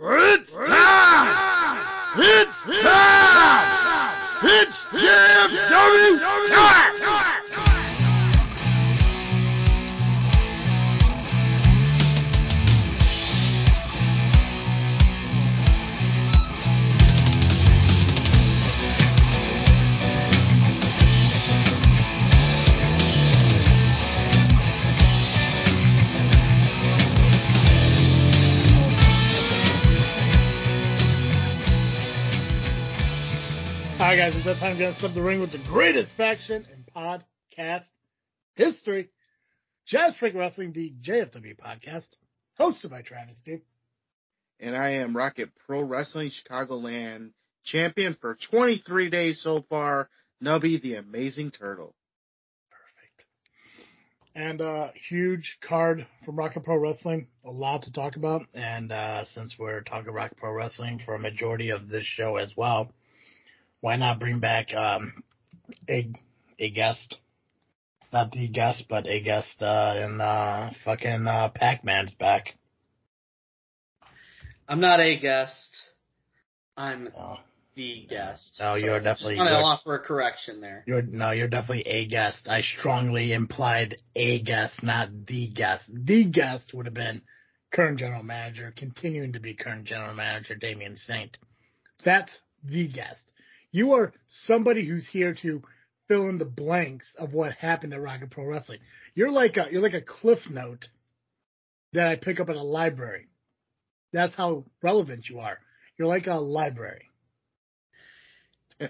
[0.00, 0.29] Rrrr!
[34.60, 37.84] Guys, time to get step the ring with the greatest faction in podcast
[38.54, 39.08] history.
[39.86, 42.06] Jazz Freak Wrestling, the JFW podcast,
[42.58, 43.62] hosted by Travis Duke.
[44.60, 47.30] and I am Rocket Pro Wrestling Chicagoland
[47.64, 50.08] champion for 23 days so far.
[50.42, 51.94] Nubby the Amazing Turtle.
[52.70, 53.26] Perfect.
[54.34, 58.42] And uh huge card from Rocket Pro Wrestling, a lot to talk about.
[58.54, 62.52] And uh since we're talking Rocket Pro Wrestling for a majority of this show as
[62.56, 62.92] well,
[63.80, 65.22] why not bring back um
[65.88, 66.10] a
[66.58, 67.16] a guest?
[68.12, 72.56] Not the guest, but a guest uh in uh fucking uh Pac-Man's back.
[74.68, 75.76] I'm not a guest.
[76.76, 77.36] I'm Oh,
[77.74, 78.56] the guest.
[78.60, 79.46] No, you're definitely- a guest.
[79.48, 80.84] I'm gonna offer a correction there.
[80.86, 82.46] You're no, you're definitely a guest.
[82.48, 85.90] I strongly implied a guest, not the guest.
[85.92, 87.22] The guest would have been
[87.72, 91.36] current general manager, continuing to be current general manager Damian Saint.
[92.04, 93.30] That's the guest.
[93.72, 95.62] You are somebody who's here to
[96.08, 98.80] fill in the blanks of what happened at Rocket Pro Wrestling.
[99.14, 100.88] You're like a you're like a cliff note
[101.92, 103.28] that I pick up at a library.
[104.12, 105.58] That's how relevant you are.
[105.96, 107.10] You're like a library.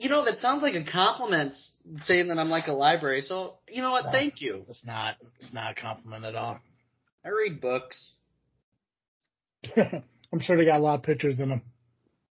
[0.00, 1.53] You know, that sounds like a compliment
[2.03, 3.22] saying that I'm like a library.
[3.22, 4.05] So, you know what?
[4.06, 4.12] No.
[4.12, 4.65] Thank you.
[4.69, 6.61] It's not it's not a compliment at all.
[7.25, 8.12] I read books.
[9.77, 11.62] I'm sure they got a lot of pictures in them.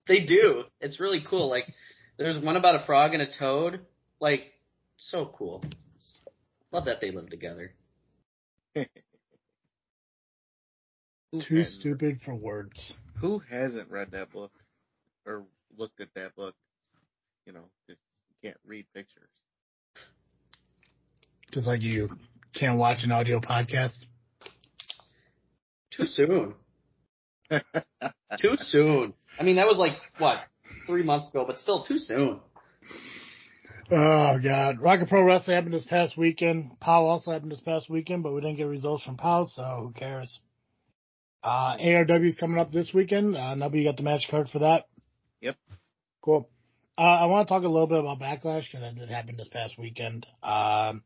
[0.06, 0.64] They do.
[0.81, 1.48] It's really cool.
[1.48, 1.64] Like,
[2.19, 3.81] there's one about a frog and a toad.
[4.20, 4.53] Like,
[4.97, 5.64] so cool.
[6.72, 7.75] Love that they live together.
[8.75, 8.87] Too
[11.32, 12.94] hasn't- stupid for words.
[13.21, 14.53] Who hasn't read that book
[15.26, 15.44] or
[15.76, 16.55] looked at that book?
[17.47, 17.97] You know, if
[18.31, 19.28] you can't read pictures.
[21.53, 22.09] Just like you
[22.55, 23.97] can't watch an audio podcast.
[25.91, 26.55] Too soon.
[27.50, 29.15] too soon.
[29.38, 30.38] I mean, that was like, what,
[30.86, 32.41] three months ago, but still too soon.
[33.91, 34.80] Oh god.
[34.80, 36.78] Rocket Pro Wrestling happened this past weekend.
[36.80, 39.92] POW also happened this past weekend, but we didn't get results from POW, so who
[39.92, 40.41] cares?
[41.42, 43.36] Uh, ARW is coming up this weekend.
[43.36, 44.86] Uh, Nubby, you got the match card for that?
[45.41, 45.56] Yep.
[46.22, 46.48] Cool.
[46.98, 49.48] Uh, I want to talk a little bit about Backlash because that did happen this
[49.48, 50.26] past weekend.
[50.42, 51.02] Um,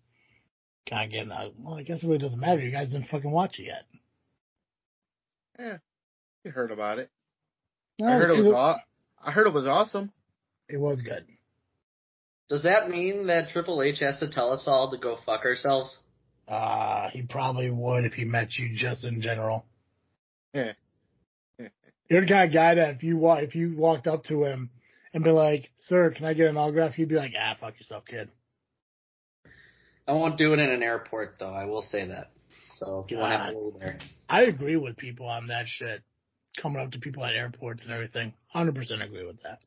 [0.88, 2.60] kind of getting, uh, well, I guess it really doesn't matter.
[2.60, 3.84] You guys didn't fucking watch it yet.
[5.58, 5.76] Yeah,
[6.44, 7.10] you heard about it.
[7.98, 8.78] No, I heard it it was aw-
[9.20, 10.12] I heard it was awesome.
[10.68, 11.24] It was good.
[12.48, 15.96] Does that mean that Triple H has to tell us all to go fuck ourselves?
[16.48, 19.64] Uh, he probably would if he met you just in general.
[20.52, 20.72] Yeah.
[22.08, 24.70] You're the kind of guy that if you wa- if you walked up to him
[25.14, 28.04] and be like, "Sir, can I get an autograph?" He'd be like, "Ah, fuck yourself,
[28.04, 28.30] kid."
[30.08, 31.52] I won't do it in an airport though.
[31.54, 32.32] I will say that.
[32.78, 33.98] So you won't have to worry there.
[34.28, 36.02] I agree with people on that shit.
[36.58, 39.60] Coming up to people at airports and everything, hundred percent agree with that.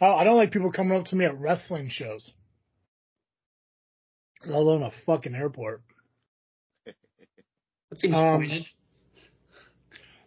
[0.00, 2.30] Oh, I don't like people coming up to me at wrestling shows,
[4.46, 5.82] let alone a fucking airport.
[6.84, 8.66] That seems Um, pointed.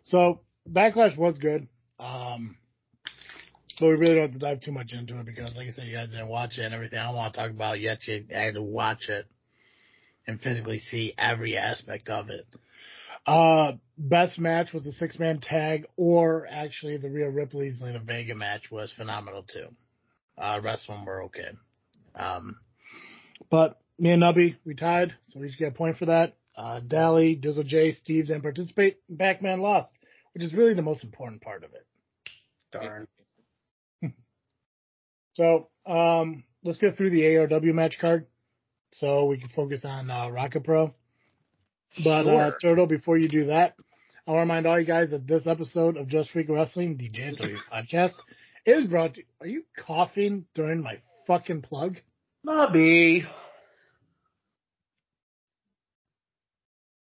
[0.03, 1.67] So backlash was good.
[1.99, 2.57] Um,
[3.79, 5.87] but we really don't have to dive too much into it because, like I said,
[5.87, 6.99] you guys didn't watch it and everything.
[6.99, 8.05] I don't want to talk about it yet.
[8.07, 9.25] You had to watch it
[10.27, 12.45] and physically see every aspect of it.
[13.25, 18.35] Uh, best match was a six man tag, or actually the Rhea Ripley Zelina Vega
[18.35, 19.67] match was phenomenal too.
[20.37, 21.49] Uh, rest of them were okay.
[22.15, 22.57] Um,
[23.49, 26.33] but me and Nubby, we tied, so we each get a point for that.
[26.55, 28.99] Uh, Dally, Dizzle J, Steve didn't participate.
[29.11, 29.91] Backman lost,
[30.33, 31.85] which is really the most important part of it.
[32.71, 33.07] Darn.
[35.35, 38.27] So, um, let's go through the ARW match card
[38.99, 40.93] so we can focus on uh, Rocket Pro.
[42.03, 43.75] But uh, Turtle, before you do that,
[44.25, 47.09] I want to remind all you guys that this episode of Just Freak Wrestling, the
[47.09, 48.13] JFW podcast,
[48.65, 49.19] is brought to.
[49.19, 49.25] you.
[49.41, 51.97] Are you coughing during my fucking plug?
[52.47, 53.23] Nubby.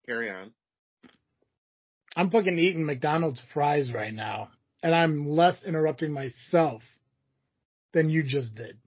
[0.06, 0.52] Carry on.
[2.16, 4.50] I'm fucking eating McDonald's fries right now,
[4.82, 6.82] and I'm less interrupting myself
[7.94, 8.78] than you just did.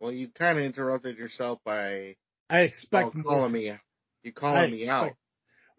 [0.00, 2.16] Well, you kind of interrupted yourself by
[2.48, 3.24] I expect oh, more.
[3.24, 3.72] calling me.
[4.22, 5.12] You calling I me expect- out.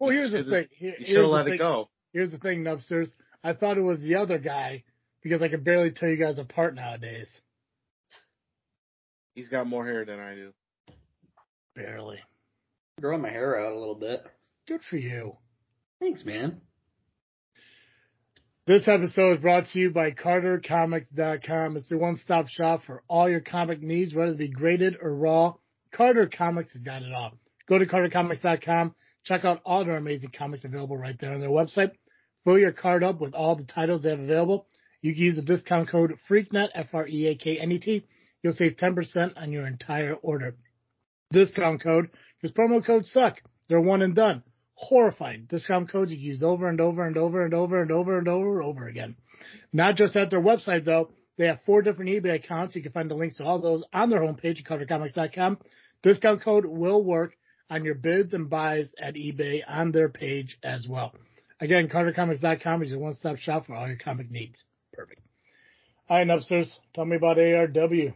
[0.02, 0.66] Well, You here's the thing.
[0.72, 1.54] Here- You here's should have let thing.
[1.54, 1.88] it go.
[2.12, 3.14] here's the thing, Nubsters.
[3.44, 4.82] I thought it was the other guy
[5.22, 7.28] because I could barely tell you guys apart nowadays.
[9.36, 10.52] He's got more hair than I do.
[11.76, 12.18] Barely.
[13.00, 14.24] Growing my hair out a little bit.
[14.66, 15.36] Good for you.
[16.00, 16.60] Thanks, man.
[18.66, 21.76] This episode is brought to you by CarterComics.com.
[21.76, 25.54] It's your one-stop shop for all your comic needs, whether it be graded or raw.
[25.92, 27.32] Carter Comics has got it all.
[27.68, 28.94] Go to CarterComics.com.
[29.24, 31.92] Check out all their amazing comics available right there on their website.
[32.44, 34.66] Fill your card up with all the titles they have available.
[35.00, 38.06] You can use the discount code FREAKNET, F-R-E-A-K-N-E-T.
[38.42, 40.56] You'll save 10% on your entire order.
[41.32, 42.10] Discount code,
[42.40, 43.40] because promo codes suck.
[43.68, 44.42] They're one and done.
[44.74, 45.46] Horrifying.
[45.48, 48.60] Discount codes you use over and over and over and over and over and over
[48.60, 49.16] and over again.
[49.72, 51.10] Not just at their website though.
[51.38, 52.76] They have four different eBay accounts.
[52.76, 55.58] You can find the links to all those on their homepage at CarterComics.com.
[56.02, 57.34] Discount code will work
[57.72, 61.14] on your bids and buys at eBay on their page as well.
[61.58, 64.62] Again, CarterComics.com is your one-stop shop for all your comic needs.
[64.92, 65.22] Perfect.
[66.08, 66.78] All right, upstairs.
[66.94, 68.14] Tell me about ARW.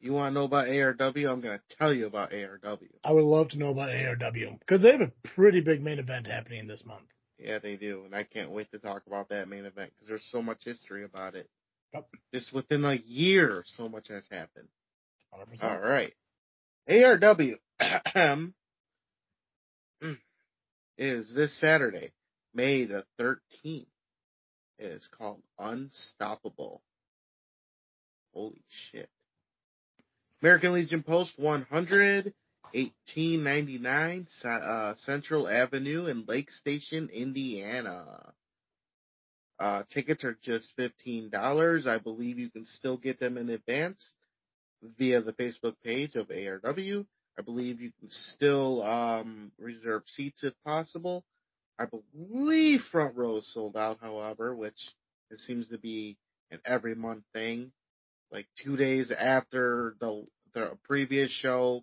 [0.00, 1.30] You want to know about ARW?
[1.30, 2.88] I'm going to tell you about ARW.
[3.04, 6.26] I would love to know about ARW because they have a pretty big main event
[6.26, 7.04] happening this month.
[7.38, 10.26] Yeah, they do, and I can't wait to talk about that main event because there's
[10.30, 11.50] so much history about it.
[11.92, 12.08] Yep.
[12.32, 14.68] Just within a year, so much has happened.
[15.34, 15.62] 100%.
[15.62, 16.12] All right.
[16.88, 17.56] ARW
[21.00, 22.12] is this Saturday,
[22.52, 23.86] May the 13th.
[24.78, 26.82] It is called Unstoppable.
[28.34, 29.08] Holy shit.
[30.42, 32.34] American Legion Post 100,
[32.72, 38.32] 1899, uh, Central Avenue in Lake Station, Indiana.
[39.58, 41.86] Uh, tickets are just $15.
[41.86, 44.02] I believe you can still get them in advance
[44.98, 47.06] via the Facebook page of ARW.
[47.40, 51.24] I believe you can still um, reserve seats if possible.
[51.78, 54.78] I believe front row is sold out, however, which
[55.30, 56.18] it seems to be
[56.50, 57.72] an every month thing.
[58.30, 61.82] Like two days after the the previous show,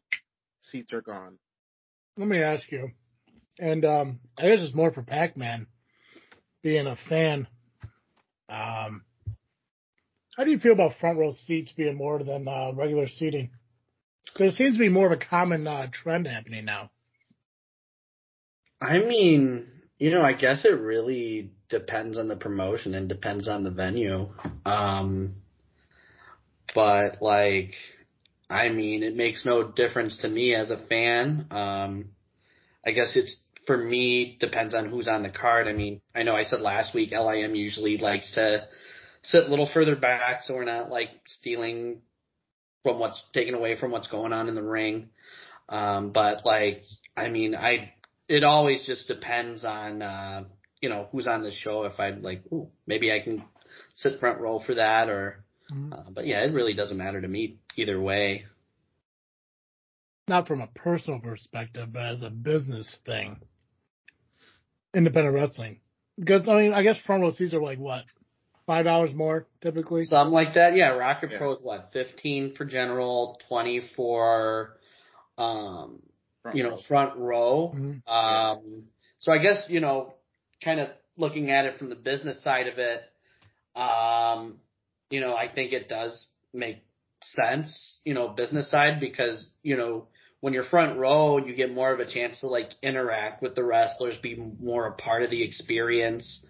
[0.62, 1.39] seats are gone.
[2.18, 2.89] Let me ask you,
[3.57, 5.65] and um, I guess it's more for Pac-Man,
[6.62, 7.48] being a fan.
[8.48, 9.01] Um,
[10.38, 13.50] how do you feel about front row seats being more than uh, regular seating?
[14.38, 16.92] Because it seems to be more of a common uh, trend happening now.
[18.80, 19.68] I mean,
[19.98, 24.30] you know, I guess it really depends on the promotion and depends on the venue.
[24.63, 25.38] Um,
[26.75, 27.74] but like,
[28.48, 31.48] I mean, it makes no difference to me as a fan.
[31.50, 32.10] Um,
[32.86, 35.68] I guess it's for me depends on who's on the card.
[35.68, 38.68] I mean, I know I said last week LIM usually likes to
[39.24, 42.01] sit a little further back so we're not like stealing
[42.83, 45.09] from what's taken away from what's going on in the ring.
[45.69, 46.83] Um, but like,
[47.15, 47.94] I mean, I,
[48.27, 50.44] it always just depends on, uh,
[50.81, 51.83] you know, who's on the show.
[51.83, 53.44] If I'm like, ooh, maybe I can
[53.95, 55.91] sit front row for that or, Mhm.
[55.91, 58.45] uh, but yeah, it really doesn't matter to me either way.
[60.29, 63.38] Not from a personal perspective, but as a business thing.
[64.94, 65.79] Independent wrestling.
[66.19, 68.06] Because, I mean, I guess front row seats are like what?
[68.68, 70.04] Five dollars more typically?
[70.04, 70.75] Something like that.
[70.75, 70.90] Yeah.
[70.90, 71.38] Rocket Yeah.
[71.40, 71.90] Pro is what?
[71.94, 74.78] 15 for general, 20 for,
[75.38, 76.04] um,
[76.44, 76.78] Front you know, row.
[76.88, 77.72] front row.
[77.74, 78.08] Mhm.
[78.08, 78.84] Um,
[79.19, 80.14] so I guess, you know,
[80.62, 83.02] kind of looking at it from the business side of it,
[83.75, 84.60] um,
[85.10, 86.84] you know, I think it does make
[87.24, 90.08] sense, you know, business side because, you know,
[90.41, 93.63] when you're front row, you get more of a chance to like interact with the
[93.63, 96.46] wrestlers, be more a part of the experience.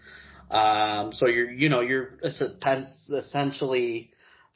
[0.50, 4.12] Um, so you're, you know, you're essentially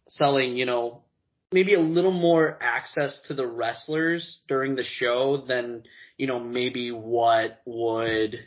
[0.08, 1.04] selling, you know,
[1.52, 5.84] maybe a little more access to the wrestlers during the show than,
[6.18, 8.40] you know, maybe what would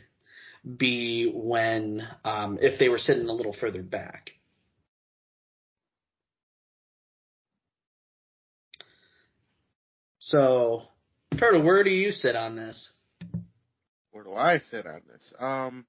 [0.77, 4.31] be when, um, if they were sitting a little further back.
[10.17, 10.81] So,
[11.37, 12.91] Turtle, where do you sit on this?
[14.11, 15.33] Where do I sit on this?
[15.37, 15.85] Um,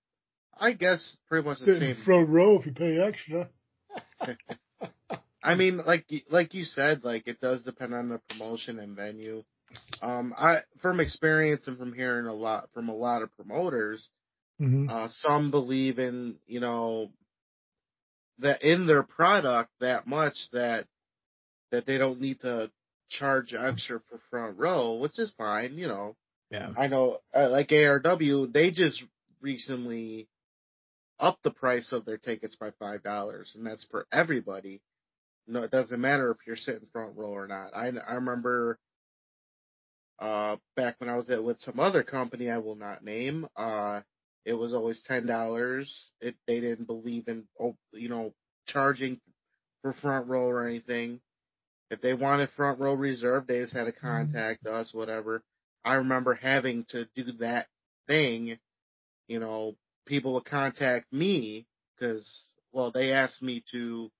[0.59, 1.97] I guess pretty much the Sit same.
[2.05, 3.49] front row if you pay extra.
[5.43, 9.45] I mean, like like you said, like it does depend on the promotion and venue.
[10.03, 14.09] Um, I from experience and from hearing a lot from a lot of promoters,
[14.61, 14.89] Mm-hmm.
[14.89, 17.11] uh, some believe in you know
[18.39, 20.87] that in their product that much that
[21.71, 22.71] that they don't need to
[23.11, 25.75] charge extra for front row, which is fine.
[25.77, 26.17] You know,
[26.51, 26.71] Yeah.
[26.77, 29.03] I know uh, like ARW, they just
[29.43, 30.27] recently
[31.19, 34.81] upped the price of their tickets by five dollars, and that's for everybody.
[35.47, 37.75] No, it doesn't matter if you're sitting front row or not.
[37.75, 38.79] I I remember
[40.19, 43.47] uh back when I was at with some other company I will not name.
[43.57, 44.01] Uh,
[44.45, 46.11] it was always ten dollars.
[46.21, 48.33] It they didn't believe in oh, you know
[48.67, 49.21] charging
[49.83, 51.21] for front row or anything.
[51.91, 55.43] If they wanted front row reserved, they just had to contact us, whatever.
[55.85, 57.69] I remember having to do that
[58.09, 58.59] thing.
[59.29, 62.27] You know, people would contact me because,
[62.73, 64.11] well, they asked me to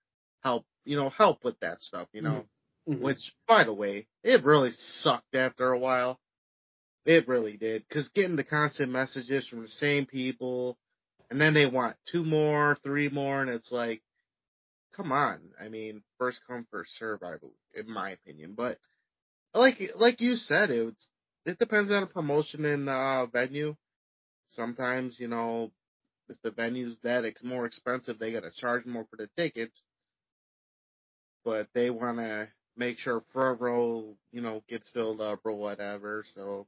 [0.43, 2.47] help, you know, help with that stuff, you know.
[2.89, 3.01] Mhm.
[3.01, 6.21] Which, by the way, it really sucked after a while.
[7.05, 10.77] It really did, because getting the constant messages from the same people,
[11.31, 14.03] and then they want two more, three more, and it's like,
[14.93, 15.41] come on.
[15.61, 18.55] I mean, first come, first serve, I believe, in my opinion.
[18.55, 18.79] But
[19.55, 21.09] like like you said, it's
[21.45, 23.77] it depends on the promotion and uh, venue.
[24.49, 25.73] Sometimes you know,
[26.29, 29.77] if the venue's that it's more expensive, they gotta charge more for the tickets.
[31.45, 36.25] But they want to make sure front row, you know, gets filled up or whatever.
[36.35, 36.67] So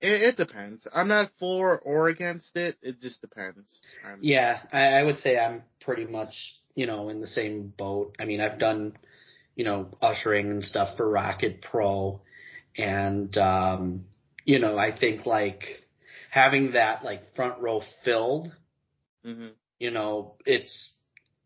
[0.00, 0.86] it, it depends.
[0.92, 2.76] I'm not for or against it.
[2.82, 3.66] It just depends.
[4.06, 6.34] I'm, Yeah, I, I would say I'm pretty much,
[6.74, 8.16] you know, in the same boat.
[8.18, 8.98] I mean, I've done,
[9.56, 12.20] you know, ushering and stuff for Rocket Pro
[12.76, 14.04] and, um,
[14.44, 15.81] you know, I think like
[16.32, 18.50] having that like front row filled,
[19.24, 19.48] hmm
[19.78, 20.94] you know, it's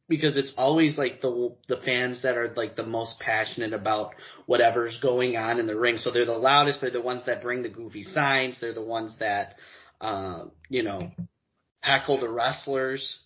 [0.08, 4.14] because it's always like the the fans that are like the most passionate about
[4.46, 5.96] whatever's going on in the ring.
[5.98, 6.80] So they're the loudest.
[6.82, 8.60] They're the ones that bring the goofy signs.
[8.60, 9.56] They're the ones that,
[10.00, 11.10] uh, you know,
[11.80, 13.18] heckle the wrestlers.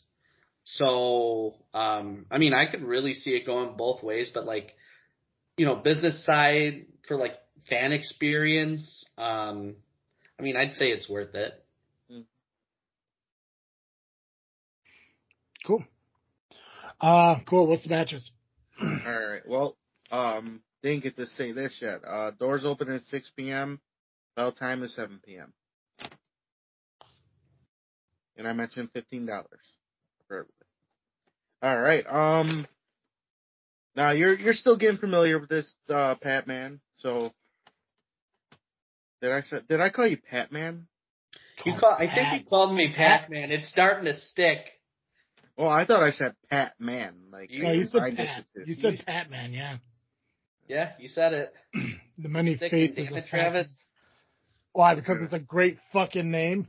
[0.64, 4.72] So, um, I mean, I could really see it going both ways, but like,
[5.56, 7.34] you know, business side for like
[7.68, 9.76] fan experience, um,
[10.40, 11.52] I mean, I'd say it's worth it.
[15.66, 15.84] Cool.
[16.98, 17.66] Uh, cool.
[17.66, 18.32] What's the matches?
[18.82, 19.42] All right.
[19.46, 19.76] Well,
[20.10, 22.00] um, didn't get to say this yet.
[22.08, 23.80] Uh, doors open at 6 p.m.
[24.34, 25.52] Bell time is 7 p.m.
[28.38, 29.60] And I mentioned fifteen dollars
[30.26, 30.54] for everybody.
[31.62, 32.06] All right.
[32.06, 32.66] Um.
[33.94, 36.80] Now you're you're still getting familiar with this uh, Pat Man.
[36.94, 37.34] So
[39.20, 40.86] did I say, did I call you Pat Man?
[41.64, 43.50] You call, I think you called me Pac-Man.
[43.52, 44.58] It's starting to stick.
[45.58, 47.14] Oh, I thought I said Pat Man.
[47.30, 48.44] Like You- No, you said Pat.
[48.64, 49.76] You said Pat Man, yeah.
[50.68, 51.52] Yeah, you said it.
[52.22, 53.24] The many Stick faces of.
[53.24, 53.80] Travis.
[54.72, 54.94] Why?
[54.94, 56.66] Because it's a great fucking name.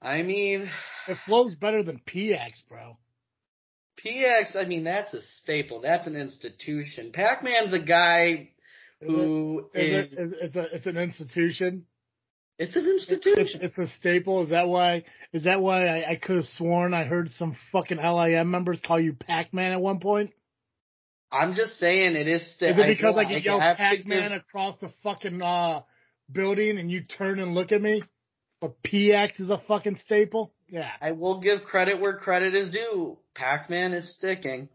[0.00, 0.70] I mean,
[1.06, 2.96] It flows better than PX, bro.
[4.02, 5.82] PX, I mean, that's a staple.
[5.82, 7.12] That's an institution.
[7.12, 8.48] Pac-Man's a guy Is
[9.00, 11.86] who it, is, is it, is, it's a it's an institution.
[12.58, 13.60] it's an institution.
[13.62, 14.42] it's a staple.
[14.44, 15.04] Is that why?
[15.32, 18.98] Is that why I, I could have sworn I heard some fucking LIM members call
[19.00, 20.30] you Pac Man at one point?
[21.30, 22.42] I'm just saying it is.
[22.54, 25.82] sta- Is it I because I could yell Pac Man give- across the fucking uh,
[26.30, 28.02] building and you turn and look at me?
[28.60, 30.52] But PX is a fucking staple.
[30.68, 33.18] Yeah, I will give credit where credit is due.
[33.34, 34.68] Pac-Man is sticking.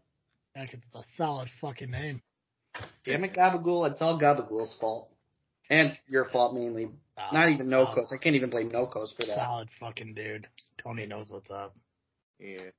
[0.54, 2.22] Heck, it's a solid fucking name.
[3.04, 3.90] Damn it, Gabagool.
[3.90, 5.10] It's all Gabagool's fault.
[5.70, 6.90] And your fault mainly.
[7.32, 9.36] Not even No Solid- I can't even blame No Coast for that.
[9.36, 10.48] Solid fucking dude.
[10.82, 11.74] Tony knows what's up.
[12.38, 12.70] Yeah.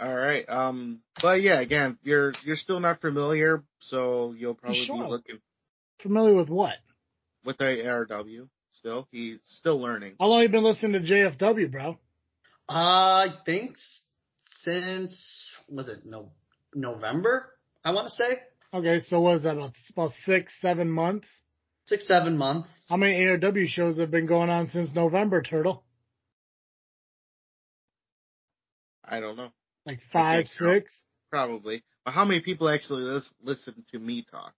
[0.00, 0.48] All right.
[0.48, 1.00] Um.
[1.22, 5.04] But yeah, again, you're you're still not familiar, so you'll probably Sure.
[5.04, 5.38] be looking
[6.02, 6.74] Familiar with what?
[7.44, 8.48] with the ARW.
[8.74, 10.14] Still, he's still learning.
[10.18, 11.98] How long you been listening to JFW, bro?
[12.68, 13.76] Uh, I think
[14.62, 16.30] since, was it no,
[16.74, 17.50] November?
[17.84, 18.38] I want to say.
[18.74, 21.28] Okay, so what is that about about six, seven months?
[21.86, 22.68] Six, seven months.
[22.88, 25.84] How many ARW shows have been going on since November, Turtle?
[29.04, 29.50] I don't know,
[29.84, 30.72] Like five, think so.
[30.74, 30.94] six?
[31.30, 31.82] probably.
[32.04, 34.54] But how many people actually lis- listen to me talk?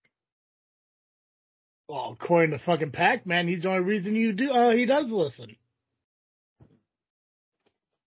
[1.89, 4.51] Well, according to fucking Pac Man, he's the only reason you do.
[4.51, 5.57] Uh, he does listen.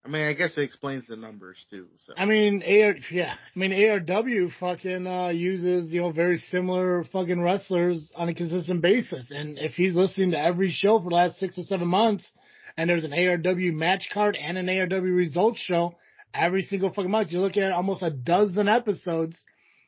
[0.08, 1.88] I mean, I guess it explains the numbers too.
[2.06, 7.04] So I mean, AR, yeah, I mean ARW fucking uh, uses you know very similar
[7.12, 11.16] fucking wrestlers on a consistent basis, and if he's listening to every show for the
[11.16, 12.32] last six or seven months,
[12.78, 15.96] and there's an ARW match card and an ARW results show
[16.34, 19.44] every single fucking month, you're looking at almost a dozen episodes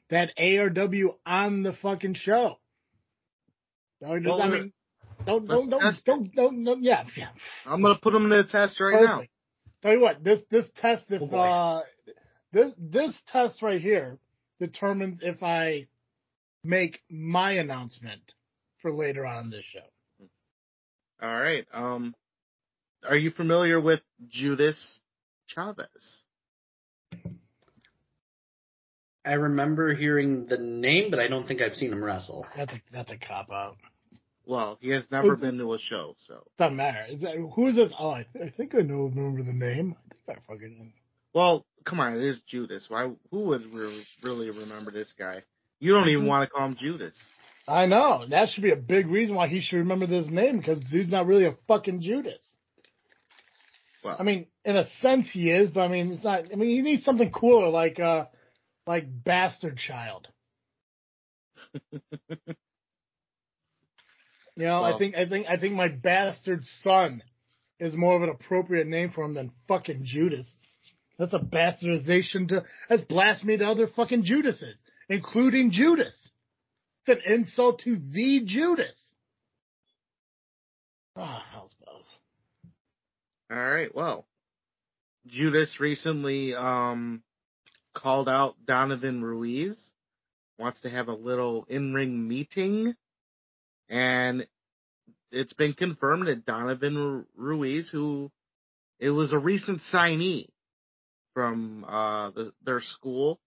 [0.09, 2.57] that ARW on the fucking show.
[4.01, 4.73] Well, I mean,
[5.25, 7.29] don't don't don't don't, don't don't yeah yeah.
[7.65, 9.21] I'm gonna put them in the test right now.
[9.81, 9.83] Perfect.
[9.83, 11.81] Tell you what, this this test if Oh, uh
[12.51, 14.17] this this test right here
[14.59, 15.87] determines if I
[16.63, 18.21] make my announcement
[18.81, 19.79] for later on in this show.
[21.21, 21.65] All right.
[21.73, 22.15] Um,
[23.07, 24.99] are you familiar with Judas
[25.47, 26.23] Chavez?
[29.25, 32.47] I remember hearing the name, but I don't think I've seen him wrestle.
[32.55, 33.77] That's a that's a cop out.
[34.49, 36.43] Well, he has never Who's- been to a show, so.
[36.57, 37.05] Doesn't matter.
[37.07, 37.93] Is that, who is this?
[37.99, 39.03] Oh, I, th- I think I know.
[39.03, 39.95] Remember the name?
[39.95, 40.91] I think I fucking.
[41.35, 42.85] Well, come on, it is Judas.
[42.89, 43.11] Why?
[43.29, 45.43] Who would re- really remember this guy?
[45.79, 47.15] You don't even want to call him Judas.
[47.67, 50.79] I know that should be a big reason why he should remember this name because
[50.91, 52.43] dude's not really a fucking Judas.
[54.03, 56.45] Well, I mean, in a sense he is, but I mean, it's not.
[56.51, 58.25] I mean, he needs something cooler like uh,
[58.87, 60.27] like bastard child.
[64.59, 67.23] You know, I think I think I think my bastard son
[67.79, 70.59] is more of an appropriate name for him than fucking Judas.
[71.17, 74.75] That's a bastardization to that's blasphemy to other fucking Judases,
[75.07, 76.13] including Judas.
[77.05, 79.01] It's an insult to the Judas.
[81.15, 82.05] Ah, hell's bells.
[83.49, 83.95] all right.
[83.95, 84.25] Well,
[85.25, 87.23] Judas recently um
[87.95, 89.91] called out Donovan Ruiz.
[90.57, 92.93] Wants to have a little in-ring meeting,
[93.89, 94.47] and
[95.31, 98.31] it's been confirmed that Donovan Ruiz, who
[98.99, 100.47] it was a recent signee
[101.33, 103.39] from uh the, their school,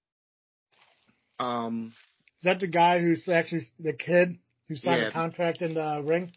[1.38, 1.92] um
[2.40, 5.08] Is that the guy who's actually the kid who signed Yeah.
[5.08, 6.32] a contract in the ring?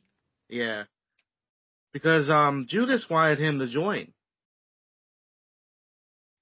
[0.49, 0.83] Yeah.
[1.93, 4.11] Because um Judas wanted him to join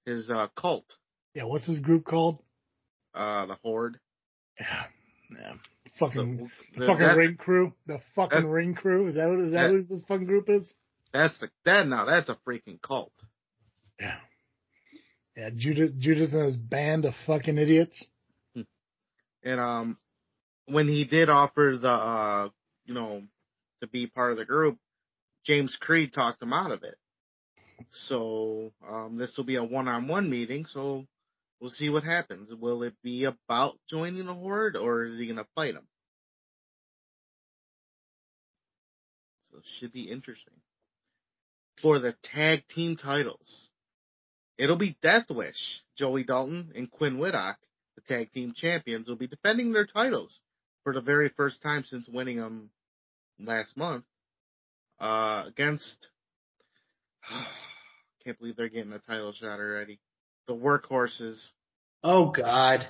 [0.06, 0.86] his uh cult,
[1.34, 2.38] Yeah, what's his group called?
[3.14, 3.98] uh the Horde.
[4.58, 4.84] Yeah,
[5.30, 5.54] yeah.
[5.98, 6.36] Fucking
[6.74, 7.72] The- the fucking ring crew.
[7.86, 9.08] The fucking ring crew.
[9.08, 10.72] Is that what is that that- who this fucking group is?
[11.12, 13.12] That's the that now that's a freaking cult.
[14.00, 14.18] Yeah.
[15.36, 18.08] Yeah, Judas Judas and his band of fucking idiots.
[19.44, 19.98] And um
[20.66, 22.48] when he did offer the uh
[22.86, 23.22] you know
[23.80, 24.78] to be part of the group,
[25.44, 26.96] James Creed talked him out of it.
[27.92, 31.06] So um this will be a one on one meeting, so
[31.64, 32.52] we'll see what happens.
[32.52, 35.88] Will it be about joining the horde or is he gonna fight him?
[39.50, 40.52] So it should be interesting.
[41.80, 43.70] For the tag team titles.
[44.58, 45.82] It'll be Death Wish.
[45.96, 47.56] Joey Dalton and Quinn Whitlock,
[47.94, 50.38] the tag team champions, will be defending their titles
[50.82, 52.68] for the very first time since winning them
[53.40, 54.04] last month.
[55.00, 56.08] Uh, against,
[58.22, 59.98] can't believe they're getting a title shot already.
[60.46, 61.38] The workhorses,
[62.04, 62.86] Oh God.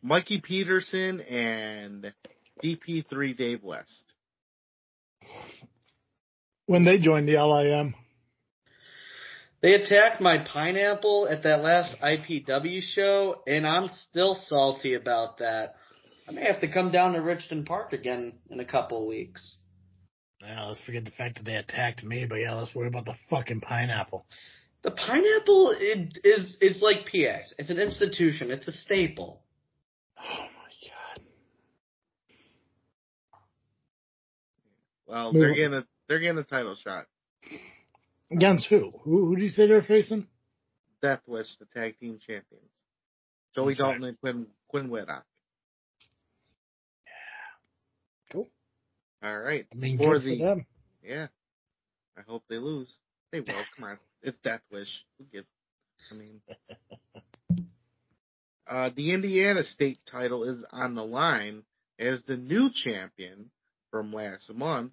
[0.00, 2.12] Mikey Peterson and
[2.62, 4.12] DP3 Dave West.
[6.66, 7.94] When they joined the LIM.
[9.60, 15.74] They attacked my pineapple at that last IPW show, and I'm still salty about that.
[16.28, 19.56] I may have to come down to Richmond Park again in a couple of weeks.
[20.40, 23.14] Yeah, let's forget the fact that they attacked me, but yeah, let's worry about the
[23.30, 24.26] fucking pineapple.
[24.82, 27.52] The pineapple it, is it's like PX.
[27.58, 28.50] It's an institution.
[28.50, 29.42] It's a staple.
[30.18, 31.24] Oh my god.
[35.06, 35.56] Well, Move they're on.
[35.56, 37.06] getting a they're getting a title shot.
[38.30, 38.90] Against who?
[39.04, 40.26] Who who do you say they're facing?
[41.00, 42.64] Death Wish, the tag team champions.
[43.54, 43.82] Joey Okay.
[43.82, 45.24] Dalton and Quinn Quinn Whitlock.
[48.32, 48.48] Cool.
[49.22, 49.66] All right.
[49.72, 50.66] I mean, For good the for them.
[51.04, 51.26] yeah.
[52.16, 52.88] I hope they lose.
[53.30, 53.46] They will.
[53.76, 53.98] Come on.
[54.22, 55.04] It's Death Wish.
[55.18, 55.46] Who gives?
[56.10, 56.40] I mean.
[58.72, 61.62] Uh, the Indiana State title is on the line
[61.98, 63.50] as the new champion
[63.90, 64.92] from last month,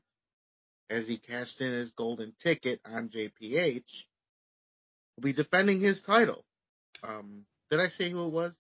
[0.90, 3.84] as he cashed in his golden ticket on JPH,
[5.16, 6.44] will be defending his title.
[7.04, 8.54] Um, did I say who it was?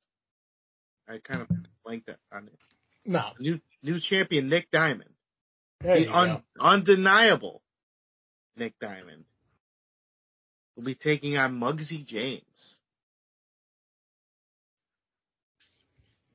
[1.07, 1.49] I kind of
[1.83, 2.59] blanked on it.
[3.05, 3.31] No.
[3.39, 5.09] New new champion Nick Diamond,
[5.81, 7.61] There the you un, undeniable
[8.55, 9.25] Nick Diamond,
[10.79, 12.41] will be taking on Muggsy James.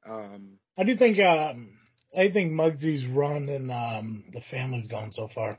[0.06, 1.70] Um, How do you think um
[2.14, 5.58] you think Muggsy's run and um the family's going so far?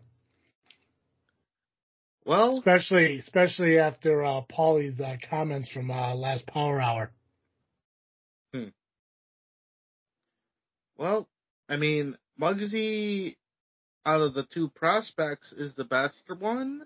[2.26, 7.12] well, Especially especially after uh Paulie's uh, comments from uh last power hour.
[8.54, 8.68] Hmm.
[10.96, 11.28] Well,
[11.68, 13.36] I mean, Muggsy,
[14.06, 16.84] out of the two prospects, is the best one.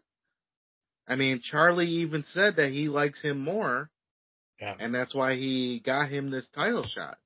[1.10, 3.90] I mean, Charlie even said that he likes him more,
[4.62, 4.76] Yeah.
[4.80, 7.18] and that's why he got him this title shot.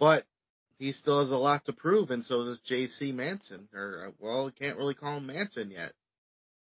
[0.00, 0.26] But
[0.78, 3.12] he still has a lot to prove, and so does J.C.
[3.12, 3.68] Manson.
[3.72, 5.92] Or, uh, well, we can't really call him Manson yet.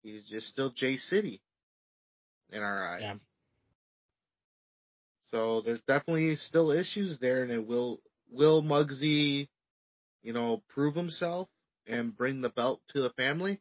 [0.01, 1.41] He's just still J City
[2.51, 3.01] in our eyes.
[3.03, 3.15] Yeah.
[5.31, 7.99] So there's definitely still issues there, and it will
[8.31, 9.49] will Muggsy,
[10.23, 11.47] you know, prove himself
[11.85, 13.59] and bring the belt to the family,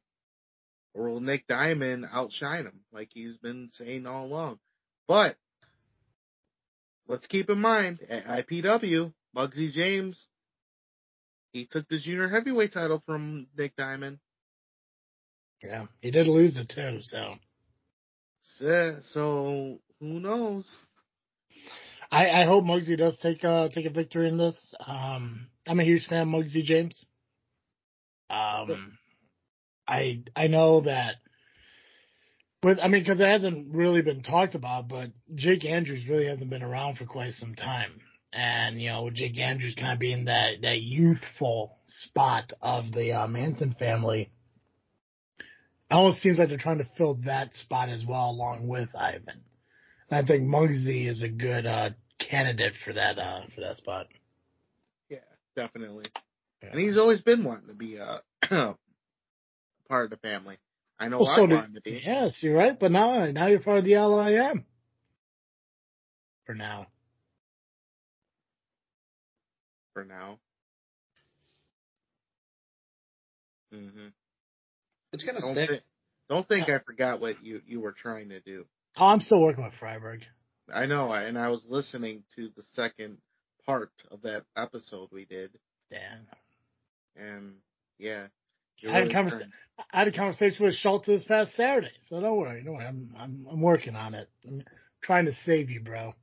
[0.99, 4.59] or will Nick Diamond outshine him like he's been saying all along?
[5.07, 5.37] But
[7.07, 10.27] let's keep in mind at IPW, Muggsy James,
[11.53, 14.19] he took the junior heavyweight title from Nick Diamond.
[15.63, 16.99] Yeah, he did lose it too.
[17.03, 17.35] So
[18.59, 20.67] So, so who knows?
[22.11, 24.75] I, I hope Muggsy does take a take a victory in this.
[24.85, 27.05] Um, I'm a huge fan of Muggsy James.
[28.31, 28.99] Um,
[29.89, 31.17] I I know that,
[32.61, 36.51] but I mean, because it hasn't really been talked about, but Jake Andrews really hasn't
[36.51, 38.01] been around for quite some time,
[38.33, 43.13] and you know, with Jake Andrews kind of being that that youthful spot of the
[43.13, 44.31] uh, Manson family.
[45.91, 49.43] It almost seems like they're trying to fill that spot as well, along with Ivan.
[50.11, 54.07] I think Muggsy is a good uh, candidate for that uh, for that spot.
[55.09, 55.19] Yeah,
[55.57, 56.07] definitely.
[56.61, 57.97] And he's always been wanting to be
[58.51, 58.75] a
[59.89, 60.59] part of the family.
[60.99, 62.03] I know Well, I so do- wanted to be.
[62.05, 62.79] yes, you're right.
[62.79, 64.65] But now, now you're part of the LIM.
[66.45, 66.87] For now,
[69.93, 70.39] for now.
[73.73, 74.09] hmm
[75.13, 75.69] It's gonna Don't, stick.
[75.71, 75.81] thi-
[76.29, 78.65] don't think I forgot what you, you were trying to do.
[78.97, 80.21] oh, I'm still working with Freiburg.
[80.73, 83.19] I know, and I was listening to the second
[83.67, 85.51] part of that episode we did,
[85.91, 86.17] Yeah,
[87.17, 87.55] and
[87.99, 88.27] yeah.
[88.87, 89.45] I had a really
[89.93, 92.87] I had a conversation with Schultz this past Saturday, so don't worry, don't worry.
[92.87, 94.29] I'm I'm I'm working on it.
[94.47, 94.65] I'm
[95.03, 96.15] trying to save you, bro.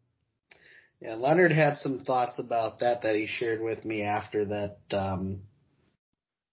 [1.02, 5.42] Yeah, Leonard had some thoughts about that that he shared with me after that um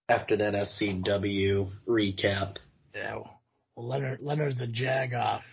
[0.09, 2.57] after that SCW recap.
[2.93, 3.19] Yeah.
[3.75, 5.43] Well, Leonard Leonard's a jag off.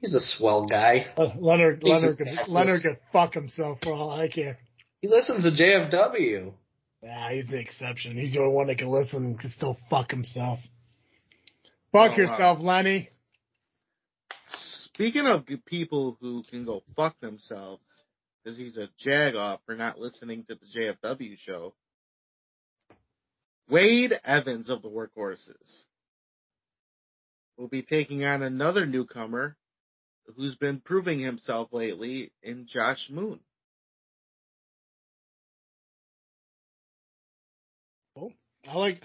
[0.00, 1.06] He's a swell guy.
[1.16, 2.28] Uh, Leonard He's Leonard could.
[2.48, 4.58] Leonard could fuck himself for all I care.
[5.00, 6.52] He listens to JFW.
[7.02, 8.16] Yeah, he's the exception.
[8.16, 10.58] He's the only one that can listen and can still fuck himself.
[11.92, 12.16] Fuck Oh, wow.
[12.16, 13.08] yourself, Lenny.
[14.94, 17.82] Speaking of people who can go fuck themselves,
[18.42, 20.66] because he's a jag off for not listening to the
[21.04, 21.74] JFW show,
[23.70, 25.82] Wade Evans of the Workhorses
[27.56, 29.56] will be taking on another newcomer
[30.36, 33.40] who's been proving himself lately in Josh Moon.
[38.68, 39.02] I like.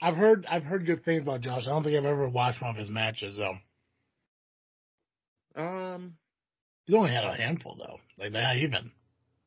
[0.00, 0.46] I've heard.
[0.46, 1.62] I've heard good things about Josh.
[1.66, 3.56] I don't think I've ever watched one of his matches though.
[5.60, 6.16] Um,
[6.84, 7.98] He's only had a handful though.
[8.18, 8.92] Like not even.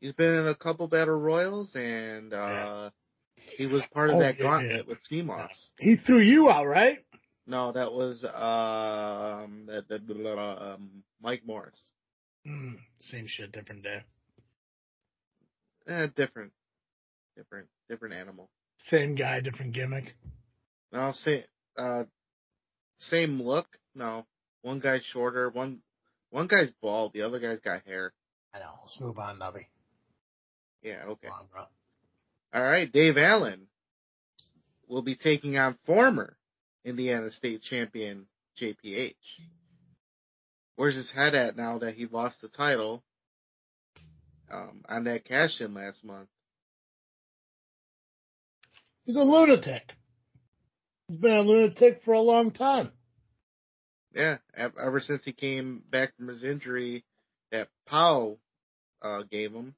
[0.02, 2.89] he's been in a couple battle royals, and uh,
[3.58, 4.82] he was part of Oh, that yeah, gauntlet yeah.
[4.88, 5.49] with CMOS.
[5.80, 6.99] He threw you out, right?
[7.47, 11.80] No, that was um, that, that, um, Mike Morris.
[12.47, 14.02] Mm, same shit, different day.
[15.88, 16.52] Eh, different,
[17.36, 18.49] different, different animal.
[18.87, 20.15] Same guy, different gimmick.
[20.91, 21.43] No, same,
[21.77, 22.03] uh,
[22.99, 23.67] same look.
[23.93, 24.25] No,
[24.61, 25.49] one guy's shorter.
[25.49, 25.79] One,
[26.31, 27.13] one guy's bald.
[27.13, 28.13] The other guy's got hair.
[28.53, 28.71] I know.
[28.81, 29.65] Let's move on, Nubby.
[30.81, 31.27] Yeah, okay.
[31.27, 31.63] On, bro.
[32.53, 33.67] All right, Dave Allen
[34.87, 36.35] will be taking on former
[36.83, 38.25] Indiana State champion
[38.59, 39.13] JPH.
[40.75, 43.03] Where's his head at now that he lost the title
[44.51, 46.29] um, on that cash in last month?
[49.05, 49.83] He's a lunatic.
[51.07, 52.91] He's been a lunatic for a long time.
[54.13, 57.03] Yeah, ever since he came back from his injury
[57.51, 58.39] that Powell
[59.01, 59.75] uh, gave him,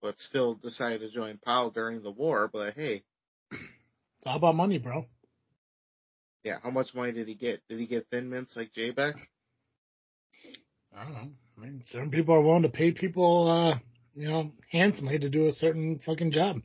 [0.00, 2.48] but still decided to join Powell during the war.
[2.52, 3.02] But hey,
[3.50, 5.06] It's all about money, bro.
[6.44, 7.60] yeah, how much money did he get?
[7.68, 9.14] Did he get thin mints like J Beck?
[10.96, 11.28] I don't know.
[11.56, 13.78] I mean, certain people are willing to pay people, uh,
[14.14, 16.56] you know, handsomely to do a certain fucking job.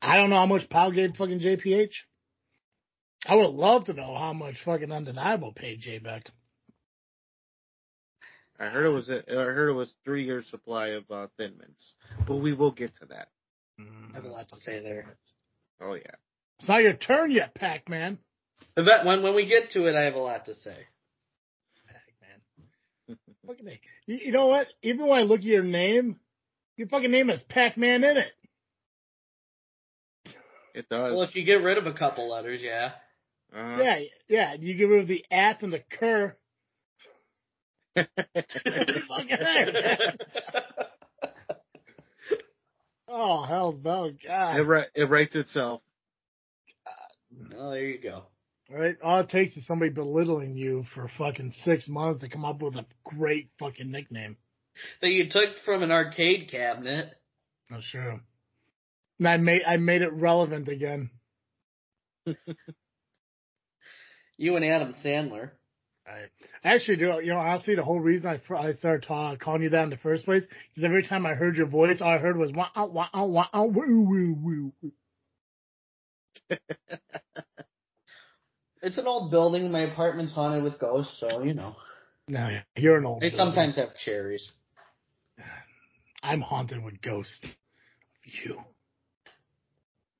[0.00, 1.92] I don't know how much Powell gave fucking JPH.
[3.26, 6.30] I would love to know how much fucking undeniable paid J Beck.
[8.58, 11.54] I heard it was a, I heard it was three years supply of uh, thin
[11.58, 11.94] mints,
[12.26, 13.28] but we will get to that.
[13.78, 15.16] I have a lot to say there.
[15.80, 16.14] Oh yeah,
[16.58, 18.18] It's not your turn yet, Pac Man.
[18.74, 20.76] But when when we get to it, I have a lot to say.
[21.86, 22.14] Pac
[23.08, 23.18] Man.
[23.46, 23.80] fucking A.
[24.06, 24.68] You, you know what?
[24.82, 26.18] Even when I look at your name,
[26.76, 28.32] your fucking name has Pac Man in it.
[30.76, 31.14] It does.
[31.14, 32.92] Well, if you get rid of a couple letters, yeah.
[33.54, 34.54] uh Yeah, yeah.
[34.54, 36.36] You get rid of the at and the cur.
[43.08, 44.58] Oh hell no, God!
[44.58, 45.80] it, ri- it writes itself.
[47.56, 48.24] oh, there you go.
[48.70, 48.96] Right?
[49.02, 52.74] All it takes is somebody belittling you for fucking six months to come up with
[52.74, 54.36] a great fucking nickname.
[55.00, 57.10] That you took from an arcade cabinet.
[57.72, 58.20] Oh sure.
[59.18, 61.10] And I made I made it relevant again.
[64.38, 65.50] You and Adam Sandler.
[66.06, 66.26] I
[66.62, 67.20] actually do.
[67.22, 69.96] You know, honestly, the whole reason I, I started ta- calling you that in the
[69.96, 70.44] first place
[70.76, 73.48] is every time I heard your voice, all I heard was wah wah wah wah
[73.52, 74.72] wah woo woo woo.
[78.82, 79.72] It's an old building.
[79.72, 81.74] My apartment's haunted with ghosts, so you know.
[82.28, 83.20] No, you're an old.
[83.20, 83.36] They dude.
[83.36, 84.52] sometimes have cherries.
[86.22, 87.44] I'm haunted with ghosts.
[88.44, 88.60] You.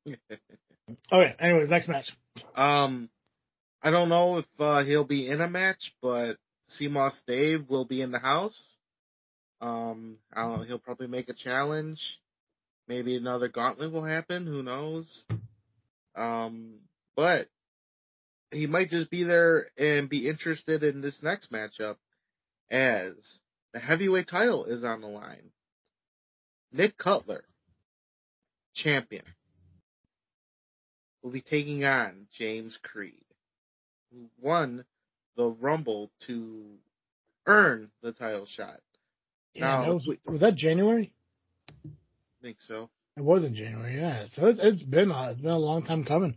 [1.13, 1.35] Okay.
[1.41, 2.13] Anyways, next match.
[2.55, 3.09] um,
[3.83, 6.37] I don't know if uh, he'll be in a match, but
[6.79, 8.77] CMOS Dave will be in the house.
[9.61, 10.67] Um, I don't.
[10.67, 12.01] He'll probably make a challenge.
[12.89, 14.47] Maybe another gauntlet will happen.
[14.47, 15.25] Who knows?
[16.15, 16.75] Um,
[17.17, 17.49] but
[18.53, 21.97] he might just be there and be interested in this next matchup
[22.71, 23.13] as
[23.73, 25.51] the heavyweight title is on the line.
[26.73, 27.45] Nick Cutler,
[28.75, 29.25] champion,
[31.27, 33.25] will be taking on James Creed,
[34.13, 34.85] who won
[35.37, 36.65] the Rumble to
[37.47, 38.79] earn the title shot.
[39.53, 41.13] Yeah, Now, that was, was that January?
[41.85, 41.91] I
[42.43, 42.91] think so.
[43.17, 43.97] It was in January.
[43.97, 44.27] Yeah.
[44.31, 46.37] So it's, it's been uh, it's been a long time coming.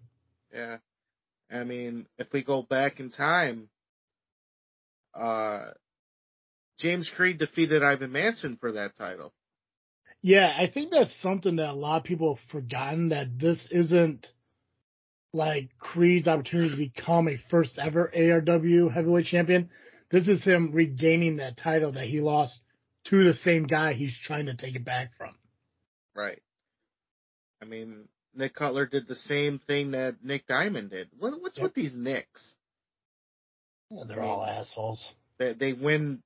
[0.52, 0.78] Yeah.
[1.52, 3.69] I mean, if we go back in time,
[5.13, 5.65] uh,
[6.80, 9.34] James Creed defeated Ivan Manson for that title.
[10.23, 14.25] Yeah, I think that's something that a lot of people have forgotten that this isn't
[15.34, 19.70] like Creed's opportunity to become a first ever ARW heavyweight champion.
[20.12, 22.60] This is him regaining that title that he lost
[23.06, 25.36] to the same guy he's trying to take it back from.
[26.15, 26.42] Right.
[27.62, 31.10] I mean, Nick Cutler did the same thing that Nick Diamond did.
[31.18, 31.63] What, what's Yep.
[31.63, 32.56] with these Nicks?
[33.92, 35.13] Yeah, they're all assholes.
[35.38, 36.22] They, they win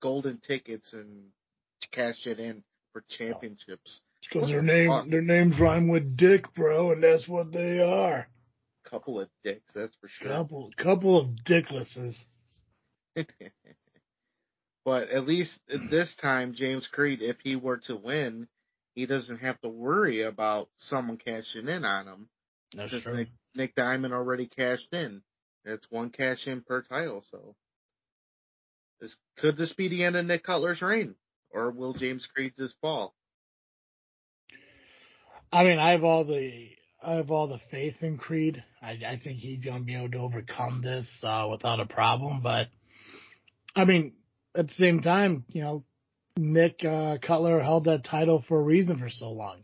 [0.00, 1.30] golden tickets and
[1.92, 4.00] cash it in for championships.
[4.28, 8.28] Because their name their names rhyme with dick, bro, and that's what they are.
[8.88, 10.28] Couple of dicks, that's for sure.
[10.28, 12.14] Couple couple of dicklesses.
[14.84, 15.58] but at least
[15.90, 18.48] this time, James Creed, if he were to win,
[18.94, 22.28] he doesn't have to worry about someone cashing in on him.
[22.74, 23.16] That's true.
[23.16, 25.22] Nick, Nick Diamond already cashed in.
[25.64, 27.54] It's one cash in per title, so
[29.00, 31.14] this could this be the end of Nick Cutler's reign,
[31.50, 33.14] or will James Creed just fall?
[35.54, 36.68] I mean, I have all the
[37.00, 38.64] I have all the faith in Creed.
[38.82, 42.40] I, I think he's going to be able to overcome this uh, without a problem.
[42.42, 42.68] But
[43.76, 44.14] I mean,
[44.56, 45.84] at the same time, you know,
[46.36, 49.62] Nick uh, Cutler held that title for a reason for so long.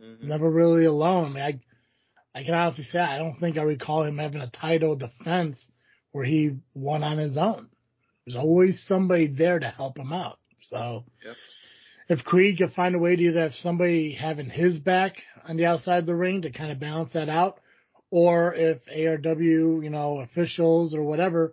[0.00, 0.22] Mhm.
[0.22, 1.24] Never really alone.
[1.24, 4.50] I mean, I I can honestly say I don't think I recall him having a
[4.50, 5.58] title defense
[6.12, 7.68] where he won on his own.
[8.24, 10.38] There's always somebody there to help him out.
[10.70, 11.36] So Yep.
[12.08, 15.16] If Creed could find a way to either have somebody having his back
[15.46, 17.60] on the outside of the ring to kind of balance that out,
[18.10, 21.52] or if ARW, you know, officials or whatever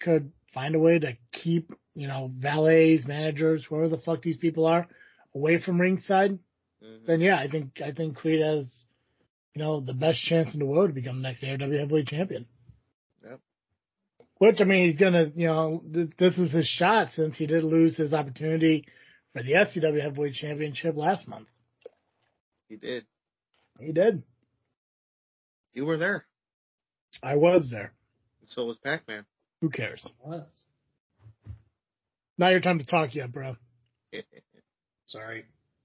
[0.00, 4.66] could find a way to keep, you know, valets, managers, whoever the fuck these people
[4.66, 4.86] are,
[5.34, 6.38] away from ringside,
[6.82, 7.06] Mhm.
[7.06, 8.84] then yeah, I think I think Creed has,
[9.54, 12.46] you know, the best chance in the world to become the next ARW heavyweight champion.
[13.24, 13.40] Yep.
[14.38, 17.64] Which I mean, he's gonna, you know, th- this is his shot since he did
[17.64, 18.86] lose his opportunity
[19.32, 21.48] for the SCW heavyweight championship last month.
[22.68, 23.04] He did.
[23.78, 24.22] He did.
[25.72, 26.24] You were there.
[27.22, 27.92] I was there.
[28.48, 29.24] So was Pac Man.
[29.60, 30.06] Who cares?
[30.20, 30.48] What?
[32.38, 33.56] Not your time to talk yet, bro.
[35.06, 35.44] Sorry.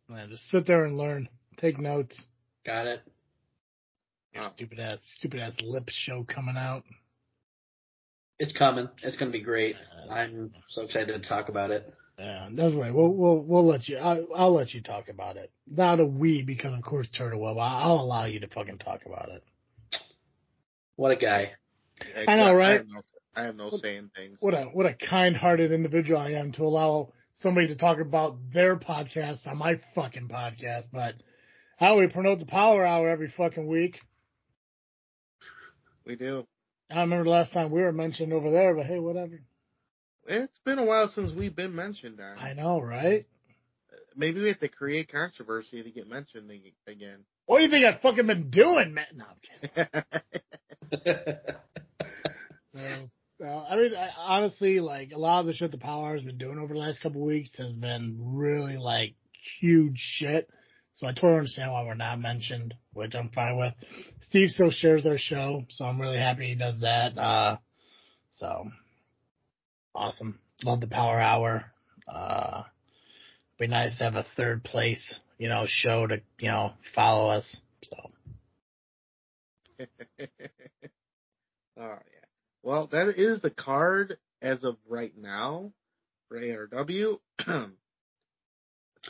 [0.10, 1.28] Man, just sit there and learn.
[1.58, 2.26] Take notes.
[2.66, 3.02] Got it.
[4.34, 4.50] Your Oh.
[4.56, 6.84] stupid ass, stupid ass lip show coming out.
[8.40, 8.88] It's coming.
[9.04, 9.76] It's going to be great.
[9.76, 11.92] Uh, I'm so excited to talk about it.
[12.18, 12.94] Yeah, that's right.
[12.94, 13.98] We'll we'll we'll let you.
[13.98, 15.52] I'll, I'll let you talk about it.
[15.68, 17.58] Not a we because of course Turtle Web.
[17.58, 19.44] I'll, I'll allow you to fucking talk about it.
[20.96, 21.52] What a guy.
[22.28, 22.72] I know, right?
[22.72, 23.02] I have no,
[23.36, 24.38] I have no say in things.
[24.40, 28.78] What a what a kind-hearted individual I am to allow somebody to talk about their
[28.78, 30.86] podcast on my fucking podcast.
[30.92, 31.16] But
[31.78, 34.00] how we promote the Power Hour every fucking week.
[36.04, 36.48] We do.
[36.90, 39.40] I remember the last time we were mentioned over there, but hey, whatever.
[40.28, 42.38] It's been a while since we've been mentioned on.
[42.38, 43.26] I know, right?
[44.16, 46.52] Maybe we have to create controversy to get mentioned
[46.88, 47.20] again.
[47.46, 49.16] What do you think I've fucking been doing, Matt?
[49.16, 49.92] No, I'm
[50.92, 51.36] kidding.
[52.74, 53.10] No.
[53.44, 56.38] Uh, I mean, I, honestly, like a lot of the shit the Power has been
[56.38, 59.16] doing over the last couple weeks has been really like
[59.60, 60.50] huge shit.
[60.94, 63.74] So I totally understand why we're not mentioned, which I'm fine with.
[64.22, 67.16] Steve still shares our show, so I'm really happy he does that.
[67.18, 67.58] Uh,
[68.32, 68.66] so
[69.98, 70.40] awesome.
[70.64, 71.66] Love the Power Hour.
[72.08, 72.64] Uh,
[73.60, 77.58] be nice to have a third place, you know, show to, you know, follow us.
[77.82, 77.96] So
[79.80, 80.26] oh
[81.78, 81.98] yeah.
[82.64, 85.72] Well, that is the card as of right now
[86.30, 87.20] for ARW.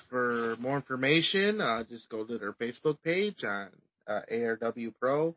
[0.10, 3.70] for more information, uh, just go to their Facebook page on
[4.08, 5.36] uh, ARW Pro.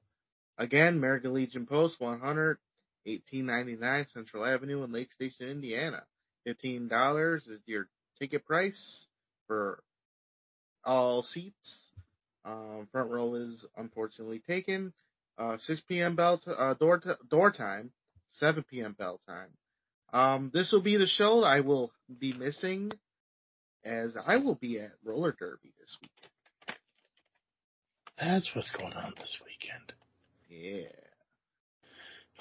[0.58, 2.58] Again, American Legion Post 100,
[3.04, 6.02] 1899 Central Avenue in Lake Station, Indiana.
[6.46, 9.06] $15 is your ticket price
[9.46, 9.82] for
[10.84, 11.90] all seats.
[12.44, 14.92] Um, front row is unfortunately taken.
[15.38, 16.16] Uh, 6 p.m.
[16.16, 17.90] bell t- uh, door t- door time,
[18.32, 18.94] 7 p.m.
[18.98, 19.48] bell time.
[20.12, 22.92] Um, this will be the show I will be missing,
[23.84, 26.10] as I will be at roller derby this week.
[28.18, 29.92] That's what's going on this weekend.
[30.48, 31.10] Yeah.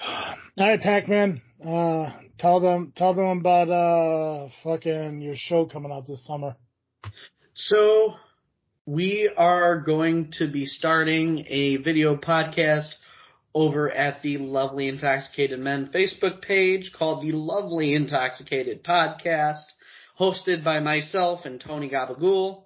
[0.02, 1.42] All right, Pac-Man.
[1.64, 6.56] Uh, tell them, tell them about uh, fucking your show coming out this summer.
[7.54, 8.14] So
[8.86, 12.88] we are going to be starting a video podcast
[13.54, 19.64] over at the Lovely Intoxicated Men Facebook page called the Lovely Intoxicated Podcast,
[20.18, 22.64] hosted by myself and Tony Gabagool.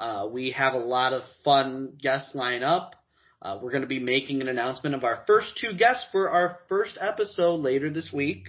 [0.00, 2.96] Uh, we have a lot of fun guests line up.
[3.42, 6.60] Uh, we're going to be making an announcement of our first two guests for our
[6.68, 8.48] first episode later this week.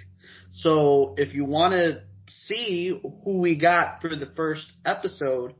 [0.51, 2.89] So if you want to see
[3.23, 5.55] who we got for the first episode,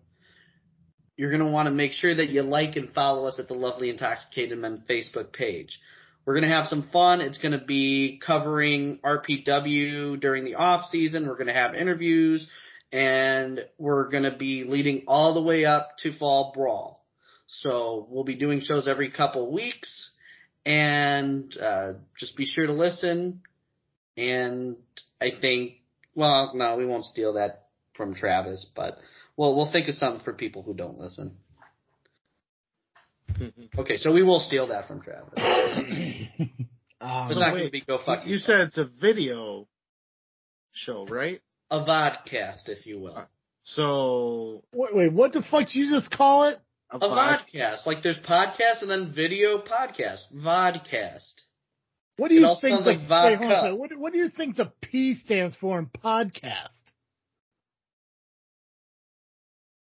[1.18, 3.56] you're going to want to make sure that you like and follow us at the
[3.56, 5.80] Lovely Intoxicated Men Facebook page.
[6.26, 7.20] We're going to have some fun.
[7.20, 11.28] It's going to be covering RPW during the off season.
[11.28, 12.48] We're going to have interviews
[12.92, 17.03] and we're going to be leading all the way up to Fall Brawl.
[17.62, 20.12] So we'll be doing shows every couple weeks
[20.66, 23.42] and uh, just be sure to listen.
[24.18, 24.78] And
[25.22, 25.74] I think,
[26.16, 28.98] well, no, we won't steal that from Travis, but
[29.38, 31.38] well, we'll think of something for people who don't listen.
[33.78, 35.34] Okay, so we will steal that from Travis.
[37.02, 38.60] Um, It's not going to be go fuck you yourself.
[38.60, 39.68] said it's a video
[40.72, 41.42] show, right?
[41.70, 43.26] a vodcast, if you will.
[43.64, 46.60] So wait, wait, what the fuck did you just call it?
[46.94, 47.86] A, A vod- vodcast.
[47.86, 50.20] Like there's podcast and then video podcast.
[50.34, 51.34] Vodcast.
[52.18, 52.84] What do It you all think?
[52.84, 53.38] The, like wait, vodka.
[53.38, 53.78] hold on.
[53.80, 56.70] What, what do you think the P stands for in podcast?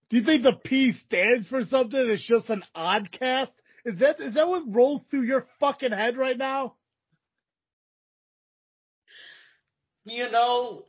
[0.10, 2.00] Do you think the P stands for something?
[2.00, 3.50] It's just an oddcast.
[3.86, 6.76] Is that is that what rolls through your fucking head right now?
[10.06, 10.86] You know,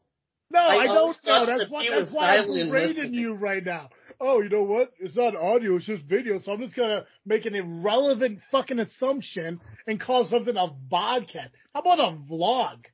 [0.51, 0.95] No, I I, don't
[1.25, 1.47] know.
[1.47, 3.15] That's that why that's why I'm listening.
[3.15, 3.91] you right now.
[4.25, 4.93] Oh, you know what?
[5.01, 9.61] It's not audio, it's just video, so I'm just gonna make an irrelevant fucking assumption
[9.87, 11.51] and call something a vodcast.
[11.75, 12.85] How about a vlog?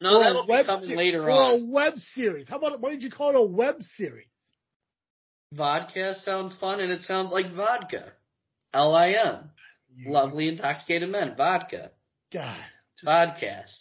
[0.00, 1.60] no, or that'll be coming se- later or on.
[1.60, 2.48] a web series.
[2.48, 4.26] How about why did you call it a web series?
[5.54, 8.12] Vodcast sounds fun and it sounds like vodka.
[8.74, 9.50] L I M.
[9.94, 11.34] You- Lovely intoxicated men.
[11.36, 11.92] Vodka.
[12.32, 12.58] God,
[13.06, 13.78] Vodcast.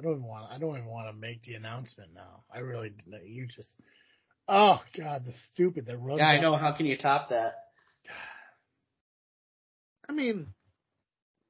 [0.00, 0.50] I don't even want.
[0.50, 2.44] I don't even want to make the announcement now.
[2.52, 2.92] I really.
[3.26, 3.74] You just.
[4.48, 6.20] Oh God, the stupid that runs.
[6.20, 6.56] Yeah, I up- know.
[6.56, 7.56] How can you top that?
[10.08, 10.46] I mean,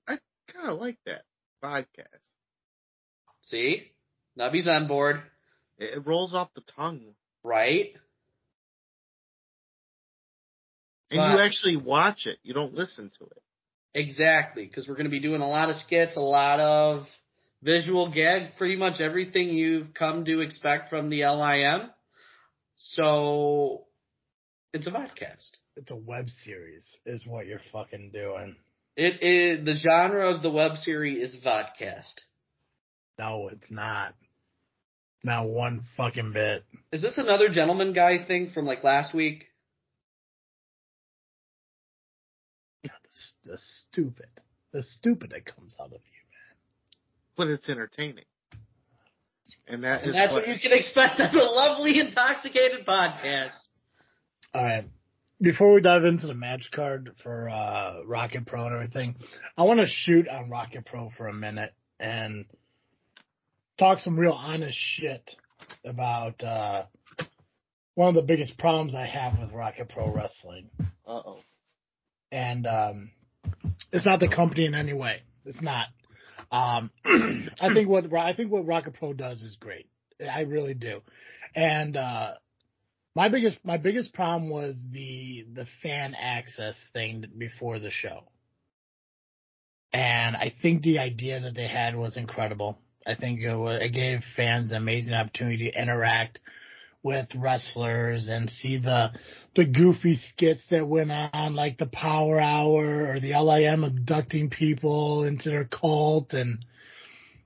[0.09, 0.19] I
[0.53, 1.23] kind of like that
[1.63, 1.87] podcast.
[3.45, 3.93] See?
[4.37, 5.23] Nubby's on board,
[5.79, 7.01] It, it rolls off the tongue,
[7.45, 7.93] right?
[11.11, 12.39] and But- you actually watch it.
[12.43, 13.43] You don't listen to it.
[13.95, 17.07] Exactly, because we're going to be doing a lot of skits, a lot of
[17.63, 21.91] visual gags, pretty much everything you've come to expect from the LIM.
[22.79, 23.85] So,
[24.73, 25.51] it's a podcast.
[25.77, 28.57] It's a web series, is what you're fucking doing.
[28.97, 32.15] It is the genre of the web series is vodcast.
[33.19, 34.15] No, it's not.
[35.23, 36.65] Not one fucking bit.
[36.93, 39.45] Is this another gentleman guy thing from like last week?
[42.87, 42.93] God,
[43.45, 44.29] the, the stupid,
[44.73, 46.20] the stupid that comes out of you,
[47.37, 48.25] But it's entertaining,
[49.67, 53.57] and that is And that's what you can expect as a lovely intoxicated podcast.
[54.53, 54.85] All right.
[55.41, 59.15] Before we dive into the match card for uh, Rocket Pro and everything,
[59.57, 62.45] I want to shoot on Rocket Pro for a minute and
[63.79, 65.35] talk some real honest shit
[65.85, 66.85] about uh,
[67.95, 70.69] one of the biggest problems I have with Rocket Pro Wrestling.
[71.07, 71.39] Uh oh.
[72.31, 73.11] And um,
[73.93, 75.23] it's not the company in any way.
[75.45, 75.87] It's not.
[76.51, 76.91] Um,
[77.61, 79.89] I think what I think what Rocket Pro does is great.
[80.21, 81.01] I really do.
[81.55, 82.33] And uh,
[83.15, 88.25] my biggest my biggest problem was the the fan access thing before the show.
[89.93, 92.79] And I think the idea that they had was incredible.
[93.07, 96.39] I think it, was, it gave fans an amazing opportunity to interact
[97.03, 99.11] with wrestlers and see the
[99.57, 105.25] the goofy skits that went on, like the Power Hour or the LIM abducting people
[105.25, 106.65] into their cult, and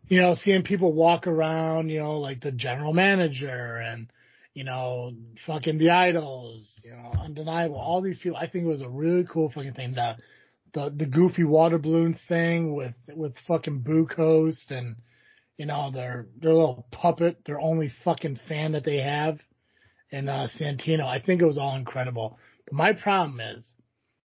[0.09, 4.09] you know, seeing people walk around, you know, like the general manager and
[4.55, 5.13] you know,
[5.47, 8.39] fucking the idols, you know, undeniable, all these people.
[8.39, 9.95] I think it was a really cool fucking thing.
[9.95, 10.17] The
[10.73, 14.97] the the goofy water balloon thing with with fucking No Coast and
[15.57, 19.39] you know their their little puppet, their only fucking fan that they have,
[20.11, 21.07] and uh, Santino.
[21.07, 22.39] I think it was all incredible.
[22.67, 23.75] But my problem is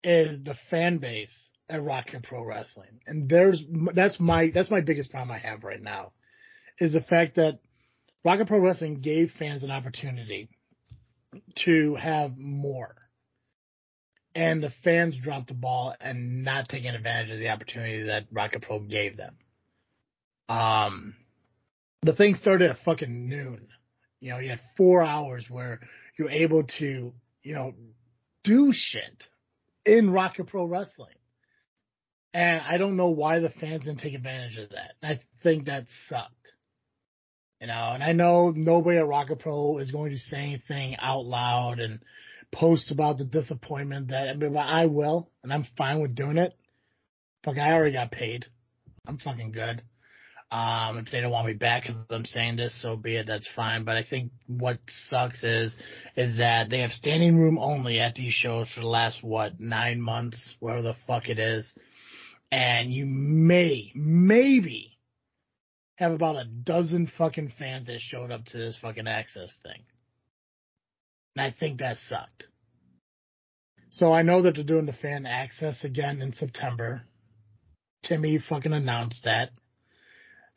[0.04, 3.62] is the fan base at Rocket Pro Wrestling, and there's
[3.94, 6.14] that's my that's my biggest problem I have right now,
[6.80, 7.60] is the fact that
[8.24, 10.50] Rocket Pro Wrestling gave fans an opportunity
[11.66, 12.96] to have more
[14.38, 18.62] and the fans dropped the ball and not taking advantage of the opportunity that Rocket
[18.62, 19.36] Pro gave them.
[20.50, 21.16] Um,
[22.02, 23.68] the thing started at fucking noon.
[24.20, 25.80] You know, you had four hours where
[26.18, 27.74] you're able to, you know,
[28.44, 29.24] do shit
[29.86, 31.14] in Rocket Pro Wrestling.
[32.34, 34.94] And I don't know why the fans didn't take advantage of that.
[35.02, 36.52] I think that sucked.
[37.60, 41.26] You know, and I know nobody at Rocket Pro is going to say anything out
[41.26, 42.00] loud and
[42.52, 46.54] post about the disappointment that I, mean, I will, and I'm fine with doing it.
[47.44, 48.46] Fuck, I already got paid.
[49.08, 49.82] I'm fucking good.
[50.50, 53.28] Um, if they don't want me back because I'm saying this, so be it.
[53.28, 53.84] That's fine.
[53.84, 54.80] But I think what
[55.10, 55.76] sucks is
[56.16, 60.00] is that they have standing room only at these shows for the last what nine
[60.00, 61.70] months, whatever the fuck it is,
[62.50, 64.98] and you may maybe
[65.96, 69.84] have about a dozen fucking fans that showed up to this fucking access thing.
[71.36, 72.46] And I think that sucked.
[73.90, 77.02] So I know that they're doing the fan access again in September.
[78.04, 79.50] Timmy fucking announced that.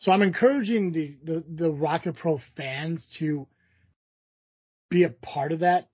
[0.01, 3.47] So I'm encouraging the, the, the Rocket Pro fans to
[4.89, 5.89] be a part of that.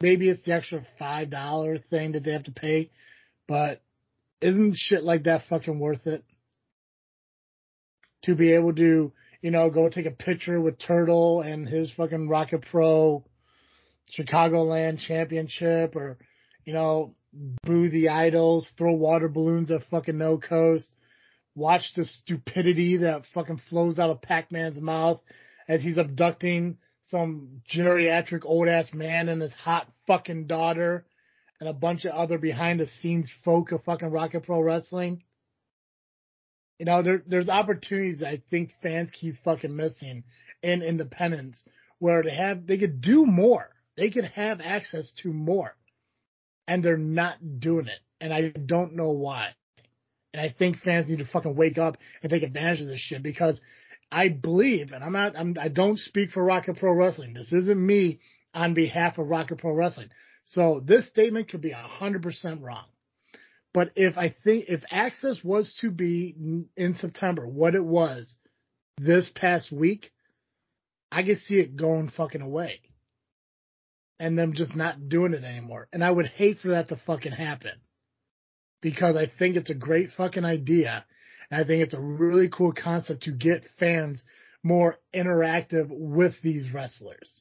[0.00, 2.90] Maybe it's the extra five dollar thing that they have to pay,
[3.46, 3.82] but
[4.40, 6.24] isn't shit like that fucking worth it?
[8.24, 12.28] To be able to, you know, go take a picture with Turtle and his fucking
[12.28, 13.24] Rocket Pro
[14.18, 16.18] Chicagoland championship or,
[16.64, 17.14] you know,
[17.62, 20.88] boo the idols, throw water balloons at fucking no coast,
[21.54, 25.20] watch the stupidity that fucking flows out of Pac-Man's mouth
[25.68, 31.04] as he's abducting some geriatric old ass man and his hot fucking daughter
[31.60, 35.22] and a bunch of other behind the scenes folk of fucking Rocket Pro Wrestling.
[36.78, 40.24] You know, there, there's opportunities I think fans keep fucking missing
[40.62, 41.62] in independence
[41.98, 45.76] where they have, they could do more they could have access to more.
[46.66, 47.98] And they're not doing it.
[48.20, 49.50] And I don't know why.
[50.32, 53.22] And I think fans need to fucking wake up and take advantage of this shit
[53.22, 53.60] because
[54.10, 57.34] I believe, and I'm not, I'm, I don't speak for Rocket Pro Wrestling.
[57.34, 58.20] This isn't me
[58.54, 60.08] on behalf of Rocket Pro Wrestling.
[60.44, 62.84] So this statement could be a hundred percent wrong.
[63.74, 68.36] But if I think, if access was to be in September, what it was
[68.98, 70.12] this past week,
[71.10, 72.80] I could see it going fucking away
[74.18, 75.88] and them just not doing it anymore.
[75.92, 77.72] And I would hate for that to fucking happen
[78.82, 81.06] because I think it's a great fucking idea.
[81.50, 84.22] And I think it's a really cool concept to get fans
[84.62, 87.40] more interactive with these wrestlers.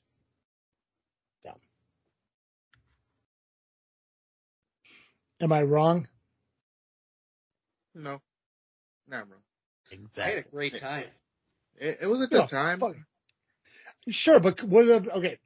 [1.43, 1.51] So.
[5.41, 6.07] Am I wrong?
[7.93, 8.21] No,
[9.09, 9.41] not wrong.
[9.91, 10.23] Exactly.
[10.23, 11.03] I had a great time.
[11.75, 12.79] It, it was a good time.
[12.79, 12.95] Fuck.
[14.09, 14.85] Sure, but what?
[14.87, 15.39] Okay,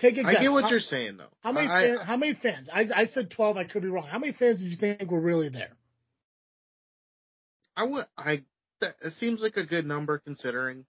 [0.00, 0.34] Take a guess.
[0.36, 1.28] I get what how, you're saying though.
[1.40, 2.68] How many I, fans, how many fans?
[2.72, 3.56] I I said twelve.
[3.56, 4.06] I could be wrong.
[4.06, 5.76] How many fans did you think were really there?
[7.76, 8.06] I would.
[8.16, 8.42] I.
[8.80, 10.84] That, it seems like a good number considering.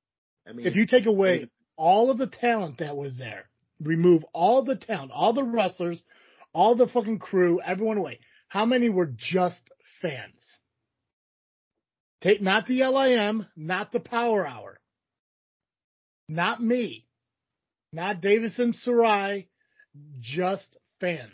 [0.47, 3.49] I mean, if you take away all of the talent that was there,
[3.81, 6.03] remove all the talent, all the wrestlers,
[6.53, 8.19] all the fucking crew, everyone away.
[8.47, 9.61] How many were just
[10.01, 10.41] fans?
[12.21, 14.79] Take not the LIM, not the Power Hour,
[16.27, 17.05] not me.
[17.91, 19.47] Not Davison Sarai,
[20.19, 21.31] just fans.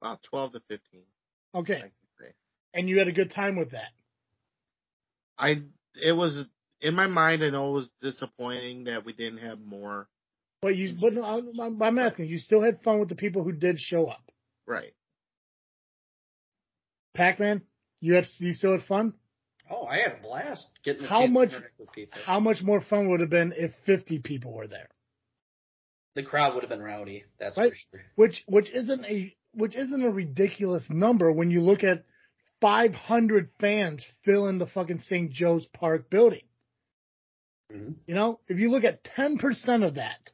[0.00, 1.02] About 12 to 15.
[1.54, 1.82] Okay.
[2.74, 3.92] And you had a good time with that?
[5.38, 5.62] I,
[5.94, 6.36] it was,
[6.80, 10.08] in my mind, I know it was disappointing that we didn't have more.
[10.60, 13.80] But you, but I'm, I'm asking, you still had fun with the people who did
[13.80, 14.30] show up.
[14.66, 14.94] Right.
[17.14, 17.62] Pac-Man,
[18.00, 19.14] you had, you still had fun?
[19.70, 21.52] Oh, I had a blast getting how much
[22.26, 24.88] how much more fun would have been if 50 people were there?
[26.14, 27.24] The crowd would have been rowdy.
[27.40, 27.72] That's right?
[27.72, 28.04] for sure.
[28.16, 32.04] Which which isn't a which isn't a ridiculous number when you look at
[32.60, 35.30] 500 fans filling the fucking St.
[35.32, 36.44] Joe's Park building.
[37.72, 37.94] Mhm.
[38.06, 40.30] You know, if you look at 10% of that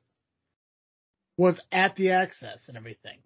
[1.37, 3.18] was at the access and everything,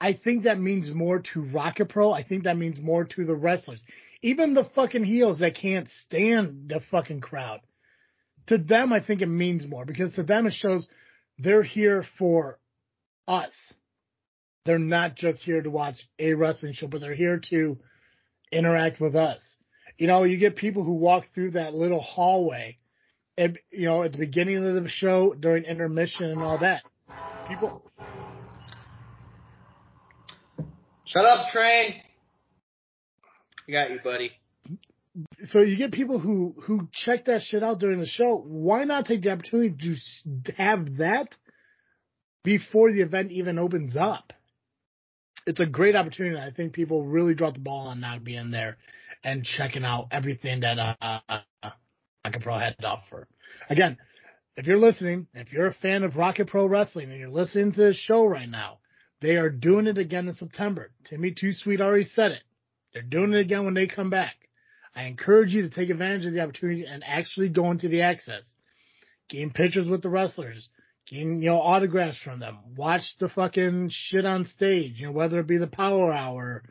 [0.00, 2.12] I think that means more to Rocket Pro.
[2.12, 3.82] I think that means more to the wrestlers.
[4.22, 7.60] Even the fucking heels that can't stand the fucking crowd.
[8.48, 10.88] To them, I think it means more because to them it shows
[11.38, 12.58] they're here for
[13.26, 13.52] us.
[14.64, 17.78] They're not just here to watch a wrestling show, but they're here to
[18.50, 19.40] interact with us.
[19.98, 22.78] You know, you get people who walk through that little hallway
[23.36, 26.82] and, you know, at the beginning of the show, during intermission and all that.
[27.48, 27.82] People,
[31.08, 31.94] Shut up, train.
[33.68, 34.32] I got you, buddy.
[35.48, 38.42] so you get people who who check that shit out during the show.
[38.46, 39.96] Why not take the opportunity
[40.44, 41.34] to have that
[42.44, 44.32] before the event even opens up?
[45.46, 46.38] It's a great opportunity.
[46.38, 48.76] I think people really dropped the ball on not being there
[49.24, 51.40] and checking out everything that uh,
[52.24, 53.28] Rocket Pro had to offer.
[53.70, 53.96] Again,
[54.56, 57.78] if you're listening, if you're a fan of Rocket Pro Wrestling and you're listening to
[57.78, 58.78] this show right now,
[59.20, 60.90] they are doing it again in September.
[61.08, 62.42] Timmy Too Sweet already said it.
[62.92, 64.34] They're doing it again when they come back.
[64.94, 68.42] I encourage you to take advantage of the opportunity and actually go into the access.
[69.28, 70.68] Gain pictures with the wrestlers.
[71.06, 72.58] Gain, you know, autographs from them.
[72.76, 76.62] Watch the fucking shit on stage, you know, whether it be the power hour,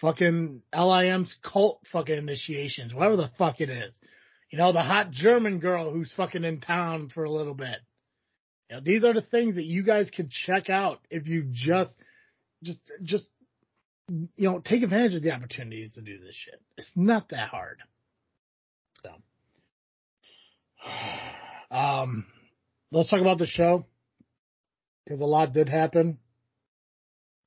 [0.00, 3.94] fucking LIM's cult fucking initiations, whatever the fuck it is.
[4.50, 7.78] You know, the hot German girl who's fucking in town for a little bit.
[8.70, 11.94] You know, these are the things that you guys can check out if you just,
[12.62, 13.28] just, just,
[14.08, 16.60] you know, take advantage of the opportunities to do this shit.
[16.76, 17.78] It's not that hard.
[19.02, 19.10] So,
[21.76, 22.26] um,
[22.90, 23.84] let's talk about the show
[25.04, 26.18] because a lot did happen.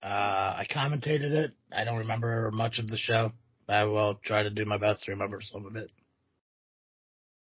[0.03, 1.51] Uh, I commentated it.
[1.71, 3.31] I don't remember much of the show.
[3.69, 5.91] I will try to do my best to remember some of it.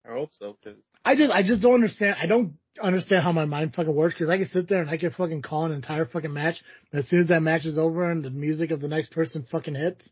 [0.07, 2.15] I hope so, because I just, I just don't understand.
[2.19, 4.97] I don't understand how my mind fucking works because I can sit there and I
[4.97, 6.57] can fucking call an entire fucking match,
[6.91, 9.45] but as soon as that match is over and the music of the next person
[9.49, 10.09] fucking hits,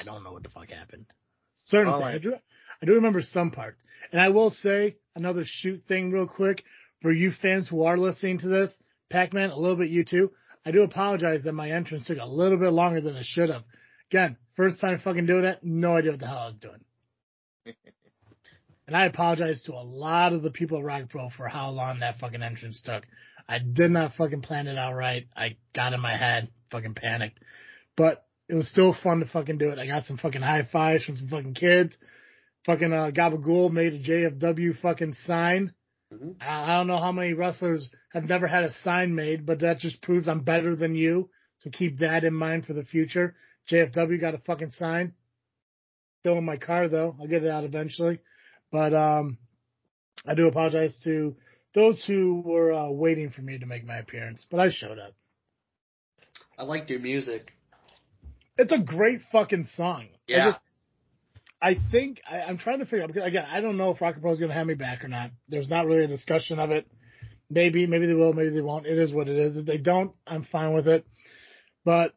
[0.00, 1.06] I don't know what the fuck happened.
[1.66, 2.14] Certain All things.
[2.14, 2.34] I do,
[2.82, 6.64] I do remember some parts, and I will say another shoot thing real quick
[7.02, 8.72] for you fans who are listening to this,
[9.10, 10.30] Pac-Man, a little bit you too.
[10.64, 13.62] I do apologize that my entrance took a little bit longer than it should have.
[14.10, 16.80] Again, first time fucking doing it, no idea what the hell I was doing.
[18.86, 22.00] And I apologize to a lot of the people at Rock Pro for how long
[22.00, 23.04] that fucking entrance took.
[23.48, 25.26] I did not fucking plan it out right.
[25.36, 27.38] I got in my head, fucking panicked.
[27.96, 29.78] But it was still fun to fucking do it.
[29.78, 31.96] I got some fucking high fives from some fucking kids.
[32.64, 35.72] Fucking uh, Gabagool made a JFW fucking sign.
[36.12, 36.36] Mhm.
[36.40, 39.78] I I don't know how many wrestlers have never had a sign made, but that
[39.78, 41.30] just proves I'm better than you.
[41.58, 43.34] So keep that in mind for the future.
[43.68, 45.14] JFW got a fucking sign.
[46.20, 47.16] Still in my car though.
[47.20, 48.20] I'll get it out eventually.
[48.76, 49.38] But um,
[50.26, 51.34] I do apologize to
[51.74, 54.46] those who were uh, waiting for me to make my appearance.
[54.50, 55.14] But I showed up.
[56.58, 57.54] I liked your music.
[58.58, 60.08] It's a great fucking song.
[60.12, 60.50] I Yeah.
[60.50, 60.60] just-
[61.62, 64.20] I think I, I'm trying to figure out because again I don't know if Rocket
[64.20, 65.30] Pro is going to have me back or not.
[65.48, 66.86] There's not really a discussion of it.
[67.48, 68.84] Maybe maybe they will, maybe they won't.
[68.84, 69.56] It is what it is.
[69.56, 71.06] If they don't, I'm fine with it.
[71.82, 72.12] But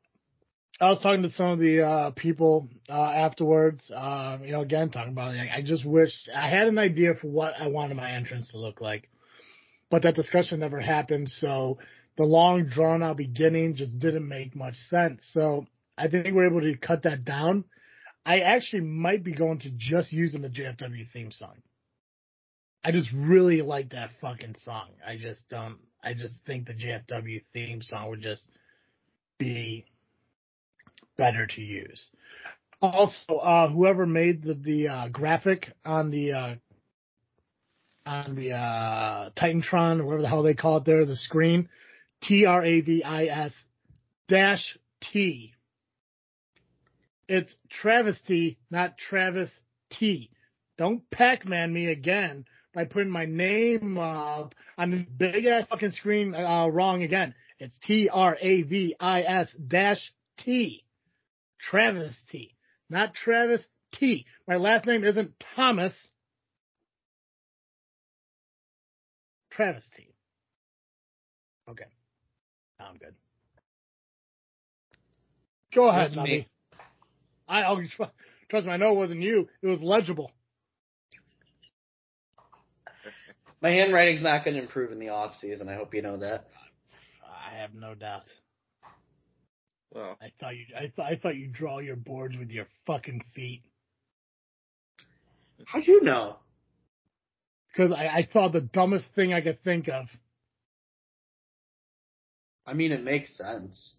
[0.82, 3.92] I was talking to some of the uh, people uh, afterwards.
[3.94, 7.28] Um, you know, again talking about like, I just wish I had an idea for
[7.28, 9.10] what I wanted my entrance to look like,
[9.90, 11.28] but that discussion never happened.
[11.28, 11.80] So
[12.18, 15.28] the long drawn out beginning just didn't make much sense.
[15.34, 15.66] So
[15.98, 17.66] I think we're able to cut that down.
[18.26, 21.56] I actually might be going to just using the JFW theme song.
[22.86, 24.88] I just really like that fucking song.
[25.06, 25.78] I just don't.
[26.02, 28.48] I just think the JFW theme song would just
[29.38, 29.86] be
[31.20, 32.10] better to use.
[32.82, 36.56] Also, uh, whoever made the the uh, graphic on the uh,
[38.06, 41.70] on the uh, Titantron or whatever the hell they call it there, the screen,
[42.24, 43.52] T R A V I S
[44.30, 44.78] dash
[45.12, 45.54] T.
[47.28, 49.52] It's travesty, not Travis
[49.92, 50.32] T.
[50.78, 54.46] Don't Pac-Man me again by putting my name uh,
[54.78, 57.36] on the big ass fucking screen uh, wrong again.
[57.60, 60.86] It's T R A V I S dash T.
[61.60, 62.55] Travis T.
[62.89, 63.62] Not Travis
[63.93, 64.26] T.
[64.47, 65.93] My last name isn't Thomas.
[69.51, 70.07] Travis T.
[71.70, 71.86] Okay.
[72.80, 73.14] Now I'm good.
[75.76, 76.12] Go ahead.
[76.12, 76.45] Nubby.
[77.47, 78.03] I tr-
[78.49, 79.47] trust me, I know it wasn't you.
[79.62, 80.32] It was legible.
[83.62, 85.68] My handwriting's not going to improve in the off season.
[85.68, 86.47] I hope you know that.
[87.24, 88.24] I have no doubt.
[89.92, 93.24] Well, I thought you I thought I thought you draw your boards with your fucking
[93.36, 93.64] feet.
[95.66, 96.38] How'd you know?
[97.72, 100.08] because I, I thought the dumbest thing I could think of.
[102.66, 103.96] I mean, it makes sense.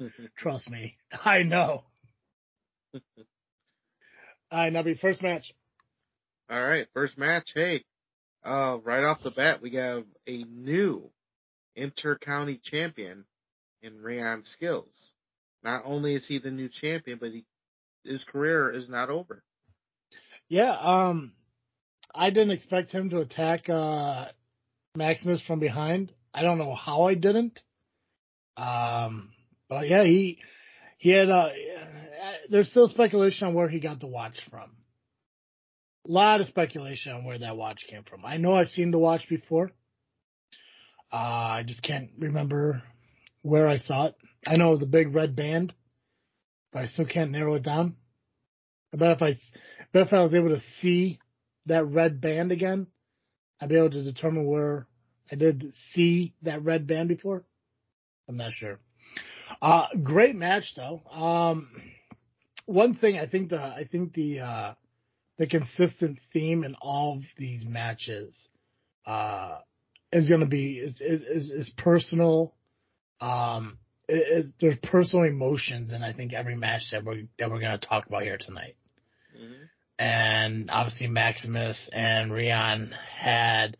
[0.36, 1.84] Trust me, I know.
[2.94, 3.02] All
[4.52, 5.52] right, Nubby, first match.
[6.50, 7.50] All right, first match.
[7.54, 7.84] Hey,
[8.44, 11.10] uh, right off the bat, we have a new
[11.76, 13.24] inter-county champion
[13.84, 15.12] in Rion Skills.
[15.62, 17.44] Not only is he the new champion, but he,
[18.04, 19.42] his career is not over.
[20.48, 21.32] Yeah, um,
[22.14, 24.26] I didn't expect him to attack uh,
[24.96, 26.12] Maximus from behind.
[26.32, 27.58] I don't know how I didn't.
[28.56, 29.32] Um,
[29.68, 30.38] but yeah, he
[30.98, 31.48] he had uh,
[32.50, 34.70] there's still speculation on where he got the watch from.
[36.06, 38.24] A lot of speculation on where that watch came from.
[38.24, 39.70] I know I've seen the watch before.
[41.12, 42.82] Uh, I just can't remember
[43.44, 44.14] where I saw it.
[44.46, 45.74] I know it was a big red band,
[46.72, 47.94] but I still can't narrow it down.
[48.92, 49.34] I bet if I,
[49.92, 51.18] bet if I was able to see
[51.66, 52.86] that red band again,
[53.60, 54.86] I'd be able to determine where
[55.30, 57.44] I did see that red band before.
[58.28, 58.78] I'm not sure.
[59.60, 61.02] Uh, great match though.
[61.10, 61.68] Um,
[62.64, 64.74] one thing I think the I think the uh,
[65.36, 68.34] the consistent theme in all of these matches
[69.06, 69.58] uh,
[70.12, 72.54] is going to be is, is, is personal.
[73.24, 77.60] Um, it, it, there's personal emotions, and I think every match that we're that we're
[77.60, 78.76] going to talk about here tonight.
[79.34, 79.62] Mm-hmm.
[79.98, 83.76] And obviously, Maximus and Rion had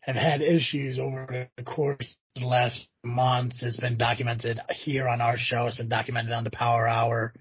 [0.00, 3.62] have had issues over the course of the last months.
[3.62, 5.66] It's been documented here on our show.
[5.66, 7.32] It's been documented on the Power Hour.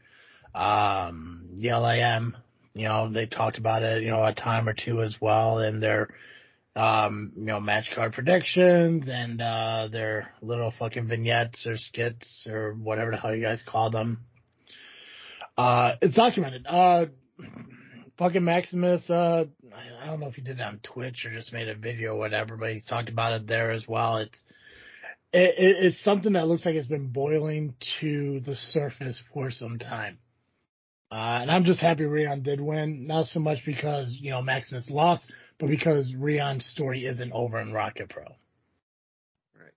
[0.55, 2.37] Um, the LIM,
[2.73, 5.79] you know, they talked about it, you know, a time or two as well in
[5.79, 6.09] their,
[6.77, 12.73] um, you know, match card predictions and, uh, their little fucking vignettes or skits or
[12.73, 14.23] whatever the hell you guys call them.
[15.57, 16.65] Uh, it's documented.
[16.69, 17.07] Uh,
[18.19, 19.45] fucking Maximus, uh,
[20.01, 22.19] I don't know if he did it on Twitch or just made a video or
[22.19, 24.17] whatever, but he's talked about it there as well.
[24.17, 24.43] It's,
[25.33, 30.19] it, it's something that looks like it's been boiling to the surface for some time.
[31.11, 34.89] Uh, and I'm just happy Rion did win, not so much because, you know, Maximus
[34.89, 38.23] lost, but because Rion's story isn't over in Rocket Pro.
[39.55, 39.73] Right.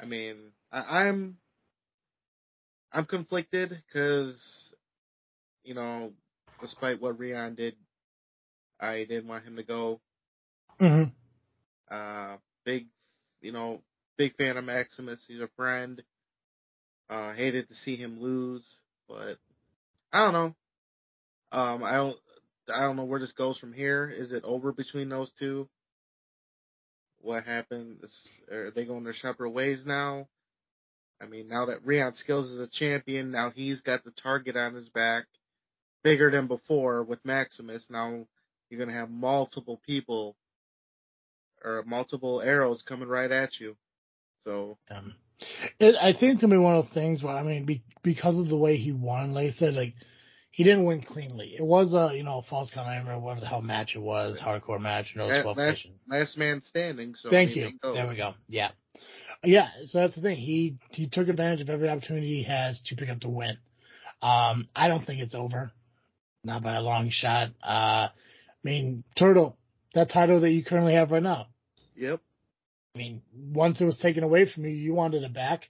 [0.00, 0.36] I mean,
[0.70, 1.38] I, I'm,
[2.92, 4.38] I'm conflicted because,
[5.64, 6.12] you know,
[6.60, 7.76] despite what Rion did,
[8.78, 10.00] I didn't want him to go.
[10.80, 11.10] Mm-hmm.
[11.94, 12.86] Uh, big,
[13.40, 13.82] you know,
[14.16, 15.20] big fan of Maximus.
[15.26, 16.02] He's a friend.
[17.08, 18.62] Uh, hated to see him lose,
[19.08, 19.38] but
[20.12, 20.54] I don't know.
[21.50, 22.16] Um, I don't,
[22.70, 24.08] I don't know where this goes from here.
[24.08, 25.68] Is it over between those two?
[27.20, 27.98] What happened?
[28.50, 30.28] Are they going their separate ways now?
[31.20, 34.74] I mean, now that Rion Skills is a champion, now he's got the target on
[34.74, 35.26] his back,
[36.02, 37.84] bigger than before with Maximus.
[37.90, 38.26] Now
[38.70, 40.36] you're gonna have multiple people
[41.62, 43.76] or multiple arrows coming right at you.
[44.44, 45.14] So um,
[45.78, 48.48] it, I think to me one of the things where I mean, be, because of
[48.48, 49.94] the way he won, like I said, like
[50.50, 51.54] he didn't win cleanly.
[51.56, 52.88] It was a you know false count.
[52.88, 55.12] I don't remember whatever the hell match it was, hardcore match.
[55.14, 57.14] No last, last, last man standing.
[57.14, 57.70] So thank you.
[57.82, 58.34] There we go.
[58.48, 58.70] Yeah,
[59.44, 59.68] yeah.
[59.86, 60.36] So that's the thing.
[60.36, 63.58] He he took advantage of every opportunity he has to pick up the win.
[64.22, 65.72] Um, I don't think it's over,
[66.44, 67.48] not by a long shot.
[67.62, 68.10] Uh, I
[68.62, 69.56] mean, Turtle,
[69.94, 71.46] that title that you currently have right now.
[71.96, 72.20] Yep.
[72.94, 75.62] I mean, once it was taken away from you, you wanted it back.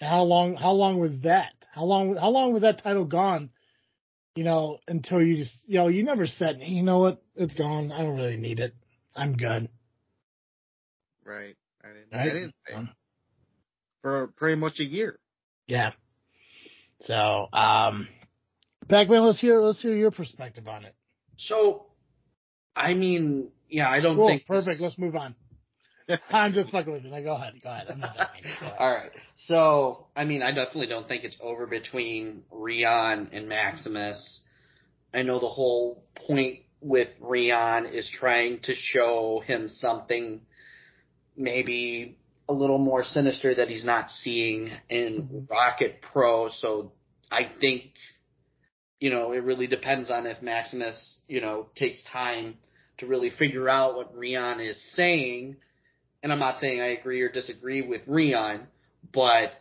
[0.00, 0.56] And how long?
[0.56, 1.52] How long was that?
[1.72, 2.16] How long?
[2.16, 3.50] How long was that title gone?
[4.36, 7.90] You know, until you just, you know, you never said, you know what, it's gone.
[7.90, 8.74] I don't really need it.
[9.14, 9.70] I'm good.
[11.24, 11.56] Right.
[11.82, 12.12] I didn't.
[12.12, 12.20] Right?
[12.20, 12.92] I didn't say.
[14.02, 15.18] For pretty much a year.
[15.66, 15.92] Yeah.
[17.00, 18.08] So, um,
[18.88, 20.94] Pac-Man, let's hear let's hear your perspective on it.
[21.38, 21.86] So,
[22.74, 24.80] I mean, yeah, I don't cool, think perfect.
[24.80, 25.34] Let's move on.
[26.30, 27.10] I'm just fucking with you.
[27.10, 27.54] Now go ahead.
[27.62, 27.86] Go ahead.
[27.90, 28.16] I'm not.
[28.78, 29.10] All right.
[29.36, 34.40] So, I mean, I definitely don't think it's over between Rion and Maximus.
[35.12, 40.42] I know the whole point with Rion is trying to show him something
[41.36, 45.38] maybe a little more sinister that he's not seeing in mm-hmm.
[45.50, 46.50] Rocket Pro.
[46.50, 46.92] So
[47.30, 47.90] I think,
[49.00, 52.56] you know, it really depends on if Maximus, you know, takes time
[52.98, 55.56] to really figure out what Rion is saying
[56.26, 58.66] and I'm not saying I agree or disagree with Rion,
[59.12, 59.52] but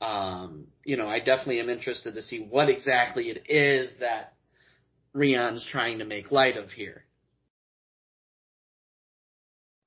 [0.00, 4.32] um, you know, I definitely am interested to see what exactly it is that
[5.12, 7.04] Rion's trying to make light of here.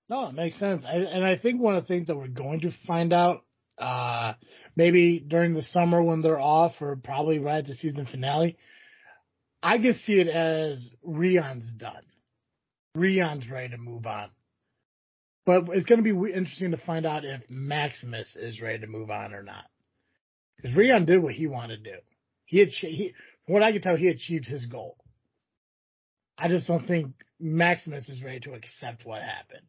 [0.08, 0.86] No, it makes sense.
[0.86, 3.44] I, and I think one of the things that we're going to find out,
[3.80, 4.34] uh,
[4.76, 8.56] maybe during the summer when they're off or probably right at the season finale,
[9.64, 12.04] I can see it as Rion's done.
[12.94, 14.30] Rion's ready to move on.
[15.50, 19.10] But it's going to be interesting to find out if Maximus is ready to move
[19.10, 19.66] on or not.
[20.56, 21.98] Because Rion did what he wanted to do.
[22.46, 23.14] He, achi- he,
[23.48, 24.96] what I can tell, he achieved his goal.
[26.38, 29.66] I just don't think Maximus is ready to accept what happened.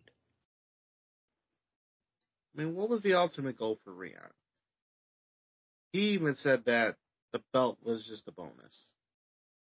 [2.55, 4.21] I mean, what was the ultimate goal for Rion?
[5.95, 6.97] He even said that
[7.33, 8.85] the belt was just a bonus.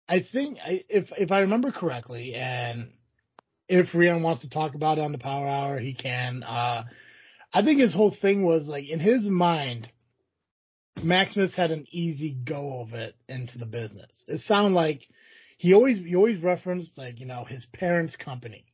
[0.07, 2.93] I think I, if if I remember correctly, and
[3.67, 6.43] if Rion wants to talk about it on the Power Hour, he can.
[6.43, 6.85] Uh,
[7.53, 9.89] I think his whole thing was like in his mind,
[11.03, 14.23] Maximus had an easy go of it into the business.
[14.27, 15.01] It sounded like
[15.57, 18.65] he always he always referenced like you know his parents' company.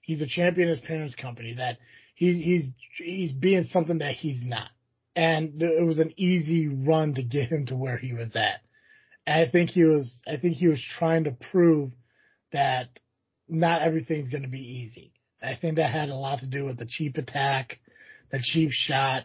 [0.00, 1.54] He's a champion of his parents' company.
[1.54, 1.78] That
[2.14, 2.68] he's he's
[2.98, 4.70] he's being something that he's not,
[5.14, 8.60] and it was an easy run to get him to where he was at.
[9.26, 11.92] And I think he was I think he was trying to prove
[12.52, 12.88] that
[13.48, 15.12] not everything's going to be easy.
[15.42, 17.78] I think that had a lot to do with the cheap attack,
[18.30, 19.24] the cheap shot,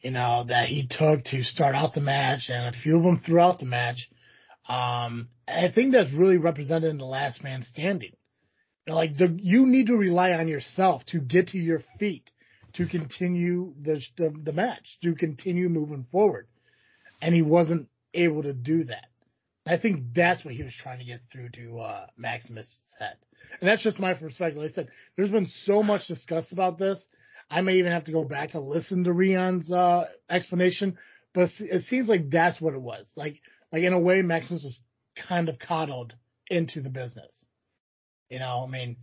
[0.00, 3.22] you know, that he took to start out the match and a few of them
[3.24, 4.08] throughout the match.
[4.68, 8.12] Um, I think that's really represented in the last man standing.
[8.86, 12.30] You Like the, you need to rely on yourself to get to your feet
[12.74, 16.46] to continue the, the the match, to continue moving forward,
[17.22, 19.06] and he wasn't able to do that.
[19.66, 23.16] I think that's what he was trying to get through to uh, Maximus' head.
[23.60, 24.62] And that's just my perspective.
[24.62, 26.98] Like I said, there's been so much discussed about this.
[27.50, 30.98] I may even have to go back to listen to Rion's uh, explanation,
[31.32, 33.08] but it seems like that's what it was.
[33.16, 33.40] Like,
[33.72, 34.80] like in a way, Maximus was
[35.28, 36.14] kind of coddled
[36.48, 37.46] into the business.
[38.28, 38.96] You know, I mean,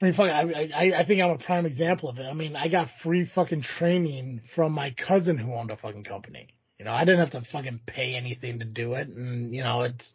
[0.00, 2.24] I mean, fuck, I, I, I think I'm a prime example of it.
[2.24, 6.48] I mean, I got free fucking training from my cousin who owned a fucking company.
[6.78, 9.82] You know, I didn't have to fucking pay anything to do it, and you know,
[9.82, 10.12] it's.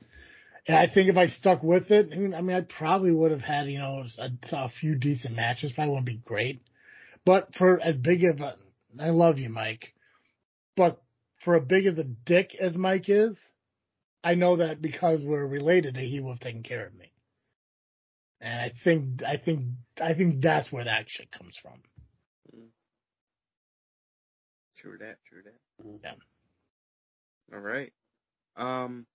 [0.68, 3.32] And I think if I stuck with it, I mean, I, mean, I probably would
[3.32, 5.72] have had you know a, a few decent matches.
[5.74, 6.62] Probably wouldn't be great,
[7.26, 8.56] but for as big of a,
[9.00, 9.94] I love you, Mike,
[10.76, 11.02] but
[11.44, 13.36] for a big of a dick as Mike is,
[14.24, 17.12] I know that because we're related, that he will have taken care of me.
[18.40, 19.66] And I think, I think,
[20.02, 21.80] I think that's where that shit comes from.
[24.78, 25.98] True that, true that.
[26.04, 26.14] Yeah.
[27.54, 27.94] All right.
[28.58, 29.06] Um,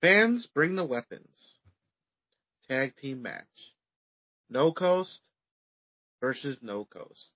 [0.00, 1.28] fans bring the weapons.
[2.68, 3.44] Tag team match.
[4.50, 5.20] No coast
[6.20, 7.30] versus no coast.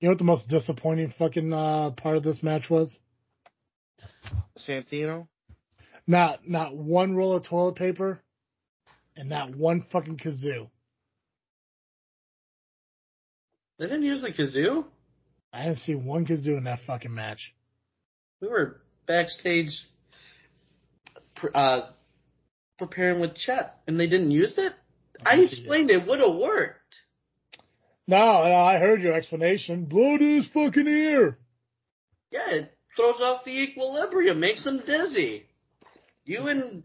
[0.00, 2.98] You know what the most disappointing fucking uh, part of this match was?
[4.58, 5.28] Santino.
[6.06, 8.20] Not not one roll of toilet paper,
[9.16, 10.68] and not one fucking kazoo.
[13.78, 14.84] They didn't use the kazoo.
[15.52, 17.54] I didn't see one kazoo in that fucking match.
[18.40, 19.70] We were backstage
[21.54, 21.90] uh,
[22.78, 24.72] preparing with Chet, and they didn't use it.
[25.24, 26.78] I explained it would have worked.
[28.06, 29.84] No, no, I heard your explanation.
[29.84, 31.38] Blow to his fucking ear.
[32.30, 35.46] Yeah, it throws off the equilibrium, makes them dizzy.
[36.24, 36.82] You and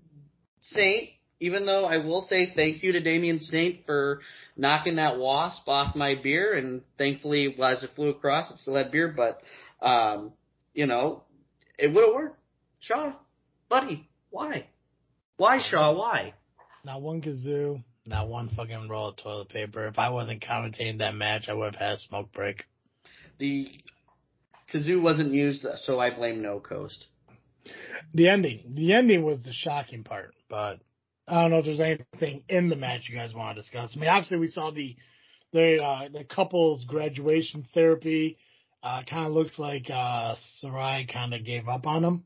[0.61, 4.21] Saint, even though I will say thank you to Damien Saint for
[4.55, 8.75] knocking that wasp off my beer, and thankfully, well, as it flew across, it still
[8.75, 9.41] had beer, but,
[9.85, 10.33] um,
[10.73, 11.23] you know,
[11.77, 12.39] it would have worked.
[12.79, 13.13] Shaw,
[13.69, 14.67] buddy, why?
[15.37, 16.33] Why, Shaw, why?
[16.83, 17.83] Not one kazoo.
[18.05, 19.87] Not one fucking roll of toilet paper.
[19.87, 22.63] If I wasn't commentating that match, I would have had a smoke break.
[23.37, 23.67] The
[24.73, 27.05] kazoo wasn't used, so I blame No Coast.
[28.13, 28.73] The ending.
[28.75, 30.79] The ending was the shocking part, but
[31.27, 33.93] I don't know if there's anything in the match you guys want to discuss.
[33.95, 34.95] I mean, obviously we saw the
[35.51, 38.37] the uh, the couple's graduation therapy.
[38.81, 42.23] Uh, kind of looks like uh, Sarai kind of gave up on him.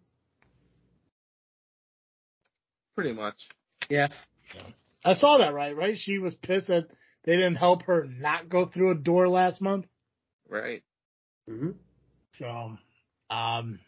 [3.02, 3.48] Pretty much.
[3.90, 4.10] Yeah.
[5.04, 5.98] I saw that right, right?
[5.98, 6.86] She was pissed that
[7.26, 9.86] they didn't help her not go through a door last month.
[10.48, 10.84] Right.
[11.50, 11.72] hmm
[12.38, 12.78] So,
[13.32, 13.80] um,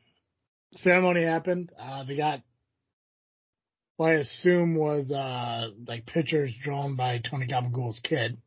[0.73, 1.71] ceremony happened.
[1.79, 2.41] Uh, they got
[3.97, 8.39] what I assume was uh like pictures drawn by Tony Gabagool's kid.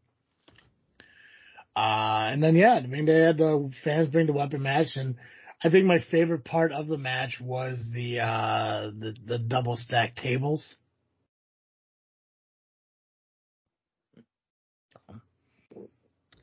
[1.76, 5.14] Uh, and then yeah, I mean they had the fans bring the weapon match, and
[5.62, 10.16] I think my favorite part of the match was the uh the the double stack
[10.16, 10.76] tables.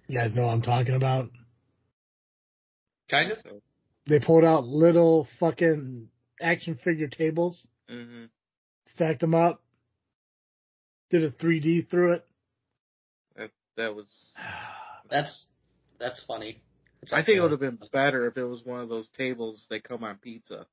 [0.08, 1.30] You guys know what I'm talking about?
[3.10, 3.38] Kind of.
[4.08, 6.10] They pulled out little fucking
[6.42, 8.26] action figure tables, hmm
[8.96, 9.64] stacked them up,
[11.10, 12.26] did a 3D through it.
[13.36, 14.06] That that was.
[15.10, 15.48] That's
[16.00, 16.62] that's funny.
[17.04, 19.66] It's I think it would have been better if it was one of those tables
[19.70, 20.66] that come on pizza.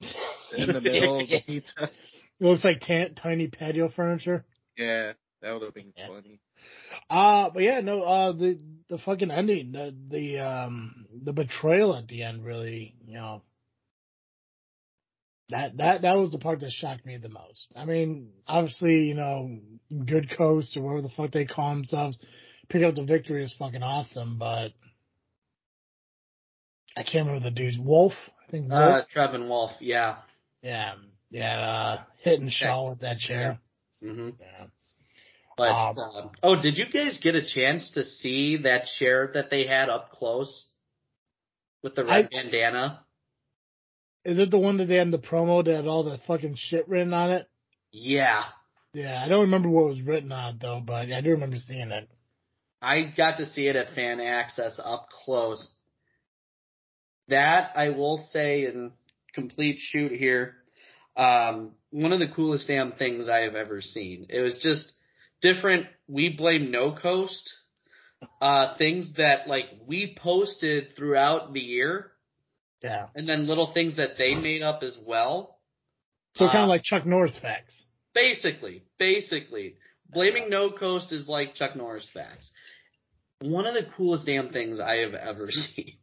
[0.56, 1.84] in the middle of the pizza.
[1.84, 4.44] It looks like tan tiny patio furniture.
[4.76, 6.08] Yeah, that would have been Yeah.
[6.08, 6.40] funny.
[7.08, 8.58] Uh, but yeah, no, uh, the,
[8.90, 13.42] the fucking ending, the, the, um, the betrayal at the end really, you know,
[15.48, 17.66] that, that, that was the part that shocked me the most.
[17.74, 19.58] I mean, obviously, you know,
[20.04, 22.18] Good Coast or whatever the fuck they call themselves,
[22.68, 24.72] pick up the victory is fucking awesome, but
[26.98, 28.12] I can't remember the dude's Wolf,
[28.46, 28.80] I think Wolf.
[28.82, 30.16] Uh, Trevin Wolf, yeah.
[30.62, 30.94] yeah,
[31.30, 33.58] yeah, uh, hitting Shaw with that chair.
[34.02, 34.30] Mm-hmm.
[34.40, 34.66] Yeah.
[35.56, 39.50] But Um, um, oh, did you guys get a chance to see that chair that
[39.50, 40.66] they had up close
[41.82, 43.04] with the red I- bandana?
[44.24, 46.56] Is it the one that they had in the promo that had all the fucking
[46.56, 47.46] shit written on it?
[47.92, 48.42] Yeah,
[48.92, 51.90] Yeah, I don't remember what was written on it though, but I do remember seeing
[51.92, 52.08] it.
[52.82, 55.70] I got to see it at Fan Access up close.
[57.28, 58.92] That I will say in
[59.34, 60.54] complete shoot here,
[61.16, 64.26] um, one of the coolest damn things I have ever seen.
[64.30, 64.90] It was just
[65.42, 65.86] different.
[66.08, 67.52] We blame No Coast.
[68.40, 72.10] Uh, things that like we posted throughout the year,
[72.82, 73.06] Yeah.
[73.14, 75.60] and then little things that they made up as well.
[76.34, 77.84] So kind Uh, of like Chuck Norris facts.
[78.14, 79.76] Basically, basically,
[80.10, 82.50] blaming No Coast is like Chuck Norris facts.
[83.40, 85.97] One of the coolest damn things I have ever seen.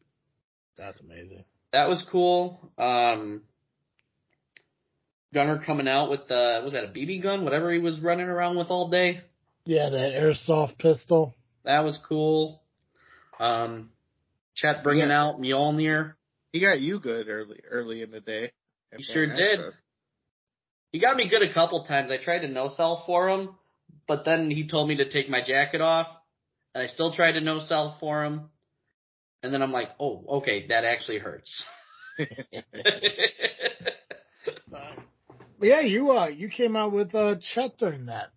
[0.77, 1.43] That's amazing.
[1.71, 2.71] That was cool.
[2.77, 3.43] Um,
[5.33, 7.43] Gunner coming out with the was that a BB gun?
[7.43, 9.21] Whatever he was running around with all day.
[9.65, 11.33] Yeah, that airsoft pistol.
[11.63, 12.61] That was cool.
[13.39, 13.89] Um,
[14.53, 15.21] Chet bringing Yeah.
[15.21, 16.13] out Mjolnir.
[16.53, 18.51] He got you good early early in the day.
[18.95, 19.59] He sure did.
[20.93, 22.11] He got me good a couple times.
[22.11, 23.49] I tried to no sell for him,
[24.07, 26.07] but then he told me to take my jacket off,
[26.73, 28.49] and I still tried to no sell for him.
[29.45, 31.63] And then I'm like, oh, okay, that actually hurts.
[32.17, 32.27] But
[35.61, 38.31] yeah, you uh you came out with uh Chet during that.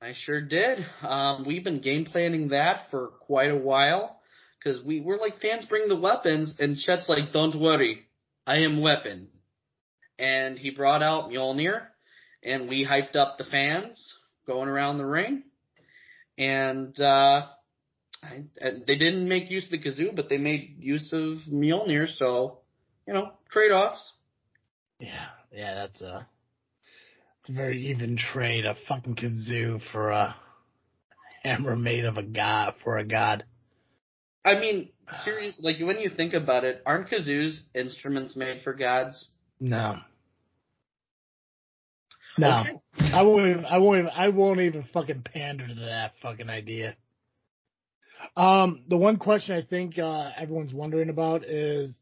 [0.00, 0.82] I sure did.
[1.02, 4.18] Um, we've been game planning that for quite a while
[4.58, 8.06] because we we're like fans bring the weapons, and Chet's like, "Don't worry,
[8.46, 9.28] I am weapon."
[10.18, 11.82] And he brought out Mjolnir,
[12.42, 14.14] and we hyped up the fans
[14.46, 15.42] going around the ring.
[16.38, 17.48] And uh,
[18.24, 22.08] I, and they didn't make use of the kazoo, but they made use of Mjolnir.
[22.16, 22.60] So,
[23.06, 24.12] you know, trade offs.
[24.98, 26.26] Yeah, yeah, that's a
[27.40, 28.64] it's a very even trade.
[28.64, 30.34] A fucking kazoo for a
[31.42, 33.44] hammer made of a god for a god.
[34.44, 34.90] I mean,
[35.24, 39.28] seriously, like when you think about it, aren't kazoos instruments made for gods?
[39.60, 39.96] No.
[42.36, 42.60] No.
[42.60, 42.72] Okay.
[42.98, 46.96] I won't even, I won't even, I won't even fucking pander to that fucking idea.
[48.36, 51.98] Um, the one question I think, uh, everyone's wondering about is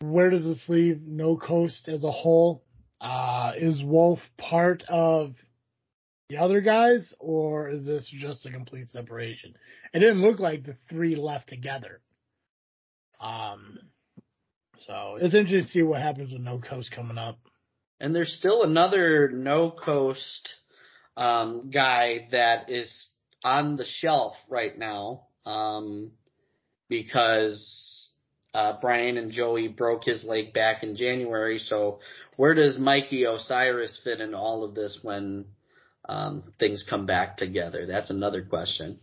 [0.00, 2.64] where does this leave No Coast as a whole?
[3.00, 5.34] Uh, is Wolf part of
[6.28, 9.54] the other guys or is this just a complete separation?
[9.92, 12.00] It didn't look like the three left together.
[13.20, 13.78] Um,
[14.78, 17.38] so it's interesting to see what happens with No Coast coming up.
[18.00, 20.54] And there's still another no coast
[21.16, 23.08] um, guy that is
[23.46, 26.10] on the shelf right now um,
[26.88, 28.10] because
[28.52, 31.60] uh, Brian and Joey broke his leg back in January.
[31.60, 32.00] So
[32.36, 35.44] where does Mikey Osiris fit in all of this when
[36.08, 37.86] um, things come back together?
[37.86, 38.98] That's another question.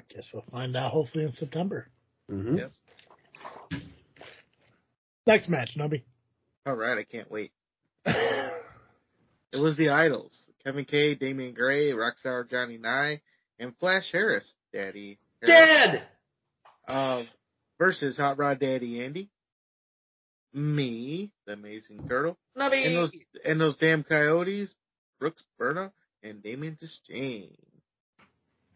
[0.00, 1.88] I Guess we'll find out hopefully in September.
[2.28, 2.72] hmm Yep.
[5.26, 6.02] Next match, Nubby.
[6.66, 7.52] All right, I can't wait.
[9.52, 13.20] It was the Idols: Kevin K, Damian Gray, Rockstar Johnny Nye,
[13.58, 15.18] and Flash Harris, Daddy.
[15.42, 16.02] Harris, Dead.
[16.88, 17.28] Um,
[17.78, 19.30] versus Hot Rod Daddy Andy,
[20.52, 22.86] me, the Amazing Turtle, Nubby.
[22.86, 23.12] and those
[23.44, 24.70] and those damn coyotes,
[25.18, 25.92] Brooks Berna
[26.22, 27.56] and Damien Disdain.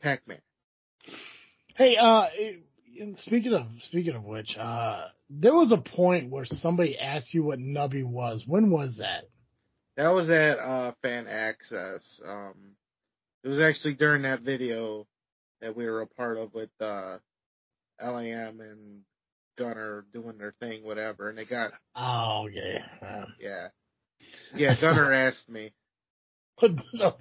[0.00, 0.38] Pac-Man.
[1.76, 2.26] Hey, uh,
[3.00, 7.42] and speaking of speaking of which, uh, there was a point where somebody asked you
[7.42, 8.44] what Nubby was.
[8.46, 9.24] When was that?
[9.96, 12.20] That was at uh, Fan Access.
[12.26, 12.54] Um,
[13.42, 15.06] it was actually during that video
[15.60, 17.18] that we were a part of with uh,
[18.02, 19.00] LIM and
[19.56, 21.28] Gunner doing their thing, whatever.
[21.28, 22.48] And they got Oh.
[23.00, 23.68] Uh, yeah,
[24.54, 24.74] yeah.
[24.80, 25.72] Gunner asked me.
[26.60, 27.14] was?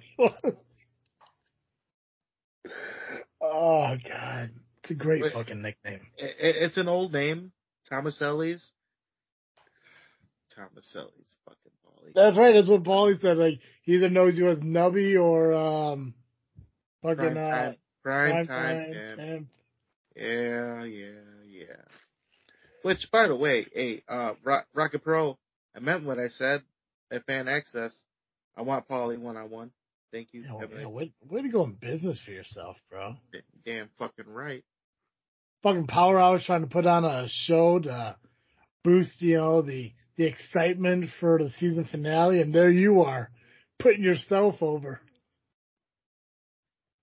[3.40, 4.50] Oh God,
[4.82, 5.32] it's a great Wait.
[5.32, 6.00] fucking nickname.
[6.16, 7.52] It, it, it's an old name,
[7.90, 8.70] Thomas Ellis.
[10.56, 11.63] Thomas Ellis, fucking
[12.14, 12.52] That's right.
[12.54, 13.36] That's what Paulie said.
[13.38, 16.14] Like he either knows you as Nubby or um,
[17.02, 19.46] fucking Prime uh, time, prime, prime time, time and-
[20.16, 21.10] yeah, yeah,
[21.48, 21.82] yeah.
[22.82, 25.38] Which, by the way, hey, uh, Rock, Rocket Pro,
[25.74, 26.62] I meant what I said
[27.10, 27.92] at Fan Access.
[28.56, 29.70] I want Paulie one on one.
[30.12, 30.44] Thank you.
[30.60, 33.16] Yeah, way, way to go in business for yourself, bro.
[33.64, 34.62] Damn fucking right.
[35.64, 38.16] Fucking Power Hours trying to put on a show to
[38.84, 43.30] boost, you know, the the excitement for the season finale, and there you are,
[43.78, 45.00] putting yourself over.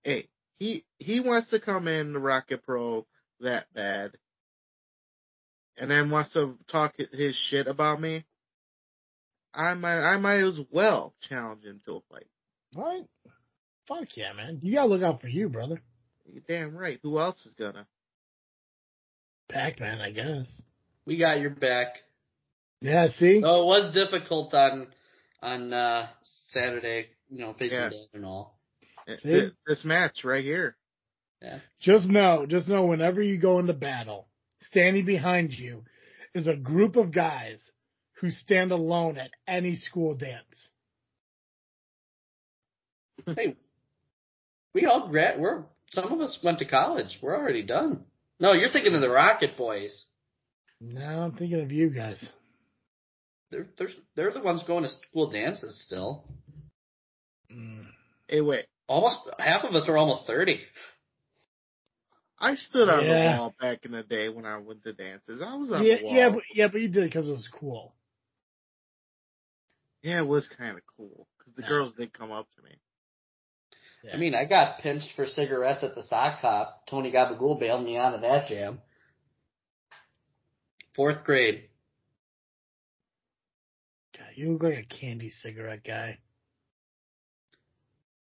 [0.02, 3.06] Hey, he he wants to come in the Rocket Pro
[3.40, 4.12] that bad,
[5.76, 8.24] and then wants to talk his shit about me.
[9.54, 12.26] I might I might as well challenge him to a fight.
[12.74, 13.04] Right?
[13.86, 14.60] Fuck yeah, man.
[14.62, 15.82] You gotta look out for you, brother.
[16.24, 16.98] You're damn right.
[17.02, 17.86] Who else is gonna?
[19.48, 20.62] Pac Man, I guess.
[21.04, 21.98] We got your back.
[22.82, 23.40] Yeah, see?
[23.40, 24.88] Though it was difficult on
[25.40, 26.08] on uh
[26.48, 27.88] Saturday, you know, facing Yeah.
[27.90, 28.58] Dan and all.
[29.16, 29.28] See?
[29.28, 30.76] This, this match right here.
[31.40, 31.58] Yeah.
[31.80, 34.28] Just know, just know whenever you go into battle,
[34.60, 35.84] standing behind you
[36.34, 37.60] is a group of guys
[38.20, 40.70] who stand alone at any school dance.
[43.36, 43.56] hey,
[44.72, 45.40] we all grad.
[45.40, 47.18] We're some of us went to college.
[47.20, 48.04] We're already done.
[48.40, 50.04] No, you're thinking of the Rocket Boys.
[50.80, 52.32] No, I'm thinking of you guys.
[53.52, 56.24] They're they're they're the ones going to school dances still.
[57.54, 57.84] Mm.
[58.26, 58.64] Hey, wait.
[58.88, 60.60] Almost half of us are almost thirty.
[62.40, 63.34] I stood on Yeah.
[63.34, 65.40] the wall back in the day when I went to dances.
[65.40, 66.14] I was on Yeah, the wall.
[66.14, 67.94] yeah, but, yeah, but you did it because it was cool.
[70.02, 71.68] Yeah, it was kind of cool because the Yeah.
[71.68, 72.74] girls did come up to me.
[74.02, 74.14] Yeah.
[74.14, 76.86] I mean, I got pinched for cigarettes at the sock hop.
[76.88, 78.80] Tony Gabagool bailed me out of that jam.
[80.96, 81.68] Fourth grade.
[84.16, 86.18] God, you look like a candy cigarette guy.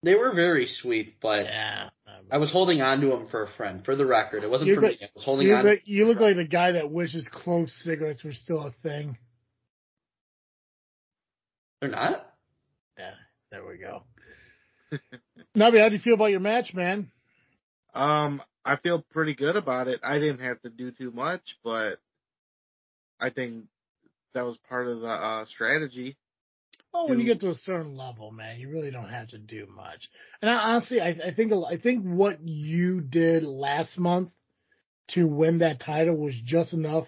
[0.03, 1.89] They were very sweet, but Yeah.
[2.29, 3.83] I was holding on to them for a friend.
[3.85, 4.97] For the record, it wasn't You for got- me.
[5.01, 5.63] I was holding You on.
[5.65, 9.17] look, like, you look like the guy that wishes clove cigarettes were still a thing.
[11.81, 12.25] They're not.
[12.97, 13.13] Yeah,
[13.51, 14.03] there we go.
[15.55, 17.11] Nubby, how do you feel about your match, man?
[17.93, 19.99] Um, I feel pretty good about it.
[20.03, 21.99] I didn't have to do too much, but
[23.19, 23.65] I think
[24.37, 26.15] that was part of the uh, strategy.
[26.93, 29.67] Well, when you get to a certain level, man, you really don't have to do
[29.75, 30.07] much.
[30.41, 34.29] And I, honestly, I, I think I think what you did last month
[35.09, 37.07] to win that title was just enough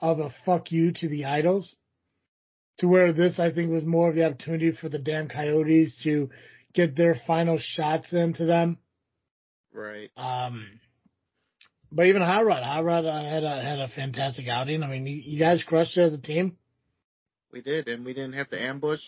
[0.00, 1.76] of a fuck you to the idols.
[2.78, 6.30] To where this, I think, was more of the opportunity for the damn Coyotes to
[6.74, 8.78] get their final shots into them.
[9.72, 10.10] Right.
[10.16, 10.80] Um,
[11.90, 14.82] but even Hot Rod, Hot Rod uh, had a had a fantastic outing.
[14.82, 16.56] I mean, you, you guys crushed it as a team.
[17.52, 19.02] We did, and we didn't have to ambush.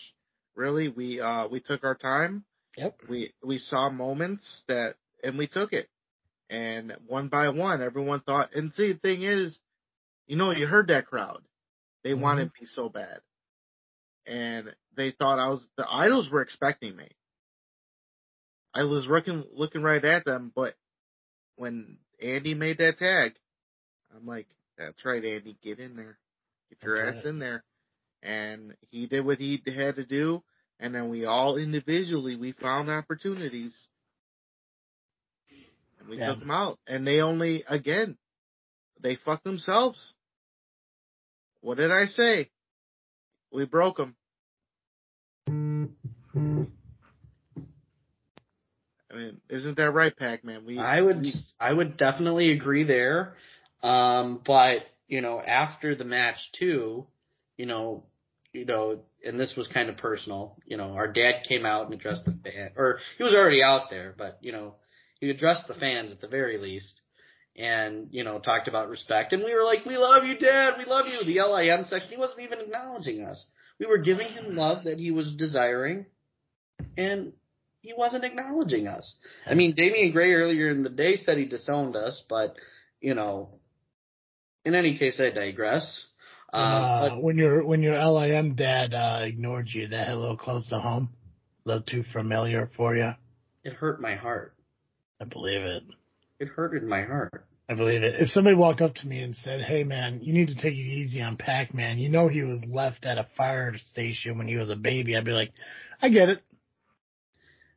[0.55, 2.43] Really, we uh we took our time.
[2.77, 3.01] Yep.
[3.09, 5.89] We we saw moments that, and we took it.
[6.49, 8.53] And one by one, everyone thought.
[8.53, 9.59] And see, the thing is,
[10.27, 11.43] you know, you heard that crowd.
[12.03, 12.21] They Mhm.
[12.21, 13.21] wanted me so bad,
[14.25, 15.65] and they thought I was.
[15.77, 17.09] The idols were expecting me.
[18.73, 20.75] I was looking looking right at them, but
[21.55, 23.33] when Andy made that tag,
[24.15, 26.17] I'm like, "That's right, Andy, get in there,
[26.69, 27.29] get your That's ass right.
[27.29, 27.63] in there."
[28.23, 30.43] And he did what he had to do,
[30.79, 33.87] and then we all individually we found opportunities,
[35.99, 36.27] and we Yeah.
[36.27, 36.79] took them out.
[36.85, 38.17] And they only again,
[38.99, 40.13] they fucked themselves.
[41.61, 42.51] What did I say?
[43.51, 44.15] We broke them.
[49.11, 50.65] I mean, isn't that right, Pac-Man?
[50.65, 53.35] We I would we- I would definitely agree there.
[53.83, 57.07] Um, but you know, after the match too,
[57.57, 58.05] you know,
[58.53, 60.57] you know, and this was kind of personal.
[60.65, 63.89] You know, our dad came out and addressed the fan, or he was already out
[63.89, 64.75] there, but you know,
[65.19, 66.99] he addressed the fans at the very least,
[67.55, 69.33] and you know, talked about respect.
[69.33, 70.75] And we were like, "We love you, Dad.
[70.77, 73.45] We love you." The LIM section, he wasn't even acknowledging us.
[73.79, 76.05] We were giving him love that he was desiring,
[76.97, 77.33] and
[77.81, 79.15] he wasn't acknowledging us.
[79.45, 82.55] I mean, Damian Gray earlier in the day said he disowned us, but
[82.99, 83.59] you know,
[84.65, 86.05] in any case, I digress.
[86.53, 90.37] Uh, Uh, when your when your LIM dad uh, ignored you, that hit a little
[90.37, 91.09] close to home,
[91.65, 93.11] a little too familiar for you.
[93.63, 94.53] it hurt my heart.
[95.21, 95.83] I believe it.
[96.39, 97.45] It hurted my heart.
[97.69, 98.19] I believe it.
[98.19, 100.77] If somebody walked up to me and said, "Hey, man, you need to take it
[100.77, 104.69] easy on Pac-Man," you know he was left at a fire station when he was
[104.69, 105.15] a baby.
[105.15, 105.53] I'd be like,
[106.01, 106.41] "I get it."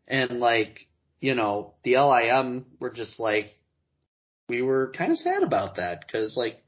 [0.09, 0.89] And like,
[1.20, 3.57] you know, the LIM were just like,
[4.49, 6.64] we were kind of sad about that because like,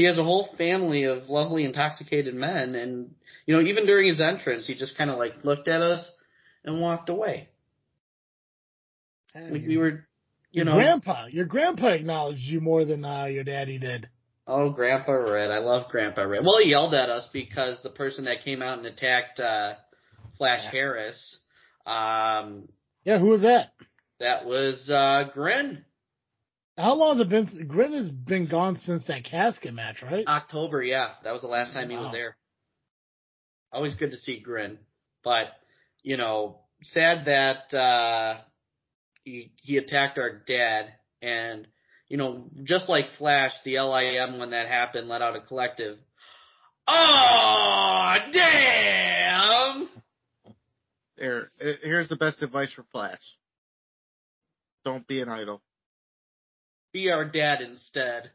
[0.00, 4.18] he has a whole family of lovely intoxicated men, and you know, even during his
[4.18, 6.10] entrance, he just kind of like looked at us
[6.64, 7.50] and walked away.
[9.34, 10.06] Hey, Like we were,
[10.52, 14.08] you your know, grandpa, your grandpa acknowledged you more than uh, your daddy did.
[14.46, 15.50] Oh, Grandpa Red.
[15.50, 16.44] I love Grandpa Red.
[16.44, 19.74] Well, he yelled at us because the person that came out and attacked uh,
[20.38, 20.70] Flash Yeah.
[20.70, 21.38] Harris,
[21.84, 22.70] um,
[23.04, 23.72] Yeah, who was that?
[24.18, 25.84] that was uh, Grin.
[26.80, 27.68] How long has it been?
[27.68, 30.26] Grin has been gone since that casket match, right?
[30.26, 31.10] October, yeah.
[31.24, 32.36] That was the last time he was there.
[33.72, 34.78] Always good to see Grin.
[35.22, 35.48] But,
[36.02, 38.40] you know, sad that uh
[39.24, 41.66] he he attacked our dad and
[42.08, 45.98] you know, just like Flash, the LIM when that happened let out a collective.
[46.88, 49.88] Oh damn
[51.16, 51.50] There,
[51.82, 53.20] here's the best advice for Flash.
[54.84, 55.62] Don't be an idol.
[56.92, 58.30] Be our dad instead.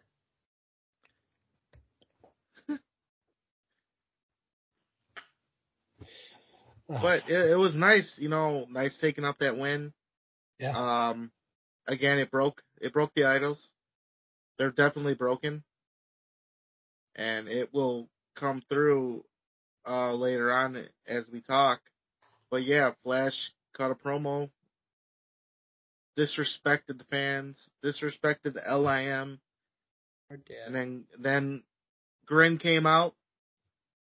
[6.87, 9.91] But it, it was nice, you know, nice taking up that win.
[10.59, 11.31] yeah, Um,
[11.87, 13.61] again, it broke it broke the idols.
[14.57, 15.63] They're definitely broken,
[17.15, 19.25] and it will come through
[19.87, 20.77] uh, later on
[21.07, 21.81] as we talk.
[22.51, 24.49] But yeah, Flash cut a promo,
[26.17, 29.39] disrespected the fans, disrespected the LIM,
[30.29, 31.63] and then then
[32.25, 33.13] Grin came out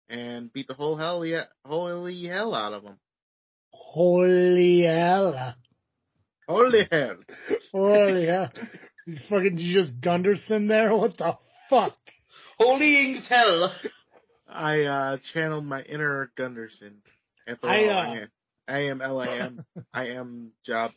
[0.10, 2.98] and beat the whole hell yeah, holy hell out of him.
[3.72, 5.56] holy hell,
[6.48, 7.18] Holy hell!
[7.74, 8.52] holy hell!
[9.06, 10.96] You fucking, you just Gunderson there?
[10.96, 11.38] What the
[11.70, 11.98] fuck?
[12.58, 13.74] Holy hell.
[14.50, 17.02] I uh channeled my inner Gunderson.
[17.48, 17.94] After I, all, uh,
[18.68, 19.66] I am, I am LIM.
[19.94, 20.92] I am job.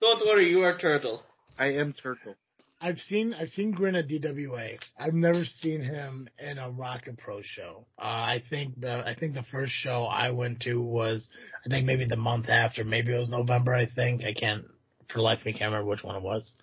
[0.00, 1.22] Don't worry, you are turtle.
[1.58, 2.34] I am turtle.
[2.80, 4.78] I've seen I've seen Grin at DWA.
[4.98, 7.84] I've never seen him in a Rocket Pro show.
[7.98, 11.28] Uh, I think the I think the first show I went to was
[11.66, 13.74] I think maybe the month after, maybe it was November.
[13.74, 14.64] I think I can't
[15.08, 16.54] for the life of me can't remember which one it was.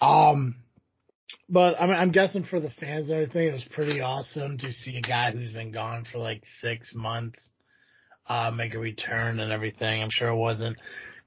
[0.00, 0.54] Um,
[1.50, 4.96] but I'm, I'm guessing for the fans and everything, it was pretty awesome to see
[4.96, 7.50] a guy who's been gone for like six months
[8.28, 10.02] uh, make a return and everything.
[10.02, 10.78] I'm sure it wasn't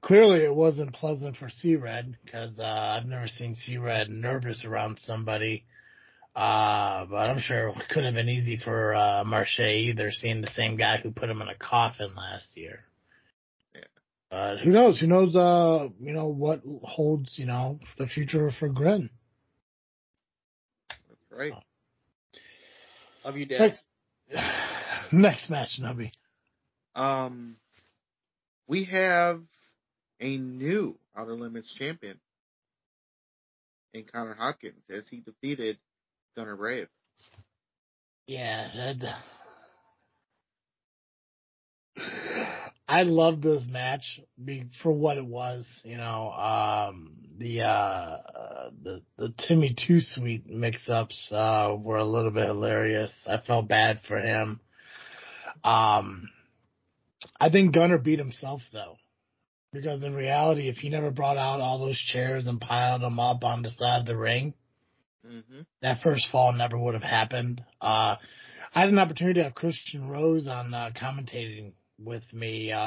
[0.02, 4.64] clearly it wasn't pleasant for C Red because uh, I've never seen C Red nervous
[4.64, 5.64] around somebody.
[6.34, 10.50] Uh, but I'm sure it couldn't have been easy for uh, Marche either, seeing the
[10.50, 12.84] same guy who put him in a coffin last year.
[13.74, 13.80] Yeah.
[14.30, 15.00] But who knows?
[15.00, 15.34] Who knows?
[15.34, 17.36] Uh, you know what holds?
[17.36, 19.10] You know the future for Grin.
[20.88, 21.52] That's right.
[23.24, 23.60] Love you, dad.
[23.60, 23.86] Next,
[25.12, 26.12] next match, Nubby.
[26.94, 27.56] Um,
[28.66, 29.42] we have
[30.20, 32.18] a new Outer Limits champion
[33.92, 35.78] in Connor Hopkins as he defeated
[36.36, 36.88] Gunnar Brave.
[38.26, 39.18] Yeah, that,
[42.88, 44.20] I love this match
[44.82, 45.66] for what it was.
[45.84, 48.18] You know, um, the uh,
[48.82, 53.12] the the Timmy Two Sweet mix-ups uh, were a little bit hilarious.
[53.26, 54.60] I felt bad for him.
[55.64, 56.30] Um,
[57.38, 58.96] I think Gunner beat himself though,
[59.72, 63.44] because in reality, if he never brought out all those chairs and piled them up
[63.44, 64.54] on the side of the ring,
[65.26, 65.60] Mm-hmm.
[65.82, 67.62] that first fall never would have happened.
[67.80, 68.16] Uh,
[68.74, 72.78] I had an opportunity to have Christian Rose on uh, commentating with me uh,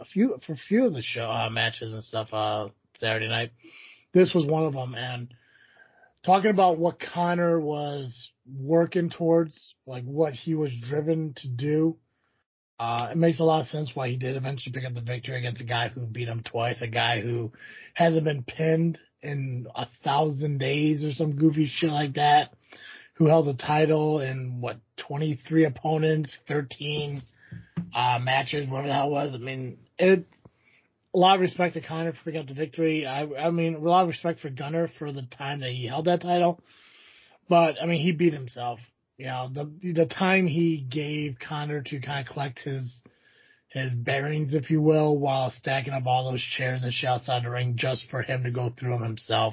[0.00, 3.50] a few for a few of the show uh, matches and stuff uh, Saturday night.
[4.12, 5.34] This was one of them, and
[6.24, 11.96] talking about what Connor was working towards, like what he was driven to do.
[12.80, 15.36] Uh, it makes a lot of sense why he did eventually pick up the victory
[15.36, 17.52] against a guy who beat him twice, a guy who
[17.92, 22.54] hasn't been pinned in a thousand days or some goofy shit like that,
[23.16, 27.22] who held the title in what, 23 opponents, 13
[27.94, 29.34] uh, matches, whatever the hell was.
[29.34, 30.26] I mean, it,
[31.12, 33.04] a lot of respect to Connor for picking up the victory.
[33.06, 36.06] I, I mean, a lot of respect for Gunner for the time that he held
[36.06, 36.62] that title.
[37.46, 38.80] But, I mean, he beat himself.
[39.20, 43.02] You know, the, the time he gave Connor to kind of collect his,
[43.68, 47.50] his bearings, if you will, while stacking up all those chairs and shit outside the
[47.50, 49.52] ring just for him to go through them himself.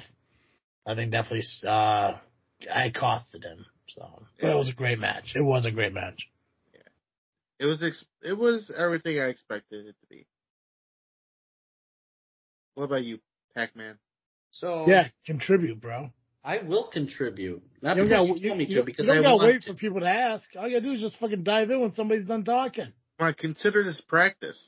[0.86, 2.16] I think definitely, uh,
[2.74, 3.66] I costed him.
[3.90, 5.34] So, but it was a great match.
[5.36, 6.26] It was a great match.
[6.72, 6.80] Yeah.
[7.60, 10.26] It was ex- it was everything I expected it to be.
[12.74, 13.18] What about you,
[13.54, 13.98] Pac-Man?
[14.50, 16.08] So Yeah, contribute, bro.
[16.44, 17.62] I will contribute.
[17.82, 19.44] Not You don't because gotta, you told me you- to, you because don't I gotta
[19.44, 19.72] wait to.
[19.72, 20.48] for people to ask.
[20.56, 22.92] All you gotta do is just fucking dive in when somebody's done talking.
[23.18, 24.60] Come on, consider this practice.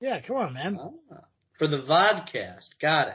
[0.00, 0.78] Yeah, come on, man.
[1.12, 1.24] Ah,
[1.58, 2.68] for the vodcast.
[2.80, 3.14] Got it.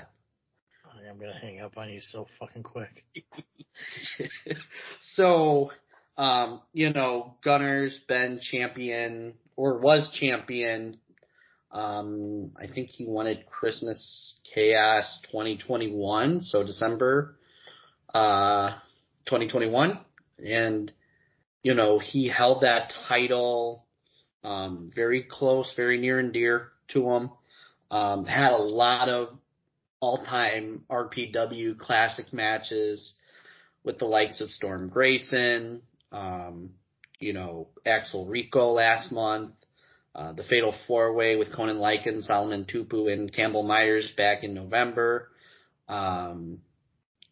[1.09, 3.03] I'm gonna hang up on you so fucking quick.
[5.15, 5.71] so,
[6.17, 10.97] um, you know, Gunner's been champion or was champion.
[11.71, 17.37] Um, I think he wanted Christmas Chaos 2021, so December,
[18.13, 18.71] uh,
[19.25, 19.99] 2021.
[20.43, 20.91] and
[21.63, 23.85] you know he held that title
[24.43, 27.31] um, very close, very near and dear to him.
[27.91, 29.37] Um, had a lot of
[29.99, 33.13] all-time RPW classic matches
[33.83, 35.81] with the likes of Storm Grayson,
[36.11, 36.69] um,
[37.19, 39.51] you know, Axel Rico last month,
[40.15, 44.53] uh, the Fatal Four Way with Conan Lycan, Solomon Tupu, and Campbell Myers back in
[44.53, 45.29] November.
[45.87, 46.59] Um,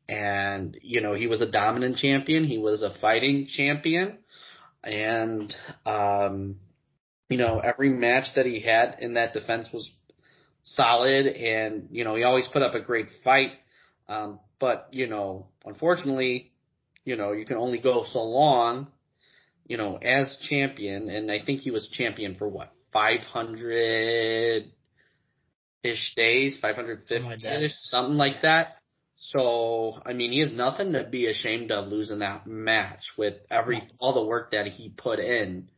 [0.07, 2.45] and you know, he was a dominant champion.
[2.45, 4.19] He was a fighting champion,
[4.83, 5.53] and
[5.85, 6.57] um,
[7.29, 9.89] you know, every match that he had in that defense was
[10.63, 13.51] solid, and you know, he always put up a great fight.
[14.07, 16.51] Um, but you know, unfortunately,
[17.03, 18.87] you know, you can only go so long
[19.67, 24.63] you know, as champion, and I think he was champion for what, 500
[25.83, 28.76] ish days, 550 ish, something like that.
[29.29, 33.81] So, I mean, he has nothing to be ashamed of losing that match with every,
[33.99, 35.69] all the work that he put in,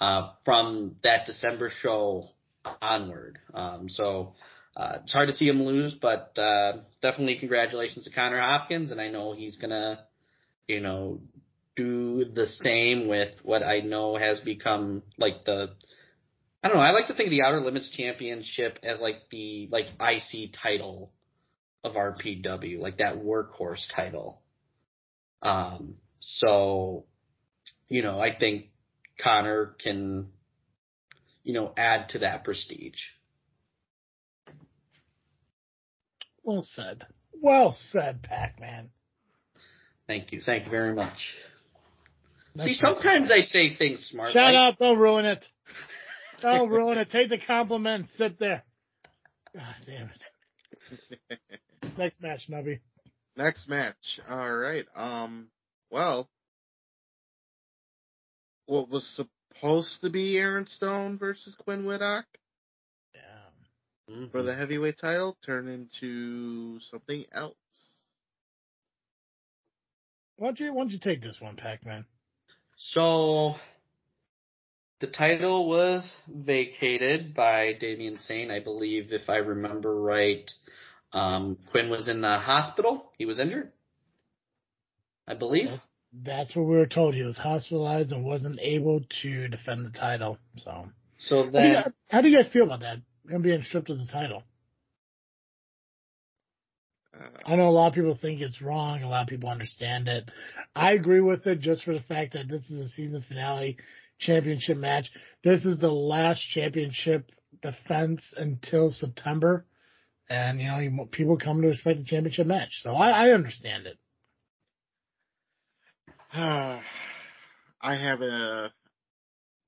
[0.00, 2.30] uh, from that December show
[2.82, 3.38] onward.
[3.54, 4.34] Um, so,
[4.76, 9.00] uh, it's hard to see him lose, but, uh, definitely congratulations to Connor Hopkins, and
[9.00, 10.04] I know he's gonna,
[10.66, 11.20] you know,
[11.76, 15.74] do the same with what I know has become like the
[16.62, 19.68] I don't know, I like to think of the Outer Limits Championship as like the
[19.70, 21.12] like IC title
[21.84, 24.42] of RPW, like that workhorse title.
[25.42, 27.04] Um so
[27.88, 28.66] you know, I think
[29.22, 30.28] Connor can
[31.46, 32.98] you know, add to that prestige.
[36.42, 37.06] Well said.
[37.40, 38.90] Well said, Pac Man.
[40.08, 40.40] Thank you.
[40.44, 41.16] Thank you very much.
[42.56, 44.32] That's See, sometimes I say things smart.
[44.32, 44.78] Shut like, up!
[44.80, 45.44] Don't ruin it.
[46.42, 47.10] Don't ruin it.
[47.10, 48.06] Take the compliment.
[48.18, 48.64] Sit there.
[49.54, 50.10] God damn
[51.30, 51.38] it.
[51.96, 52.80] Next match, Nubby.
[53.36, 54.20] Next match.
[54.28, 54.86] All right.
[54.94, 55.48] Um.
[55.90, 56.28] Well,
[58.66, 59.06] what was
[59.54, 62.26] supposed to be Aaron Stone versus Quinn Whitlock
[63.14, 63.50] Yeah.
[64.10, 64.30] Mhm.
[64.30, 67.56] for the heavyweight title turned into something else.
[70.36, 72.04] Why don't you Why don't you take this one, Pac Man?
[72.78, 73.58] So
[75.00, 80.50] the title was vacated by Damian Saint, I believe, if I remember right.
[81.12, 83.12] Um, Quinn was in the hospital.
[83.16, 83.72] He was injured.
[85.26, 85.68] I believe.
[85.68, 85.86] That's,
[86.24, 87.14] that's what we were told.
[87.14, 90.38] He was hospitalized and wasn't able to defend the title.
[90.56, 90.86] So,
[91.18, 91.78] So how do, you,
[92.08, 92.98] how do you guys feel about that?
[93.28, 94.42] Him being stripped of the title.
[97.18, 99.02] Uh, I know a lot of people think it's wrong.
[99.02, 100.30] A lot of people understand it.
[100.74, 103.78] I agree with it just for the fact that this is a season finale
[104.18, 105.10] championship match.
[105.42, 107.30] This is the last championship
[107.62, 109.66] defense until September.
[110.28, 112.80] And, you know, people come to expect a championship match.
[112.82, 113.98] So I, I understand it.
[116.34, 116.82] I
[117.94, 118.72] have a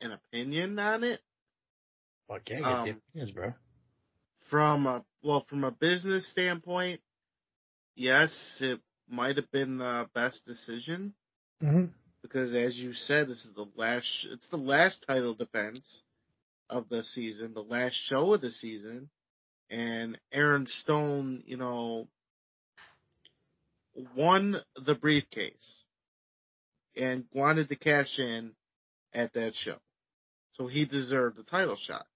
[0.01, 1.21] an opinion on it
[2.29, 3.51] Fuck yeah, get Um, opinions, bro.
[4.51, 7.01] from a well from a business standpoint.
[7.97, 11.15] Yes, it might have been the best decision
[11.61, 11.87] hmm
[12.23, 14.07] because, as you said, this is the last.
[14.31, 16.03] It's the last title defense
[16.69, 19.09] of the season, the last show of the season,
[19.71, 22.09] and Aaron Stone, you know,
[24.17, 25.85] won the briefcase
[26.97, 28.53] and wanted to cash in
[29.13, 29.77] at that show,
[30.57, 32.07] so he deserved the title shot.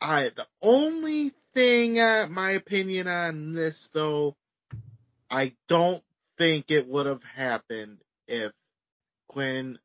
[0.00, 4.36] I the only thing, uh, my opinion on this though,
[5.30, 6.02] I don't
[6.38, 8.52] think it would have happened if
[9.28, 9.78] Quinn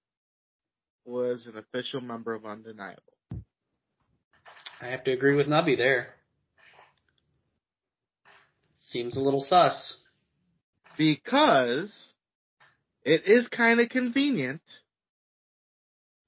[1.06, 3.02] was an official member of Undeniable.
[4.82, 6.14] I have to agree with Nubby there.
[8.88, 9.98] Seems a little sus.
[10.98, 12.14] Because
[13.04, 14.62] it is kind of convenient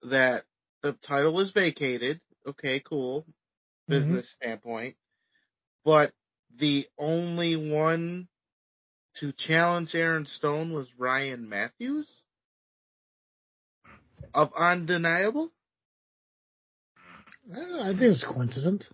[0.04, 0.44] that
[0.82, 2.22] the title was vacated.
[2.48, 3.22] Okay, cool.
[3.22, 3.94] Mm-hmm.
[3.94, 4.96] Business standpoint.
[5.86, 6.14] But
[6.58, 8.28] the only one
[9.20, 12.12] to challenge Aaron Stone was Ryan Matthews
[14.34, 15.52] of Undeniable.
[17.52, 18.90] Uh, I think it's a coincidence.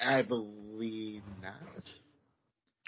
[0.00, 1.90] I believe not.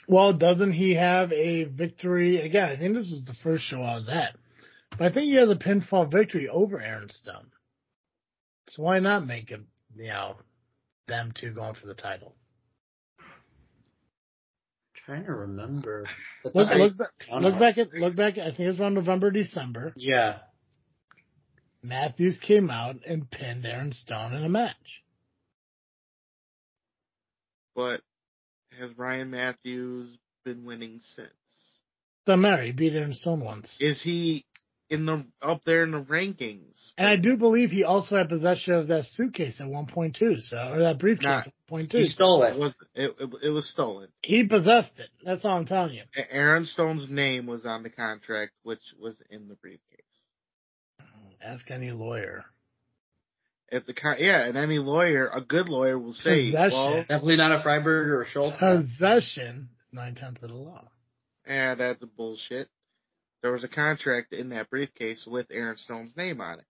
[0.06, 2.40] Well, doesn't he have a victory?
[2.40, 4.36] Again, I think this is the first show I was at.
[4.90, 7.46] But I think he has a pinfall victory over Aaron Stone.
[8.68, 10.36] So why not make him, you know,
[11.08, 12.34] them two going for the title?
[15.06, 16.06] trying to remember.
[16.54, 18.38] Look, I- look, back, I don't look back at, look back.
[18.38, 19.92] I think it was around November, December.
[19.96, 20.38] Yeah.
[21.84, 25.02] Matthews came out and pinned Aaron Stone in a match.
[27.76, 28.00] But
[28.78, 31.28] has Ryan Matthews been winning since?
[32.26, 33.76] The Mary beat Aaron Stone once.
[33.80, 34.46] Is he
[34.88, 36.92] in the up there in the rankings?
[36.96, 40.36] And I do believe he also had possession of that suitcase at one point two,
[40.40, 41.98] so or that briefcase Nah, at one point two.
[41.98, 42.58] He stole It it.
[42.58, 44.08] was it, it, it was stolen.
[44.22, 45.10] He possessed it.
[45.22, 46.04] That's all I'm telling you.
[46.30, 50.00] Aaron Stone's name was on the contract, which was in the briefcase.
[51.44, 52.44] Ask any lawyer.
[53.70, 56.70] If the con- yeah, and any lawyer, a good lawyer will say, Possession.
[56.72, 58.56] well, Definitely not a Freiberg or a Schultz.
[58.58, 60.88] Possession is nine tenths of the law.
[61.46, 62.68] yeah, that's bullshit.
[63.42, 66.64] There was a contract in that briefcase with Aaron Stone's name on it.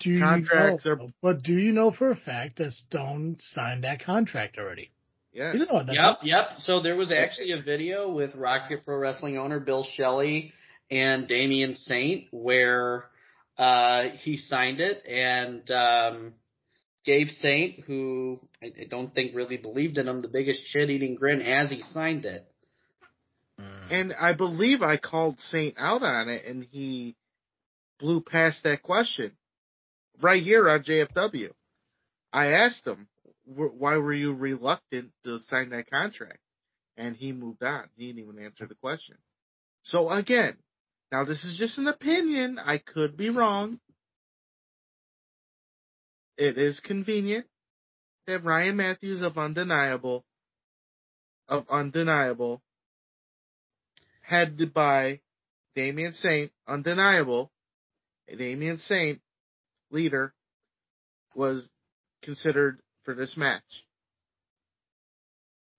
[0.00, 3.84] Do you Contracts know, are- but do you know for a fact that Stone signed
[3.84, 4.90] that contract already?
[5.32, 6.44] Yeah, You know what that Yep, yep.
[6.60, 10.52] So there was actually a video with Rocket Pro Wrestling owner Bill Shelley
[10.92, 13.06] and Damian Saint where
[13.56, 16.34] uh, he signed it and um,
[17.04, 21.14] gave Saint, who I, I don't think really believed in him, the biggest shit eating
[21.14, 22.46] grin as he signed it.
[23.90, 27.16] And I believe I called Saint out on it, and he
[27.98, 29.32] blew past that question
[30.20, 31.50] right here on JFW.
[32.32, 33.08] I asked him,
[33.44, 36.38] "Why were you reluctant to sign that contract?"
[36.96, 37.88] And he moved on.
[37.96, 39.16] He didn't even answer the question.
[39.84, 40.56] So again,
[41.12, 42.58] now this is just an opinion.
[42.58, 43.78] I could be wrong.
[46.38, 47.46] It is convenient
[48.26, 50.24] that Ryan Matthews of Undeniable,
[51.46, 52.62] of Undeniable,
[54.22, 55.20] headed by
[55.74, 57.50] Damian Saint, undeniable.
[58.26, 59.20] Damian Saint,
[59.90, 60.32] leader,
[61.34, 61.68] was
[62.22, 63.62] considered for this match.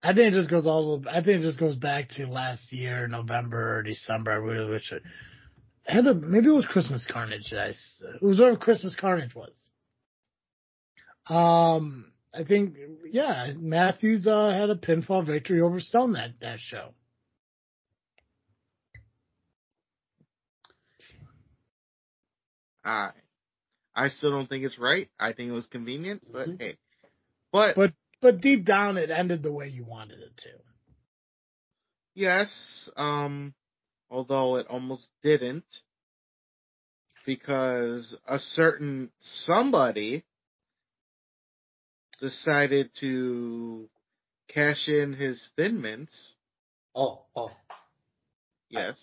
[0.03, 1.01] I think it just goes all.
[1.09, 4.31] I think it just goes back to last year, November or December.
[4.31, 5.01] I really wish it
[5.85, 7.49] had a maybe it was Christmas Carnage.
[7.51, 7.69] that I
[8.15, 9.69] it was where Christmas Carnage was.
[11.27, 12.75] Um, I think
[13.09, 16.89] yeah, Matthews uh, had a pinfall victory over Stone that that show.
[22.85, 23.11] I,
[23.95, 25.09] I still don't think it's right.
[25.17, 26.59] I think it was convenient, but Mhm.
[26.59, 26.77] hey,
[27.51, 27.93] but, But
[28.23, 30.49] but deep down, it ended the way you wanted it to.
[32.15, 33.53] yes, um,
[34.09, 35.65] although it almost didn't,
[37.25, 40.23] because a certain somebody
[42.21, 43.89] decided to
[44.47, 46.35] cash in his thin mints.
[46.95, 47.51] Oh, oh,
[48.69, 48.97] Yes,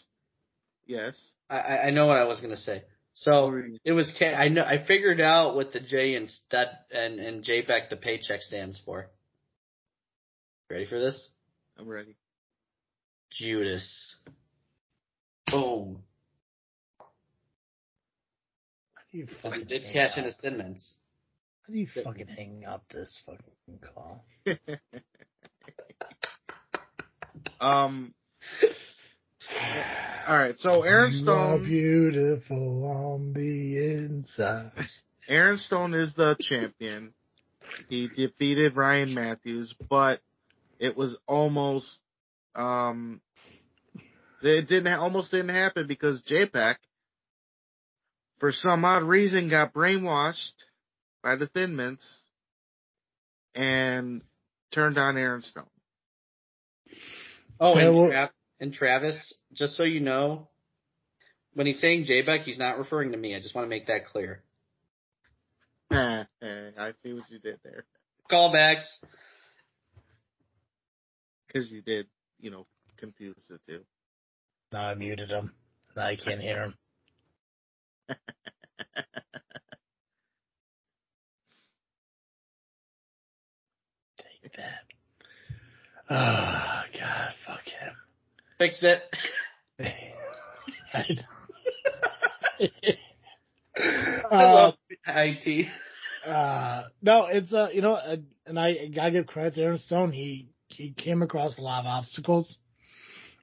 [0.87, 1.17] yes.
[1.49, 2.85] I- I, I know what I was gonna say.
[3.21, 3.53] So
[3.85, 4.11] it was.
[4.19, 4.63] Ca- I know.
[4.63, 9.11] I figured out what the J and stud and and JPEG the paycheck stands for.
[10.71, 11.29] Ready for this?
[11.79, 12.17] I'm ready.
[13.31, 14.17] Judas.
[15.51, 16.03] Boom.
[18.95, 20.27] How do you fucking did cash in up?
[20.27, 20.59] his thin.
[20.59, 24.25] How do you fucking hang up this fucking call?
[27.61, 28.15] um.
[30.27, 30.57] All right.
[30.59, 31.25] So Aaron Stone.
[31.27, 31.65] You are Stone.
[31.69, 34.73] beautiful on the inside.
[35.29, 37.13] Aaron Stone is the champion.
[37.89, 40.21] He defeated Ryan Matthews, but
[40.79, 41.89] it was almost
[42.55, 43.21] um
[44.43, 46.77] it didn't almost didn't happen because JPEG
[48.41, 50.53] for some odd reason got brainwashed
[51.23, 52.05] by the Thin Mints
[53.55, 54.23] and
[54.73, 55.65] turned on Aaron Stone.
[57.61, 58.31] Oh, Yeah, and, well- Trav-
[58.61, 60.49] and Travis, just so you know,
[61.55, 63.35] when he's saying JPEG, he's not referring to me.
[63.35, 64.43] I just want to make that clear.
[65.91, 66.27] I
[67.03, 67.85] see what you did there.
[68.31, 68.87] Callbacks.
[71.47, 72.07] Because you did,
[72.39, 72.67] you know,
[72.99, 73.81] confuse it too.
[74.73, 75.53] Now I muted him.
[75.97, 76.75] Now I can't hear him.
[84.19, 84.85] Take that.
[86.13, 87.95] Oh God, fuck him.
[88.61, 89.03] Fixed it.
[94.31, 94.75] Uh, love
[95.07, 95.67] IT.
[96.27, 99.79] uh, no, it's uh, you know, uh, and I, I gotta give credit to Aaron
[99.79, 100.13] Stone.
[100.13, 102.59] He he came across a lot of obstacles.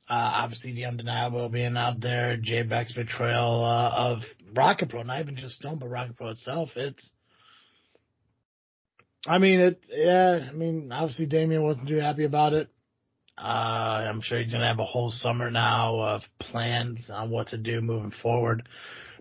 [0.08, 4.20] Uh, obviously, the undeniable being out there, Jay Beck's betrayal uh, of
[4.56, 6.70] Rocket Pro, not even just Stone, but Rocket Pro itself.
[6.76, 7.10] It's,
[9.26, 12.70] I mean, it, yeah, I mean, obviously Damien wasn't too happy about it.
[13.38, 17.58] Uh, I'm sure he's gonna have a whole summer now of plans on what to
[17.58, 18.68] do moving forward.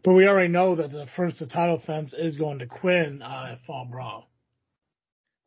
[0.02, 3.64] But we already know that the first title fence is going to Quinn uh, at
[3.66, 4.28] Fall Brawl.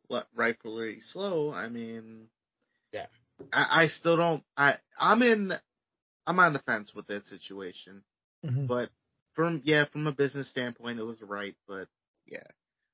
[0.08, 1.52] What rightfully slow.
[1.52, 2.28] I mean,
[2.92, 3.06] Yeah.
[3.52, 4.42] I, I still don't.
[4.56, 5.52] I I'm in.
[6.26, 8.02] I'm on the fence with that situation.
[8.44, 8.66] Mm-hmm.
[8.66, 8.90] But
[9.34, 11.56] from yeah, from a business standpoint, it was right.
[11.66, 11.88] But
[12.26, 12.46] yeah,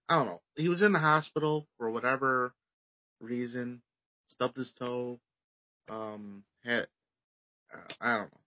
[0.08, 0.40] I don't know.
[0.56, 2.54] He was in the hospital for whatever
[3.20, 3.82] reason,
[4.28, 5.18] stubbed his toe,
[5.88, 6.86] um, had
[8.00, 8.40] I don't know.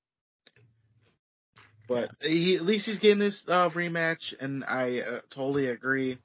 [1.87, 6.19] But he, at least he's getting this uh, rematch, and I uh, totally agree.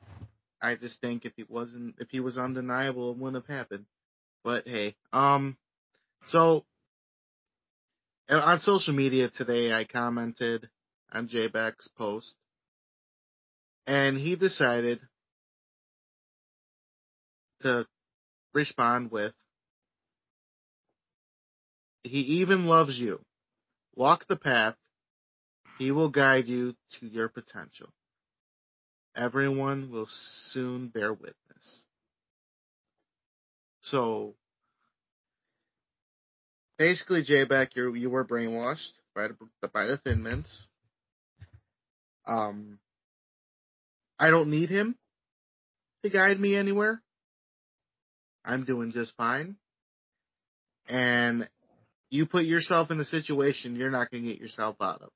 [0.60, 3.86] I just think if he wasn't, if he was undeniable, it wouldn't have happened.
[4.42, 5.56] But hey, um,
[6.28, 6.64] so
[8.28, 10.68] uh, on social media today, I commented
[11.12, 12.34] on J Beck's post,
[13.86, 15.00] and he decided
[17.62, 17.86] to
[18.52, 19.32] respond with,
[22.04, 23.20] "He even loves you.
[23.96, 24.76] Walk the path.
[25.78, 27.88] He will guide you to your potential.
[29.16, 30.08] Everyone will
[30.52, 31.82] soon bear witness."
[33.82, 34.34] So
[36.78, 40.66] basically, J Beck, you you were brainwashed by the by the Thin Mints.
[42.26, 42.78] Um,
[44.18, 44.96] I don't need him
[46.02, 47.02] to guide me anywhere.
[48.44, 49.56] I'm doing just fine.
[50.86, 51.48] And
[52.14, 55.10] you put yourself in a situation you're not going to get yourself out of.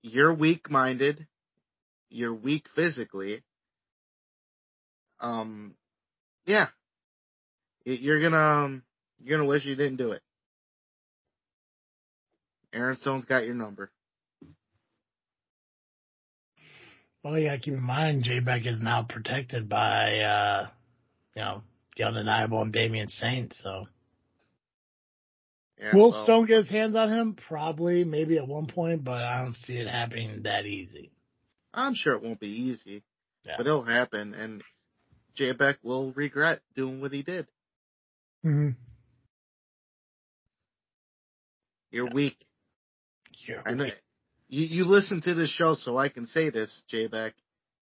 [0.00, 1.26] You're weak minded.
[2.08, 3.42] You're weak physically.
[5.18, 5.74] Um,
[6.44, 6.68] yeah.
[7.84, 8.82] You're gonna, um,
[9.20, 10.22] you're gonna wish you didn't do it.
[12.72, 13.90] Aaron Stone's got your number.
[17.24, 20.68] Well, yeah, keep in mind, J Beck is now protected by, uh,
[21.34, 21.62] you know,
[21.96, 23.54] the undeniable and Damien Saint.
[23.54, 23.86] So,
[25.80, 27.36] Yeah, will well, Stone get his hands on him?
[27.48, 31.10] Probably, maybe at one point, but I don't see it happening that easy.
[31.74, 33.02] I'm sure it won't be easy,
[33.44, 33.54] Yeah.
[33.58, 34.62] but it'll happen, and
[35.34, 37.46] J Beck will regret doing what he did.
[38.44, 38.70] Mm-hmm.
[41.90, 42.36] You're weak.
[43.46, 43.84] You're I know.
[43.84, 43.94] weak.
[44.48, 47.34] You you listen to this show, so I can say this, J Beck.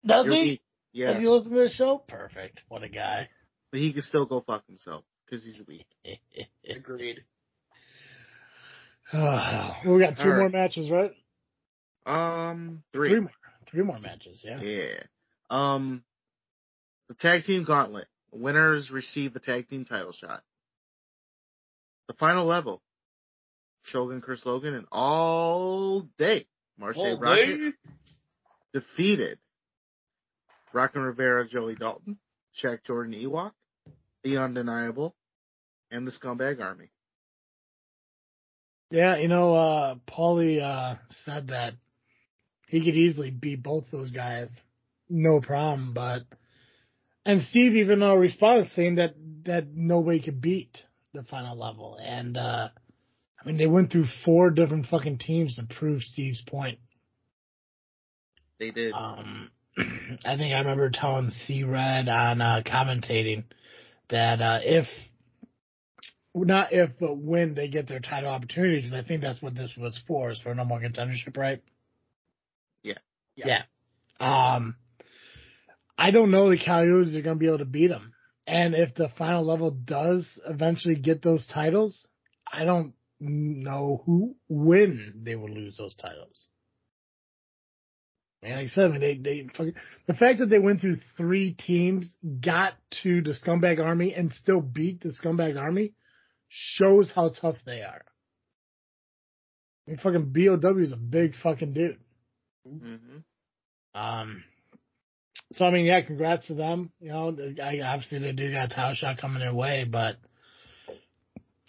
[0.05, 0.41] Does You're he?
[0.41, 0.59] weak.
[0.59, 1.99] Does Yeah, he listen to the show?
[2.07, 2.61] Perfect.
[2.67, 3.29] What a guy.
[3.71, 5.85] but he can still go fuck himself because he's weak.
[6.69, 7.23] Agreed.
[9.13, 10.37] We got two All right.
[10.39, 11.11] more matches, right?
[12.05, 13.09] Um, three.
[13.09, 13.31] Three more.
[13.69, 14.41] Three more matches.
[14.43, 14.61] Yeah.
[14.61, 15.03] Yeah.
[15.49, 16.03] Um,
[17.09, 18.07] the tag team gauntlet.
[18.31, 20.43] Winners receive the tag team title shot.
[22.07, 22.81] The final level.
[23.83, 26.45] Shogun Chris Logan and all day
[26.77, 27.71] Marche All Rocket day?
[28.73, 29.39] defeated
[30.73, 32.17] Rockin' Rivera, Joey Dalton,
[32.61, 33.51] Shaq Jordan Ewok,
[34.23, 35.15] The Undeniable,
[35.89, 36.89] and the Scumbag Army.
[38.89, 40.95] Yeah, you know, uh, Paulie, uh,
[41.25, 41.73] said that
[42.67, 44.49] he could easily beat both those guys.
[45.09, 46.23] No problem, but,
[47.25, 49.15] and Steve even uh, responded saying that,
[49.45, 50.83] that nobody could beat
[51.13, 51.97] the final level.
[52.01, 52.69] And, uh,
[53.39, 56.79] I mean, they went through four different fucking teams to prove Steve's point.
[58.59, 58.93] They did.
[58.93, 59.51] Um,
[60.25, 63.43] I think I remember telling C Red on uh, commentating
[64.09, 64.87] that uh, if
[66.45, 69.71] not if but when they get their title opportunity, because I think that's what this
[69.77, 71.61] was for, is for no more contendership, right?
[73.35, 73.63] Yeah.
[74.19, 74.55] Yeah.
[74.55, 74.75] Um,
[75.97, 78.13] I don't know the Coyotes are going to be able to beat them,
[78.45, 82.07] and if the final level does eventually get those titles,
[82.51, 86.47] I don't know who when they will lose those titles.
[88.43, 89.73] And like I said, I mean, they, they, fucking-
[90.05, 92.07] the fact that they went through three teams,
[92.39, 92.73] got
[93.03, 95.93] to the scumbag army and still beat the scumbag army
[96.49, 98.03] shows how tough they are.
[99.87, 101.99] I mean, fucking BOW is a big fucking dude.
[102.67, 103.17] hmm
[103.95, 104.43] Um,
[105.53, 106.91] so I mean, yeah, congrats to them.
[106.99, 110.17] You know, I, obviously they do got a title shot coming their way, but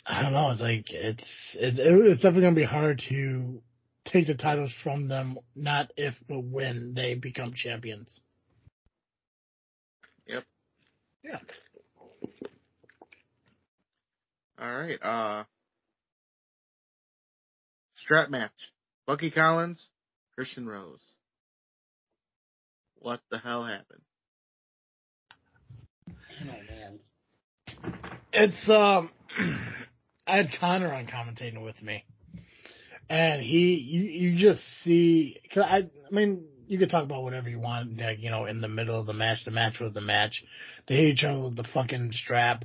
[0.05, 0.51] I don't know.
[0.51, 3.63] It's like it's it's, it's definitely gonna be hard to
[4.07, 5.39] take the titles from them.
[5.55, 8.21] Not if but when they become champions.
[10.27, 10.45] Yep.
[11.23, 11.39] Yeah.
[14.61, 15.03] All right.
[15.03, 15.45] Uh,
[17.97, 18.51] strap match.
[19.07, 19.89] Bucky Collins,
[20.35, 21.05] Christian Rose.
[22.97, 24.03] What the hell happened?
[26.43, 26.99] Oh man.
[28.33, 29.11] It's um,
[30.27, 32.05] I had Connor on commentating with me,
[33.09, 37.49] and he you you just see cause I I mean you could talk about whatever
[37.49, 40.01] you want like you know in the middle of the match the match was the
[40.01, 40.45] match
[40.87, 42.65] they hit each other with the fucking strap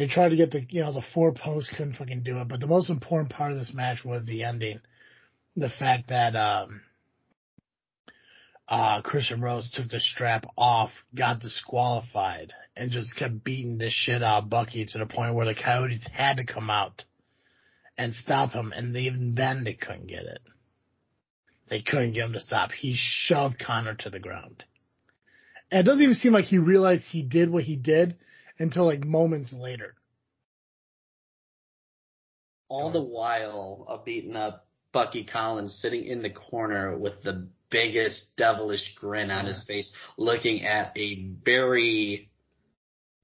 [0.00, 2.58] they tried to get the you know the four posts couldn't fucking do it but
[2.58, 4.80] the most important part of this match was the ending
[5.56, 6.80] the fact that um
[8.66, 14.22] uh, Christian Rose took the strap off, got disqualified, and just kept beating the shit
[14.22, 17.02] out of Bucky to the point where the Coyotes had to come out
[17.98, 20.38] and stop him, and even then they couldn't get it.
[21.68, 22.70] They couldn't get him to stop.
[22.70, 24.62] He shoved Connor to the ground.
[25.72, 28.18] And it doesn't even seem like he realized he did what he did
[28.60, 29.94] until like moments later.
[32.70, 38.36] all the while of beating up Bucky Collins sitting in the corner with the biggest
[38.36, 42.30] devilish grin on his face, looking at a very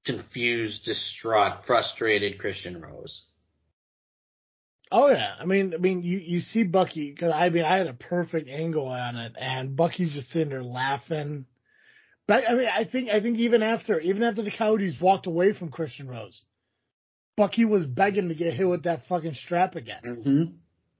[0.05, 3.23] confused, distraught, frustrated Christian Rose.
[4.91, 7.87] Oh yeah, I mean, I mean, you you see Bucky because I mean, I had
[7.87, 11.45] a perfect angle on it, and Bucky's just sitting there laughing.
[12.27, 15.53] But I mean, I think I think even after even after the Coyotes walked away
[15.53, 16.43] from Christian Rose,
[17.37, 20.01] Bucky was begging to get hit with that fucking strap again.
[20.03, 20.43] Mm-hmm.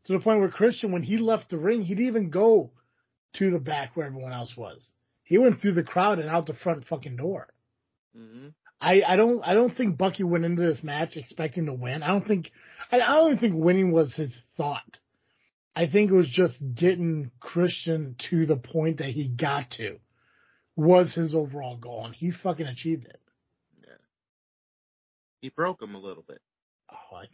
[0.06, 2.72] To the point where Christian, when he left the ring, he didn't even go
[3.34, 4.90] to the back where everyone else was.
[5.24, 7.48] He went through the crowd and out the front fucking door.
[8.16, 8.48] hmm
[8.80, 12.04] I, I don't I don't think Bucky went into this match expecting to win.
[12.04, 12.52] I don't think
[12.92, 15.00] I, I don't think winning was his thought.
[15.76, 19.98] I think it was just getting Christian to the point that he got to
[20.78, 23.20] was his overall goal, and he fucking achieved it.
[23.82, 23.96] Yeah.
[25.42, 26.40] He broke him a little bit.
[26.90, 27.26] Oh, I,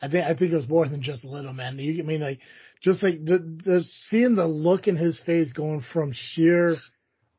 [0.00, 1.78] I think I think it was more than just a little man.
[1.78, 2.38] You I mean like
[2.80, 6.76] just like the the seeing the look in his face going from sheer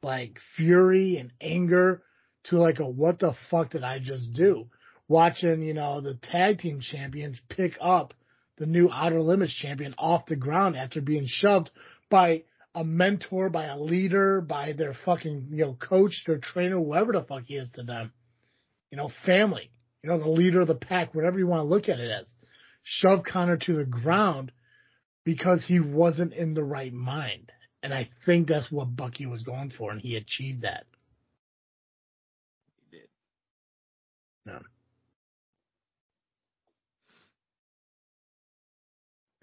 [0.01, 2.03] like fury and anger
[2.45, 4.67] to like a what the fuck did I just do?
[5.07, 8.13] Watching, you know, the tag team champions pick up
[8.57, 11.71] the new Outer Limits champion off the ground after being shoved
[12.09, 12.43] by
[12.75, 17.23] a mentor, by a leader, by their fucking, you know, coach, their trainer, whoever the
[17.23, 18.11] fuck he is to them.
[18.89, 19.71] You know, family,
[20.03, 22.27] you know, the leader of the pack, whatever you want to look at it as.
[22.83, 24.51] Shove Connor to the ground
[25.23, 27.51] because he wasn't in the right mind.
[27.81, 30.85] And I think that's what Bucky was going for, and he achieved that.
[32.77, 33.07] He did.
[34.45, 34.59] No.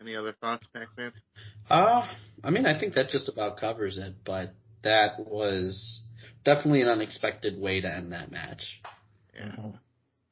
[0.01, 1.12] Any other thoughts, Pac-Man?
[1.68, 2.06] Uh,
[2.43, 6.02] I mean, I think that just about covers it, but that was
[6.44, 8.81] definitely an unexpected way to end that match.
[9.35, 9.72] Yeah.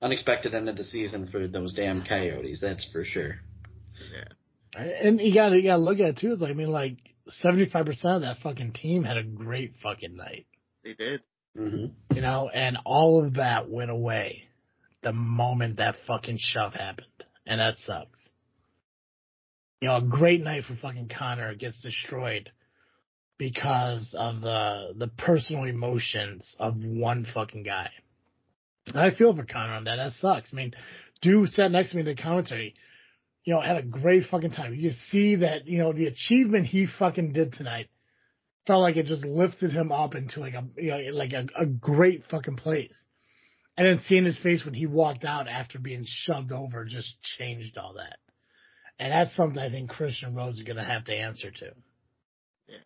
[0.00, 3.36] Unexpected end of the season for those damn Coyotes, that's for sure.
[4.12, 4.84] Yeah.
[5.02, 6.32] And you gotta, you gotta look at it too.
[6.32, 6.96] It's like, I mean, like,
[7.44, 10.46] 75% of that fucking team had a great fucking night.
[10.82, 11.22] They did.
[11.56, 12.14] Mm-hmm.
[12.14, 14.44] You know, and all of that went away
[15.02, 17.06] the moment that fucking shove happened.
[17.46, 18.30] And that sucks.
[19.80, 22.50] You know, a great night for fucking Connor gets destroyed
[23.38, 27.90] because of the the personal emotions of one fucking guy.
[28.94, 29.96] I feel for Connor on that.
[29.96, 30.52] That sucks.
[30.52, 30.74] I mean,
[31.22, 32.74] dude sat next to me in the commentary,
[33.44, 34.74] you know, had a great fucking time.
[34.74, 37.88] You see that, you know, the achievement he fucking did tonight
[38.66, 41.66] felt like it just lifted him up into like a you know, like a, a
[41.66, 42.94] great fucking place.
[43.76, 47.78] And then seeing his face when he walked out after being shoved over just changed
[47.78, 48.18] all that.
[48.98, 51.66] And that's something I think Christian Rose is gonna have to answer to.
[52.68, 52.76] Yeah.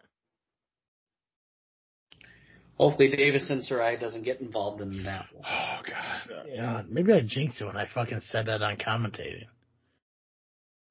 [2.76, 5.44] Hopefully Davison Sarai doesn't get involved in that one.
[5.46, 6.46] Oh god.
[6.48, 9.46] Yeah, maybe I jinxed it when I fucking said that on commentating.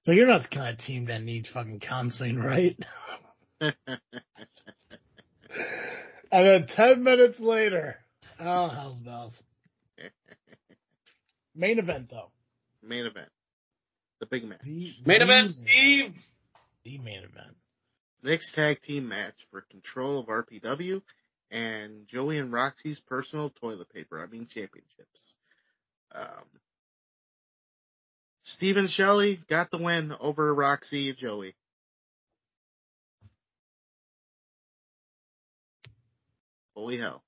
[0.04, 2.76] So you're not the kind of team that needs fucking counseling, right?
[3.62, 3.76] and
[6.32, 7.98] then ten minutes later,
[8.40, 9.34] oh hell's bells.
[11.56, 12.32] Main event though.
[12.82, 13.30] Main event.
[14.22, 14.60] The big match.
[14.64, 16.14] The Main event, Steve!
[16.86, 17.56] The main event.
[18.24, 21.02] Next tag team match for control of RPW
[21.50, 24.22] and Joey and Roxy's personal toilet paper.
[24.22, 25.36] I mean championships.
[26.14, 26.46] Um,
[28.44, 31.56] Stephen Shelley got the win over Roxy and Joey.
[36.76, 37.24] Holy hell.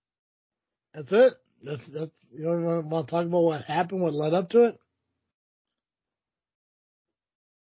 [0.93, 1.33] That's it.
[1.63, 4.79] That's that's you don't want to talk about what happened, what led up to it.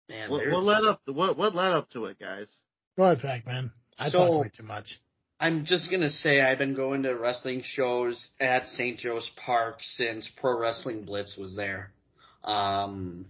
[0.10, 2.48] Man, What, what led up what what led up to it, guys?
[2.96, 3.72] Go ahead, Pac Man.
[4.00, 4.86] I So- talk way too much.
[5.40, 8.98] I'm just gonna say I've been going to wrestling shows at St.
[8.98, 11.92] Joe's Park since Pro Wrestling Blitz was there.
[12.44, 13.26] Um,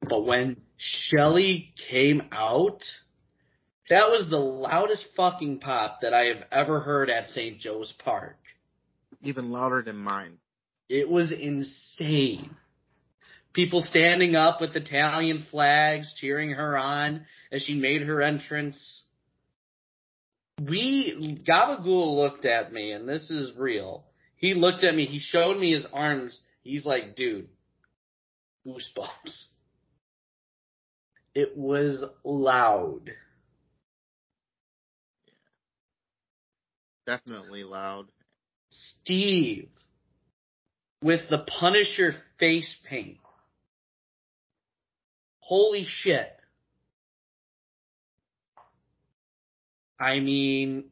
[0.00, 2.82] but when Shelly came out,
[3.90, 7.58] that was the loudest fucking pop that I have ever heard at St.
[7.60, 8.38] Joe's Park.
[9.22, 10.38] Even louder than mine.
[10.88, 12.56] It was insane.
[13.54, 19.04] People standing up with Italian flags, cheering her on as she made her entrance.
[20.60, 24.04] We, Gabagool looked at me, and this is real.
[24.36, 26.40] He looked at me, he showed me his arms.
[26.64, 27.48] He's like, dude,
[28.66, 29.46] goosebumps.
[31.34, 33.10] It was loud.
[37.06, 38.06] Definitely loud.
[38.68, 39.68] Steve,
[41.02, 43.18] with the Punisher face paint.
[45.44, 46.30] Holy shit.
[50.00, 50.84] I mean,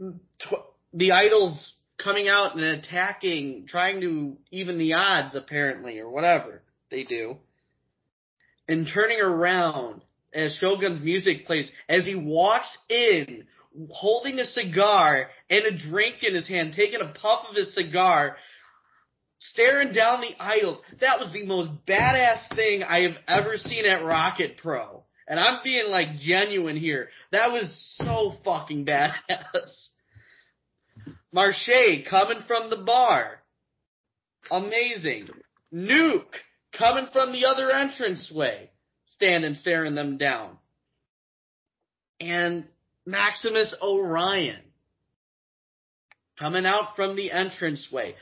[0.00, 6.62] tw- the idols coming out and attacking, trying to even the odds apparently, or whatever
[6.90, 7.36] they do.
[8.68, 10.02] and turning around
[10.32, 13.44] as Shogun's music plays as he walks in
[13.90, 18.36] holding a cigar and a drink in his hand, taking a puff of his cigar,
[19.50, 20.80] staring down the idols.
[21.00, 25.04] That was the most badass thing I have ever seen at Rocket Pro.
[25.26, 27.08] And I'm being like genuine here.
[27.32, 29.14] That was so fucking badass.
[31.32, 33.40] Marche coming from the bar.
[34.50, 35.28] Amazing.
[35.72, 36.24] Nuke
[36.76, 38.70] coming from the other entranceway.
[39.06, 40.58] Standing staring them down.
[42.20, 42.66] And
[43.06, 44.60] Maximus Orion
[46.38, 48.14] coming out from the entranceway.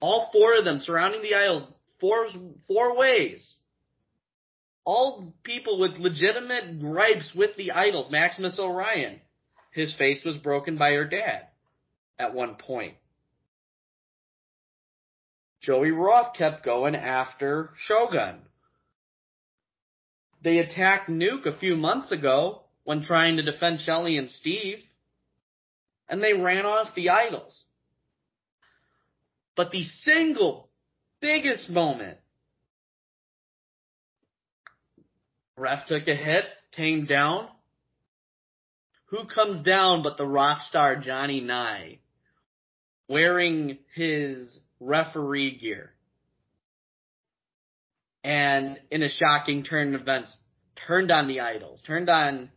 [0.00, 1.68] All four of them surrounding the idols,
[2.00, 2.28] four,
[2.66, 3.56] four ways.
[4.84, 8.10] All people with legitimate gripes with the idols.
[8.10, 9.20] Maximus Orion.
[9.72, 11.46] His face was broken by her dad
[12.18, 12.94] at one point.
[15.60, 18.40] Joey Roth kept going after Shogun.
[20.42, 24.78] They attacked Nuke a few months ago when trying to defend Shelly and Steve,
[26.08, 27.64] and they ran off the idols.
[29.58, 30.68] But the single
[31.20, 32.18] biggest moment,
[35.56, 36.44] ref took a hit,
[36.76, 37.48] came down.
[39.06, 41.98] Who comes down but the rock star Johnny Nye,
[43.08, 45.90] wearing his referee gear.
[48.22, 50.36] And in a shocking turn of events,
[50.86, 52.50] turned on the idols, turned on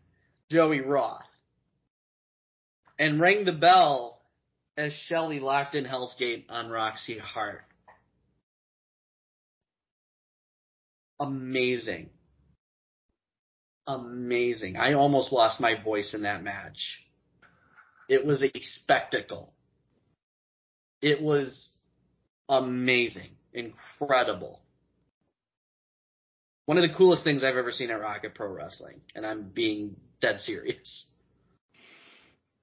[0.52, 1.26] Joey Roth,
[3.00, 4.11] and rang the bell
[4.82, 7.62] as Shelly locked in Hell's Gate on Roxy Hart.
[11.20, 12.10] Amazing.
[13.86, 14.78] Amazing.
[14.78, 17.06] I almost lost my voice in that match.
[18.10, 19.54] It was a spectacle.
[21.00, 21.70] It was
[22.50, 23.30] amazing.
[23.54, 24.62] Incredible.
[26.66, 29.98] One of the coolest things I've ever seen at Rocket Pro Wrestling, and I'm being
[30.22, 31.06] dead serious.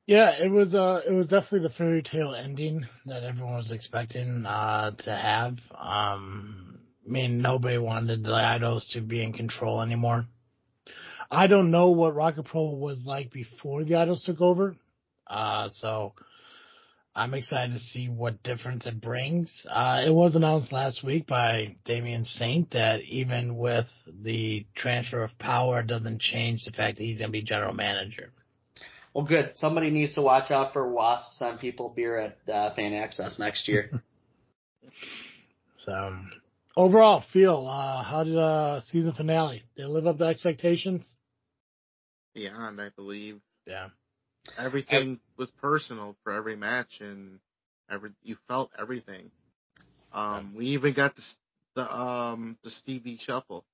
[0.09, 4.47] Yeah, it was uh it was definitely the fairy tale ending that everyone was expecting
[4.47, 5.59] uh to have.
[5.79, 10.27] Um I mean nobody wanted the idols to be in control anymore.
[11.31, 14.77] I don't know what Rocket Pro was like before the idols took over.
[15.27, 16.15] Uh so
[17.15, 19.67] I'm excited to see what difference it brings.
[19.71, 23.89] Uh it was announced last week by Damian Saint that even with
[24.23, 28.33] the transfer of power it doesn't change the fact that he's gonna be general manager.
[29.19, 29.57] Well, good.
[29.57, 33.67] Somebody needs to watch out for wasps on people beer at uh, Fan Access next
[33.67, 33.91] year.
[35.85, 36.17] So
[36.77, 39.63] overall feel, uh how did uh season finale?
[39.77, 41.15] Did it live up to expectations?
[42.35, 43.41] Beyond, I believe.
[43.67, 43.89] Yeah.
[44.59, 47.39] Everything was personal for every match, and
[47.91, 49.31] every you felt everything.
[50.13, 51.23] Um, we even got the
[51.77, 53.65] the um the Stevie Shuffle.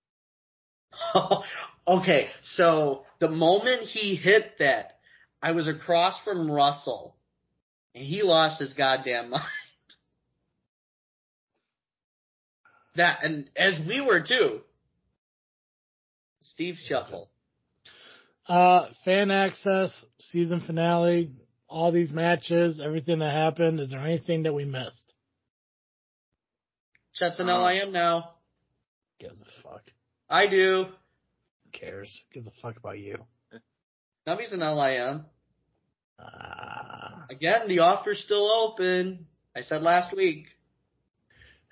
[1.88, 4.93] okay, so the moment he hit that,
[5.44, 7.14] I was across from Russell,
[7.94, 9.44] and he lost his goddamn mind.
[12.96, 14.60] That, and as we were too.
[16.40, 17.28] Steve Shuffle.
[18.48, 21.30] Uh, fan access, season finale,
[21.68, 23.80] all these matches, everything that happened.
[23.80, 25.12] Is there anything that we missed?
[27.16, 28.30] Chet's an Uh, LIM now.
[29.20, 29.82] Gives a fuck.
[30.30, 30.86] I do.
[31.64, 32.18] Who cares?
[32.32, 33.18] Gives a fuck about you.
[34.26, 35.26] Nubby's an LIM.
[36.18, 39.26] Uh, Again, the offer's still open.
[39.56, 40.46] I said last week.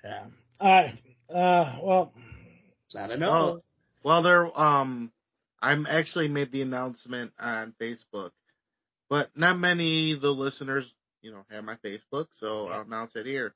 [0.03, 0.25] yeah.
[0.59, 0.99] All right.
[1.33, 2.13] Uh, well,
[2.85, 3.17] It's not a.
[3.19, 3.63] Well,
[4.03, 4.59] well, there.
[4.59, 5.11] Um,
[5.61, 8.31] I'm actually made the announcement on Facebook,
[9.09, 10.91] but not many of the listeners,
[11.21, 13.53] you know, have my Facebook, so I'll announce it here.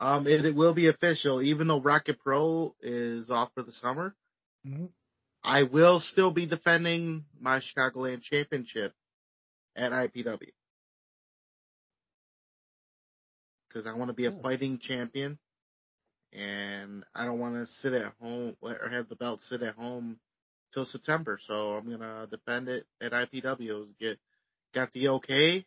[0.00, 4.14] Um, it, it will be official, even though Rocket Pro is off for the summer.
[4.66, 4.88] mhm.
[5.42, 8.94] I will still be defending my Chicagoland championship
[9.76, 10.52] at IPW.
[13.68, 14.40] Because I want to be a Oh.
[14.42, 15.38] fighting champion.
[16.32, 20.18] And I don't want to sit at home or have the belt sit at home
[20.72, 21.38] till September.
[21.46, 23.88] So I'm going to defend it at IPW.
[24.00, 24.18] Get,
[24.74, 25.64] got the okay.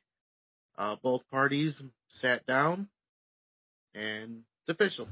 [0.77, 2.88] Uh, both parties sat down
[3.95, 5.07] and it's official.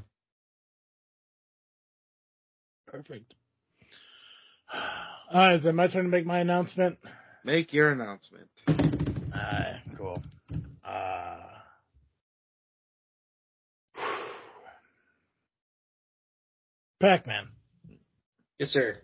[2.86, 3.34] perfect.
[4.72, 5.54] All right.
[5.58, 6.98] Is it my turn to make my announcement?
[7.44, 8.48] Make your announcement.
[9.36, 10.22] Alright, cool.
[10.84, 11.36] Uh,
[17.00, 17.48] Pac-Man,
[18.58, 18.96] Yes, sir.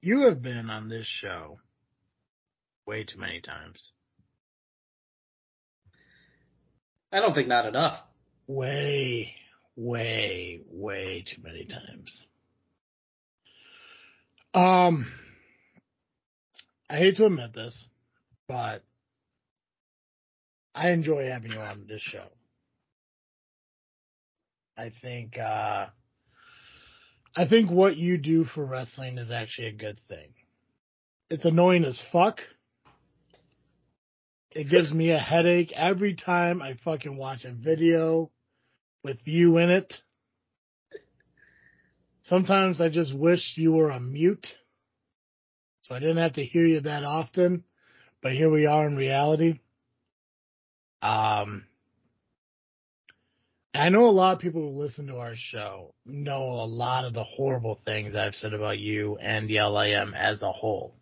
[0.00, 1.56] you have been on this show
[2.86, 3.92] way too many times.
[7.12, 8.00] I don't think not enough.
[8.46, 9.34] Way,
[9.76, 12.26] way, way too many times.
[14.54, 15.12] Um,
[16.88, 17.86] I hate to admit this,
[18.48, 18.82] but
[20.74, 22.26] I enjoy having you on this show.
[24.76, 25.86] I think, uh,
[27.36, 30.34] I think what you do for wrestling is actually a good thing.
[31.30, 32.40] It's annoying as fuck.
[34.52, 38.30] It gives me a headache every time I fucking watch a video
[39.02, 39.94] with you in it.
[42.24, 44.46] Sometimes I just wish you were on mute
[45.82, 47.64] so I didn't have to hear you that often,
[48.22, 49.58] but here we are in reality.
[51.02, 51.64] Um,
[53.74, 57.14] I know a lot of people who listen to our show know a lot of
[57.14, 60.94] the horrible things I've said about you and the LIM as a whole.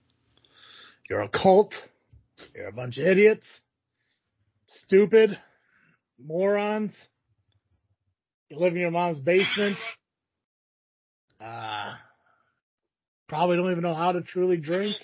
[1.09, 1.74] You're a cult.
[2.55, 3.47] You're a bunch of idiots.
[4.68, 5.36] Stupid.
[6.18, 6.94] Morons.
[8.48, 9.77] You live in your mom's basement.
[11.40, 11.94] Uh,
[13.28, 14.97] probably don't even know how to truly drink.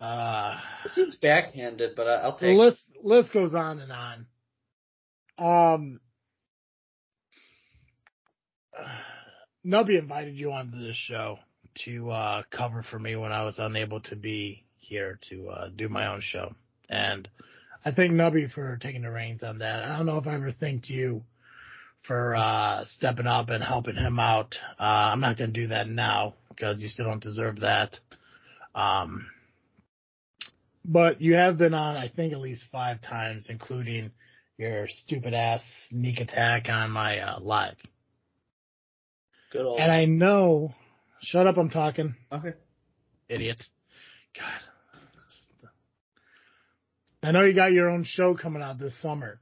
[0.00, 2.56] Uh, It seems backhanded, but I- I'll the take.
[2.58, 4.26] list list goes on and on.
[5.38, 6.00] Um,
[9.64, 11.38] Nubby invited you onto this show
[11.84, 15.88] to uh, cover for me when I was unable to be here to uh, do
[15.88, 16.54] my own show,
[16.88, 17.28] and
[17.84, 19.84] I thank Nubby for taking the reins on that.
[19.84, 21.22] I don't know if I ever thanked you
[22.06, 24.56] for uh, stepping up and helping him out.
[24.78, 24.82] Uh,
[25.12, 27.98] I'm not going to do that now because you still don't deserve that.
[28.74, 29.26] Um,
[30.84, 34.10] but you have been on, I think, at least five times, including
[34.56, 37.76] your stupid ass sneak attack on my uh, live.
[39.52, 39.80] Good old.
[39.80, 40.74] And I know,
[41.22, 42.54] shut up, I'm talking, okay.
[43.28, 43.62] idiot.
[44.36, 45.70] God.
[47.22, 49.40] I know you got your own show coming out this summer,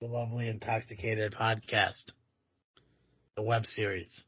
[0.00, 2.12] the Lovely Intoxicated podcast,
[3.34, 4.22] the web series.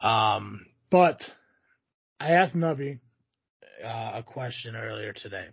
[0.00, 1.20] Um, but
[2.20, 3.00] I asked Nubby
[3.84, 5.46] uh, a question earlier today.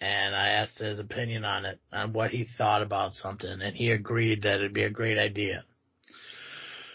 [0.00, 3.90] And I asked his opinion on it, on what he thought about something, and he
[3.90, 5.64] agreed that it'd be a great idea.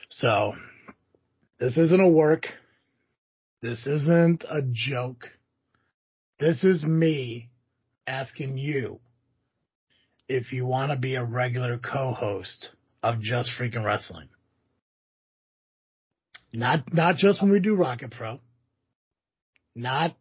[0.09, 0.53] So,
[1.59, 2.47] this isn't a work.
[3.61, 5.29] This isn't a joke.
[6.39, 7.49] This is me
[8.05, 8.99] asking you
[10.27, 12.69] if you want to be a regular co-host
[13.01, 14.27] of Just Freaking Wrestling.
[16.53, 18.39] Not, not just when we do Rocket Pro.
[19.77, 20.15] Not,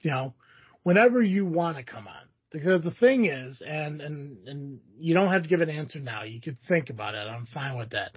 [0.00, 0.34] you know,
[0.82, 2.28] whenever you want to come on.
[2.52, 6.24] Because the thing is, and, and, and you don't have to give an answer now.
[6.24, 7.18] You could think about it.
[7.18, 8.16] I'm fine with that.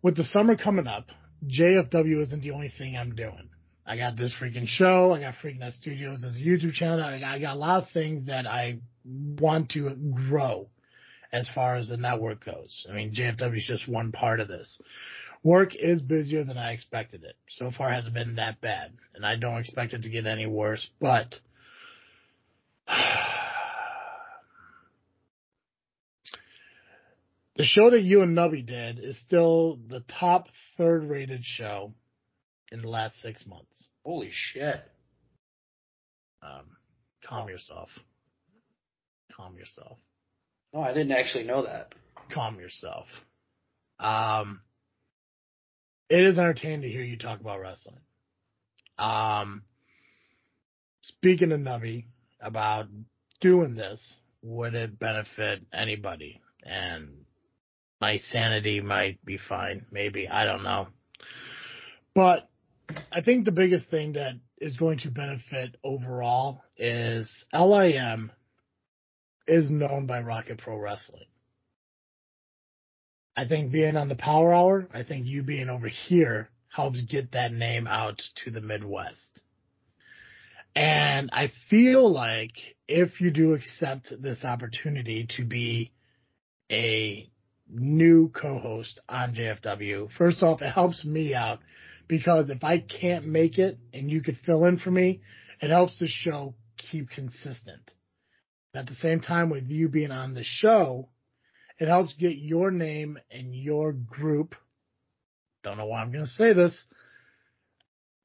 [0.00, 1.08] With the summer coming up,
[1.46, 3.48] JFW isn't the only thing I'm doing.
[3.84, 5.12] I got this freaking show.
[5.12, 7.02] I got Freak Net Studios as a YouTube channel.
[7.02, 9.90] I got, I got a lot of things that I want to
[10.28, 10.68] grow
[11.32, 12.86] as far as the network goes.
[12.88, 14.80] I mean, JFW is just one part of this.
[15.44, 17.34] Work is busier than I expected it.
[17.48, 20.88] So far hasn't been that bad, and I don't expect it to get any worse,
[21.00, 21.34] but
[27.56, 30.46] the show that you and Nubby did is still the top
[30.76, 31.92] third rated show
[32.70, 33.88] in the last six months.
[34.04, 34.80] Holy shit.
[36.42, 36.76] Um,
[37.24, 37.88] calm yourself.
[39.36, 39.98] Calm yourself.
[40.72, 41.94] No, I didn't actually know that.
[42.32, 43.06] Calm yourself.
[43.98, 44.60] Um,
[46.12, 47.96] it is entertaining to hear you talk about wrestling.
[48.98, 49.62] Um,
[51.00, 52.04] speaking to Nubby
[52.38, 52.88] about
[53.40, 56.42] doing this, would it benefit anybody?
[56.64, 57.24] And
[57.98, 60.88] my sanity might be fine, maybe I don't know.
[62.14, 62.46] But
[63.10, 68.30] I think the biggest thing that is going to benefit overall is LIM
[69.48, 71.24] is known by Rocket Pro Wrestling.
[73.36, 77.32] I think being on the Power Hour, I think you being over here helps get
[77.32, 79.40] that name out to the Midwest.
[80.74, 82.52] And I feel like
[82.88, 85.92] if you do accept this opportunity to be
[86.70, 87.30] a
[87.68, 91.60] new co-host on JFW, first off, it helps me out
[92.08, 95.20] because if I can't make it and you could fill in for me,
[95.60, 97.90] it helps the show keep consistent.
[98.74, 101.08] At the same time, with you being on the show,
[101.78, 104.54] it helps get your name and your group,
[105.64, 106.84] don't know why I'm going to say this,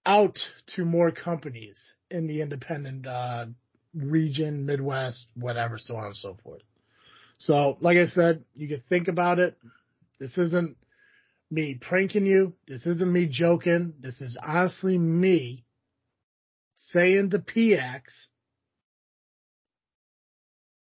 [0.05, 0.37] out
[0.75, 1.77] to more companies
[2.09, 3.45] in the independent uh,
[3.93, 6.61] region, Midwest, whatever, so on and so forth.
[7.39, 9.57] So, like I said, you can think about it.
[10.19, 10.77] This isn't
[11.51, 12.53] me pranking you.
[12.67, 13.93] This isn't me joking.
[13.99, 15.65] This is honestly me
[16.75, 18.01] saying the PX,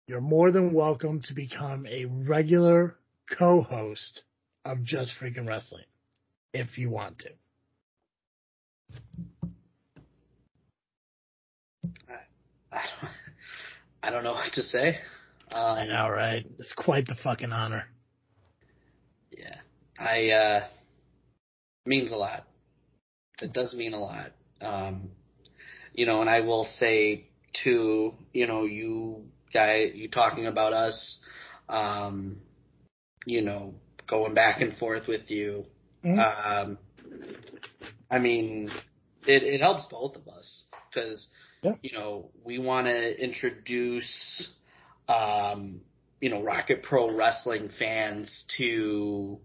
[0.09, 2.95] you're more than welcome to become a regular
[3.37, 4.23] co-host
[4.65, 5.83] of Just Freaking Wrestling.
[6.51, 7.29] if you want to.
[14.01, 14.97] I don't know what to say.
[15.51, 16.43] Um, I know, right?
[16.57, 17.83] It's quite the fucking honor.
[19.29, 19.57] Yeah,
[19.99, 20.67] I uh,
[21.85, 22.47] means a lot.
[23.43, 24.31] It does mean a lot.
[24.59, 25.09] Um,
[25.93, 27.27] you know, and I will say
[27.63, 31.19] too, you know, you guy, you talking about us,
[31.67, 32.37] um,
[33.25, 33.73] you know,
[34.07, 35.65] going back and forth with you.
[36.03, 36.17] Mhm.
[36.19, 36.77] Um,
[38.09, 38.69] I mean,
[39.27, 41.27] it, it helps both of us because,
[41.61, 41.75] Yeah.
[41.81, 44.47] you know, we want to introduce,
[45.07, 45.81] um,
[46.21, 49.39] you know, Rocket Pro Wrestling fans to,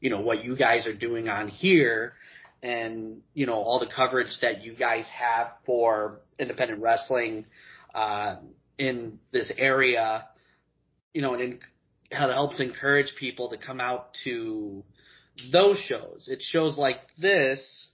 [0.00, 2.14] you know, what you guys are doing on here
[2.62, 7.46] and, you know, all the coverage that you guys have for independent wrestling,
[7.94, 8.36] uh,
[8.78, 10.26] in this area,
[11.12, 11.60] you know, and in,
[12.12, 14.82] how it helps encourage people to come out to
[15.52, 16.28] those shows.
[16.30, 17.88] It shows like this,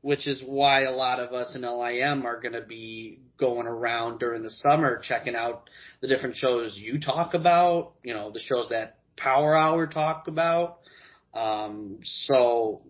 [0.00, 4.18] which is why a lot of us in LIM are going to be going around
[4.18, 8.68] during the summer checking out the different shows you talk about, you know, the shows
[8.70, 10.80] that Power Hour talk about.
[11.34, 12.82] Um, so,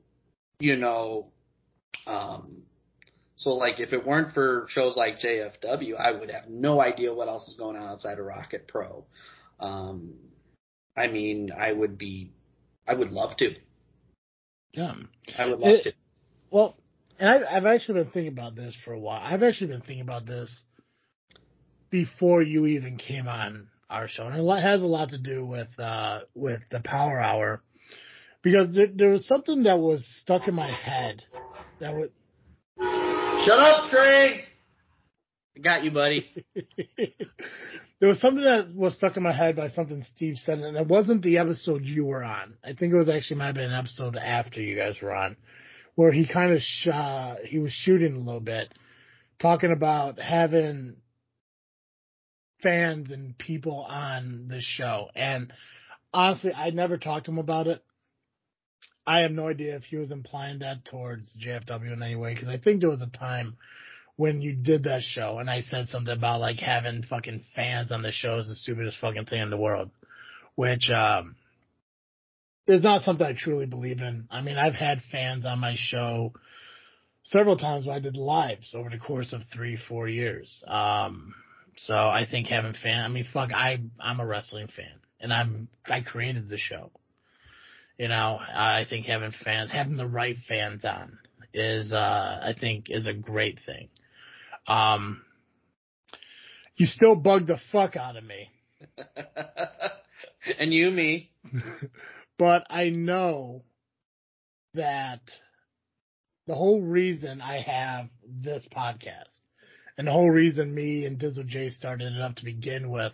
[0.58, 1.28] you know,
[2.06, 2.62] um,
[3.42, 7.28] so like if it weren't for shows like JFW, I would have no idea what
[7.28, 9.04] else is going on outside of Rocket Pro.
[9.58, 10.14] Um,
[10.96, 12.30] I mean, I would be,
[12.86, 13.54] I would love to.
[14.72, 14.94] Yeah.
[15.36, 15.92] I would love It- to.
[16.50, 16.76] Well,
[17.18, 19.20] and I, I've actually been thinking about this for a while.
[19.22, 20.64] I've actually been thinking about this
[21.90, 25.68] before you even came on our show, and it has a lot to do with
[25.78, 27.60] uh, with the Power Hour
[28.42, 31.22] because there, there was something that was stuck in my head
[31.80, 32.12] that would.
[33.44, 34.44] Shut up, Trey.
[35.56, 36.30] I got you, buddy.
[36.54, 40.86] there was something that was stuck in my head by something Steve said, and it
[40.86, 42.54] wasn't the episode you were on.
[42.62, 45.36] I think it was actually might have been an episode after you guys were on,
[45.96, 48.72] where he kind of sh- uh, he was shooting a little bit,
[49.40, 50.98] talking about having
[52.62, 55.08] fans and people on the show.
[55.16, 55.52] And
[56.14, 57.82] honestly, I never talked to him about it.
[59.06, 62.48] I have no idea if he was implying that towards JFW in any way, because
[62.48, 63.56] I think there was a time
[64.16, 68.02] when you did that show and I said something about like having fucking fans on
[68.02, 69.90] the show is the stupidest fucking thing in the world,
[70.54, 71.34] which, um,
[72.66, 74.28] is not something I truly believe in.
[74.30, 76.32] I mean, I've had fans on my show
[77.24, 80.62] several times when I did lives over the course of three, four years.
[80.68, 81.34] Um,
[81.76, 85.68] so I think having fan, I mean, fuck, I, I'm a wrestling fan and I'm,
[85.86, 86.92] I created the show.
[87.98, 91.18] You know, I think having fans, having the right fans on
[91.52, 93.88] is, uh, I think is a great thing.
[94.66, 95.22] Um,
[96.76, 98.48] you still bug the fuck out of me,
[100.58, 101.30] and you, me.
[102.38, 103.62] but I know
[104.74, 105.20] that
[106.46, 109.28] the whole reason I have this podcast
[109.96, 113.12] and the whole reason me and Dizzle J started it up to begin with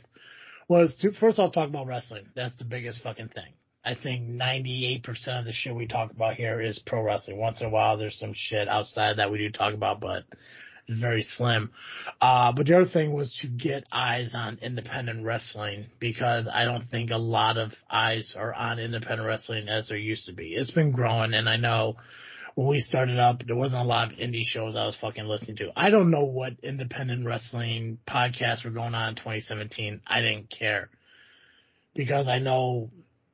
[0.69, 2.27] was to first of all talk about wrestling.
[2.35, 3.53] That's the biggest fucking thing.
[3.85, 5.07] I think 98%
[5.39, 7.39] of the shit we talk about here is pro wrestling.
[7.39, 10.25] Once in a while there's some shit outside that we do talk about, but
[10.89, 11.71] it's very slim.
[12.21, 16.91] Uh, but the other thing was to get eyes on independent wrestling because I don't
[16.91, 20.55] think a lot of eyes are on independent wrestling as there used to be.
[20.55, 21.97] It's been growing and I know
[22.59, 25.59] when we started up, there wasn't a lot of indie shows I was fucking listening
[25.59, 25.71] to.
[25.77, 30.01] I don't know what independent wrestling podcasts were going on in 2017.
[30.05, 30.91] I didn't care
[31.95, 32.91] because I know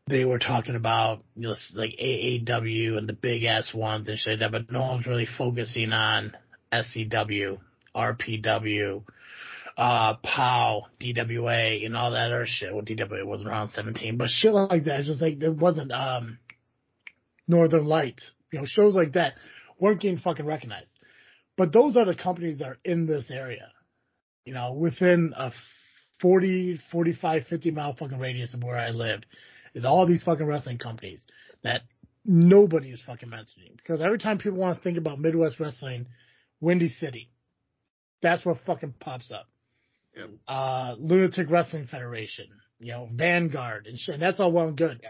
[0.06, 4.40] they were talking about you know, like AAW and the big ass ones and shit
[4.40, 6.36] like that, but no one's really focusing on
[6.72, 7.58] SCW,
[7.96, 9.02] RPW,
[9.78, 12.72] uh, POW, DWA, and all that other shit.
[12.72, 15.00] Well, DWA wasn't around 17, but shit like that.
[15.00, 16.38] It's just like there wasn't um,
[17.48, 19.34] Northern Lights, you know, shows like that
[19.80, 20.90] weren't getting fucking recognized.
[21.56, 23.70] But those are the companies that are in this area,
[24.44, 25.52] you know, within a
[26.20, 29.22] 40, 45, 50 mile fucking radius of where I live
[29.74, 31.20] is all these fucking wrestling companies
[31.62, 31.82] that
[32.24, 33.72] nobody is fucking mentioning.
[33.76, 36.06] Because every time people want to think about Midwest wrestling,
[36.60, 37.30] Windy City,
[38.22, 39.48] that's what fucking pops up.
[40.16, 40.30] Yep.
[40.46, 42.46] Uh, Lunatic Wrestling Federation,
[42.78, 44.14] you know, Vanguard and shit.
[44.14, 45.00] And that's all well and good.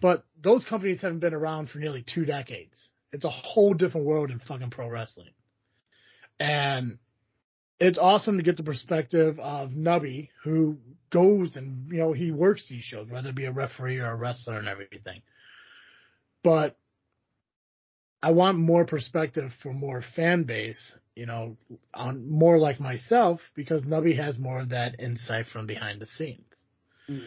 [0.00, 2.88] But those companies haven't been around for nearly two decades.
[3.12, 5.30] It's a whole different world in fucking pro wrestling.
[6.40, 6.98] And
[7.78, 10.78] it's awesome to get the perspective of Nubby, who
[11.10, 14.16] goes and, you know, he works these shows, whether it be a referee or a
[14.16, 15.22] wrestler and everything.
[16.42, 16.76] But
[18.22, 21.56] I want more perspective for more fan base, you know,
[21.92, 26.62] on more like myself, because Nubby has more of that insight from behind the scenes.
[27.08, 27.24] Mm-hmm.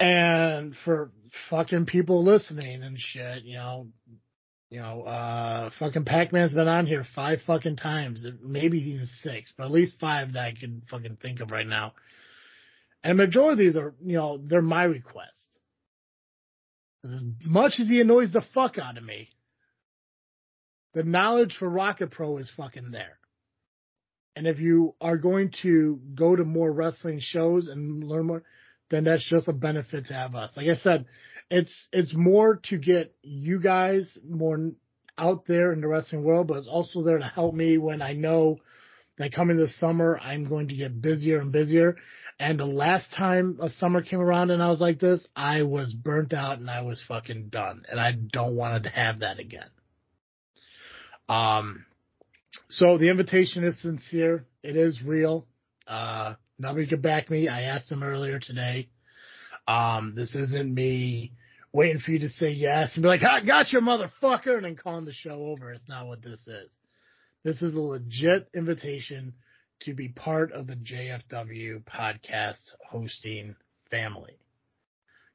[0.00, 1.12] And for
[1.48, 3.88] fucking people listening and shit, you know,
[4.72, 9.64] You know, uh, fucking Pac-Man's been on here five fucking times, maybe even six, but
[9.66, 11.92] at least five that I can fucking think of right now.
[13.04, 15.36] And majority of these are, you know, they're my request.
[17.04, 17.10] As
[17.44, 19.28] much as he annoys the fuck out of me,
[20.94, 23.18] the knowledge for Rocket Pro is fucking there.
[24.36, 28.42] And if you are going to go to more wrestling shows and learn more,
[28.90, 30.52] then that's just a benefit to have us.
[30.56, 31.04] Like I said,
[31.52, 34.72] it's it's more to get you guys more
[35.18, 38.14] out there in the wrestling world, but it's also there to help me when I
[38.14, 38.56] know
[39.18, 41.96] that coming this summer I'm going to get busier and busier.
[42.40, 45.92] And the last time a summer came around and I was like this, I was
[45.92, 47.84] burnt out and I was fucking done.
[47.86, 49.68] And I don't want to have that again.
[51.28, 51.84] Um,
[52.70, 54.46] so the invitation is sincere.
[54.62, 55.46] It is real.
[55.86, 57.46] Uh, Nubby could back me.
[57.46, 58.88] I asked him earlier today.
[59.68, 61.34] Um, this isn't me
[61.72, 64.76] waiting for you to say yes and be like, I got you, motherfucker, and then
[64.76, 65.72] calling the show over.
[65.72, 66.70] It's not what this is.
[67.44, 69.34] This is a legit invitation
[69.80, 73.56] to be part of the JFW podcast hosting
[73.90, 74.38] family.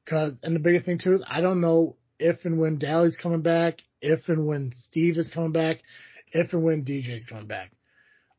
[0.08, 3.42] Cause, and the biggest thing too is I don't know if and when Dally's coming
[3.42, 5.78] back, if and when Steve is coming back,
[6.32, 7.72] if and when DJ's coming back.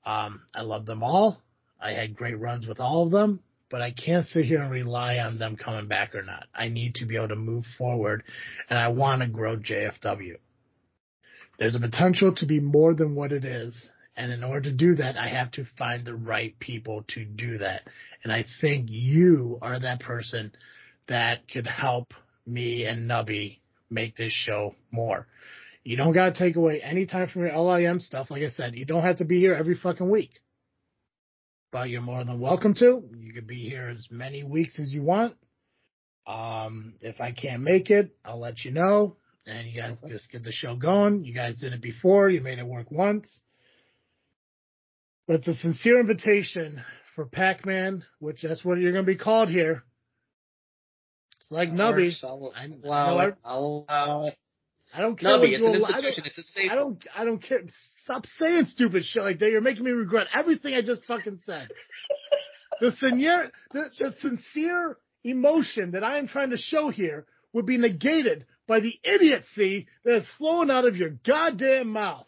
[0.05, 1.41] Um, I love them all.
[1.80, 5.17] I had great runs with all of them, but I can't sit here and rely
[5.17, 6.47] on them coming back or not.
[6.53, 8.23] I need to be able to move forward
[8.69, 10.35] and I want to grow JFW.
[11.59, 13.89] There's a potential to be more than what it is.
[14.15, 17.59] And in order to do that, I have to find the right people to do
[17.59, 17.83] that.
[18.23, 20.51] And I think you are that person
[21.07, 22.13] that could help
[22.45, 23.59] me and Nubby
[23.89, 25.27] make this show more.
[25.83, 28.29] You don't got to take away any time from your LIM stuff.
[28.29, 30.31] Like I said, you don't have to be here every fucking week.
[31.71, 33.03] But you're more than welcome to.
[33.17, 35.35] You could be here as many weeks as you want.
[36.25, 39.17] Um, if I can't make it, I'll let you know.
[39.45, 41.25] And you guys just get the show going.
[41.25, 42.29] You guys did it before.
[42.29, 43.41] You made it work once.
[45.27, 46.83] That's a sincere invitation
[47.15, 49.83] for Pac-Man, which that's what you're going to be called here.
[51.39, 52.15] It's like Nubby.
[52.23, 52.51] I'll
[52.83, 53.35] allow it.
[53.43, 54.37] I'll allow it.
[54.94, 55.30] I don't care.
[55.30, 56.24] Nubby, it's an allow- I don't- institution.
[56.26, 56.72] It's a staple.
[56.72, 57.07] I don't.
[57.16, 57.61] I don't care.
[58.03, 59.52] Stop saying stupid shit like that.
[59.52, 61.70] You're making me regret everything I just fucking said.
[62.82, 67.78] the sincere, the, the sincere emotion that I am trying to show here would be
[67.78, 72.26] negated by the idiocy that is flowing out of your goddamn mouth.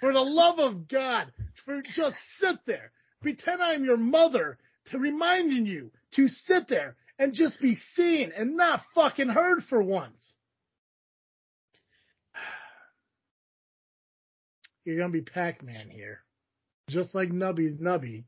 [0.00, 1.30] For the love of God,
[1.64, 2.90] for just sit there,
[3.20, 4.58] pretend I am your mother,
[4.90, 9.82] to reminding you to sit there and just be seen and not fucking heard for
[9.82, 10.34] once.
[14.90, 16.20] You're gonna be Pac-Man here.
[16.88, 18.24] Just like Nubby's Nubby.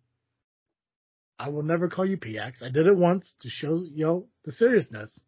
[1.36, 2.62] I will never call you PX.
[2.62, 5.18] I did it once to show you know, the seriousness.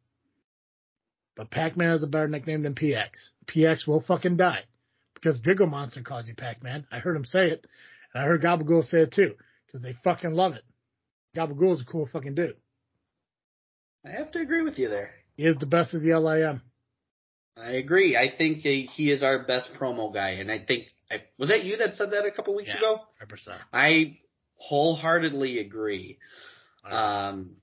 [1.36, 3.08] But Pac-Man has a better nickname than PX.
[3.46, 4.60] PX will fucking die.
[5.14, 6.86] Because Giggle Monster calls you Pac-Man.
[6.92, 7.64] I heard him say it.
[8.12, 9.34] And I heard Gabagool say it too.
[9.66, 10.62] Because they fucking love it.
[11.36, 12.56] Gabagool is a cool fucking dude.
[14.06, 15.10] I have to agree with you there.
[15.36, 16.62] He is the best of the LIM.
[17.56, 18.16] I agree.
[18.16, 21.76] I think he is our best promo guy, and I think I, was that you
[21.78, 22.78] that said that a couple weeks Yeah.
[22.78, 23.00] ago.
[23.22, 23.56] 100%.
[23.72, 24.18] I
[24.56, 26.18] wholeheartedly agree.
[26.90, 27.56] Um,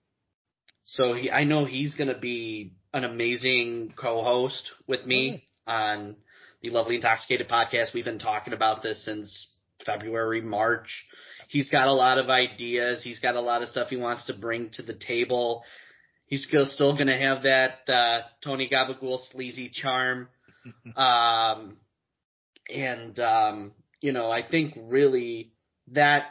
[0.85, 6.15] so he, I know he's going to be an amazing co-host with me on
[6.61, 7.93] the Lovely Intoxicated podcast.
[7.93, 9.47] We've been talking about this since
[9.85, 11.05] February, March.
[11.47, 13.03] He's got a lot of ideas.
[13.03, 15.63] He's got a lot of stuff he wants to bring to the table.
[16.27, 20.29] He's still still going to have that uh, Tony Gabagool sleazy charm.
[20.95, 21.77] um,
[22.71, 23.71] and um,
[24.01, 25.53] you know, I think really
[25.91, 26.25] that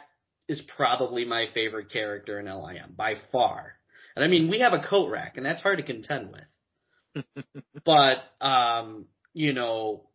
[0.47, 3.73] is probably my favorite character in LIM by far.
[4.15, 7.25] And I mean, we have a coat rack, and that's hard to contend with.
[7.85, 10.09] but um, you know,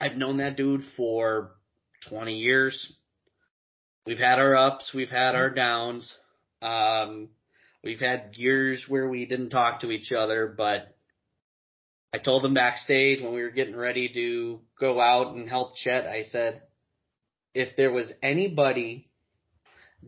[0.00, 1.52] I've known that dude for
[2.08, 2.92] 20 years.
[4.06, 6.12] We've had our ups, we've had our downs.
[6.60, 7.28] Um,
[7.84, 10.96] we've had years where we didn't talk to each other, but
[12.14, 16.06] I told him backstage when we were getting ready to go out and help Chet,
[16.06, 16.62] I said,
[17.54, 19.08] if there was anybody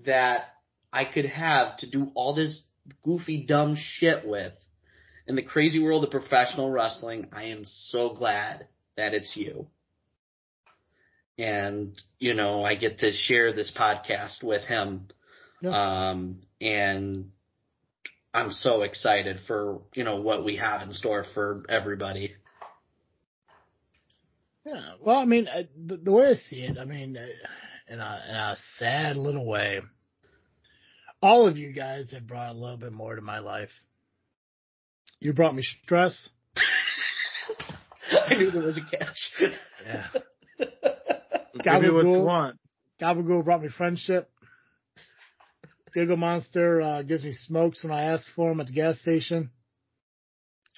[0.04, 0.44] that
[0.92, 2.62] I could have to do all this
[3.02, 4.52] goofy, dumb shit with
[5.26, 8.66] in the crazy world of professional wrestling, I am so glad
[8.96, 9.66] that it's you.
[11.38, 15.08] And, you know, I get to share this podcast with him.
[15.62, 16.10] Yeah.
[16.10, 17.30] Um, and
[18.34, 22.34] I'm so excited for, you know, what we have in store for everybody.
[24.66, 24.94] Yeah.
[25.00, 27.26] Well, I mean, uh, the, the way I see it, I mean, uh,
[27.92, 29.80] in a, in a sad little way,
[31.22, 33.70] all of you guys have brought a little bit more to my life.
[35.20, 36.28] You brought me stress.
[38.10, 39.32] I knew there was a catch.
[39.86, 40.06] Yeah.
[40.58, 42.24] Give me what you Gabagool.
[42.24, 42.58] want.
[43.00, 44.30] Gabagool brought me friendship.
[45.94, 49.50] Giggle Monster uh, gives me smokes when I ask for them at the gas station.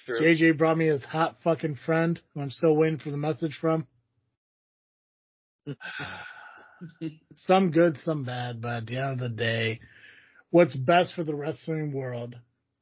[0.07, 3.87] JJ brought me his hot fucking friend, who I'm still waiting for the message from.
[7.35, 9.79] some good, some bad, but at the end of the day,
[10.49, 12.35] what's best for the wrestling world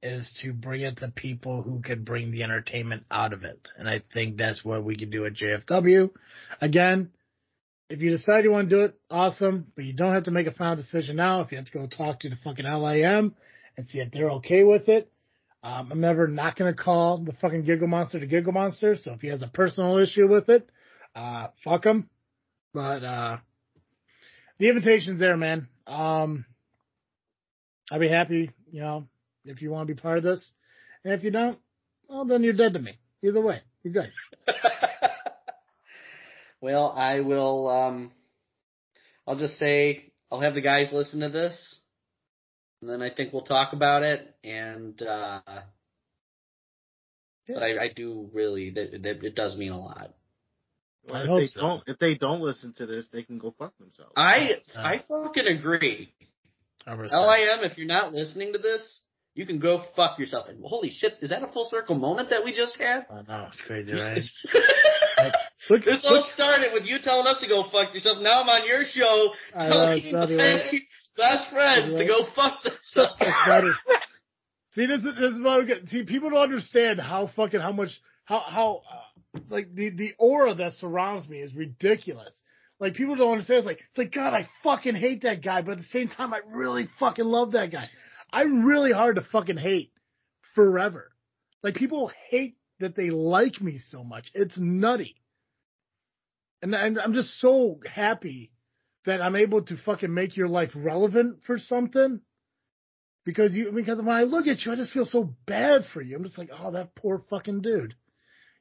[0.04, 3.70] is to bring it to people who can bring the entertainment out of it.
[3.78, 6.12] And I think that's what we can do at JFW.
[6.62, 7.10] Again,
[7.90, 10.48] if you decide you want to do it, awesome, but you don't have to make
[10.48, 11.42] a final decision now.
[11.42, 13.36] If you have to go talk to the fucking LIM
[13.78, 15.12] and see if they're okay with it,
[15.64, 18.96] um, I'm never not going to call the fucking Giggle Monster to Giggle Monster.
[18.96, 20.70] So if he has a personal issue with it,
[21.16, 22.10] uh, fuck him.
[22.74, 23.38] But, uh,
[24.58, 25.68] the invitation's there, man.
[25.88, 26.46] Um,
[27.92, 29.08] I'd be happy, you know,
[29.44, 30.52] if you want to be part of this.
[31.04, 31.60] And if you don't,
[32.10, 32.98] well, then you're dead to me.
[33.24, 34.12] Either way, you're good.
[36.66, 37.68] well, I will.
[37.70, 38.12] Um,
[39.28, 41.80] I'll just say I'll have the guys listen to this,
[42.82, 44.36] and then I think we'll talk about it.
[44.44, 45.42] And uh,
[47.48, 50.16] but I, I do really that, that it does mean a lot.
[51.08, 51.62] Well, I if hope they so.
[51.62, 54.14] don't, if they don't listen to this, they can go fuck themselves.
[54.18, 56.12] I Uh, I fucking agree.
[56.88, 57.22] I respect.
[57.22, 59.02] LIM, if you're not listening to this,
[59.36, 60.48] you can go fuck yourself.
[60.50, 63.06] And holy shit, is that a full circle moment that we just had?
[63.12, 64.24] I know, it's crazy, right?
[65.70, 68.20] this Look, all started with you telling us to go fuck yourself.
[68.22, 70.74] Now I'm on your show I know, telling right?
[70.74, 70.82] my
[71.18, 73.76] best friends to go fuck themselves.
[74.76, 75.90] See, this is, this is what I get.
[75.90, 77.92] See, people don't understand how fucking, how much,
[78.26, 82.42] how, how, uh, like, the, the aura that surrounds me is ridiculous.
[82.80, 83.60] Like, people don't understand.
[83.60, 86.34] It's like, it's like, God, I fucking hate that guy, but at the same time,
[86.34, 87.90] I really fucking love that guy.
[88.34, 89.94] I'm really hard to fucking hate
[90.56, 91.12] forever.
[91.64, 94.32] Like, people hate that they like me so much.
[94.34, 95.16] It's nutty.
[96.62, 98.52] And, and I'm just so happy
[99.06, 102.22] that I'm able to fucking make your life relevant for something
[103.24, 106.16] because you because when I look at you, I just feel so bad for you.
[106.16, 107.96] I'm just like, oh, that poor fucking dude.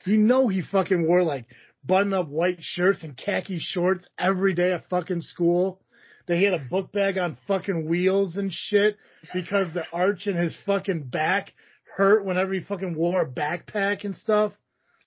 [0.04, 1.46] You know he fucking wore like
[1.84, 5.80] button up white shirts and khaki shorts every day at fucking school.
[6.26, 8.96] They had a book bag on fucking wheels and shit
[9.34, 11.52] because the arch in his fucking back
[11.96, 14.52] hurt whenever he fucking wore a backpack and stuff.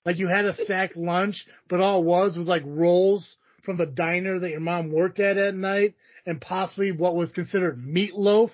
[0.04, 3.86] Like you had a sack lunch, but all it was was like rolls from the
[3.86, 5.94] diner that your mom worked at at night
[6.24, 8.50] and possibly what was considered meatloaf.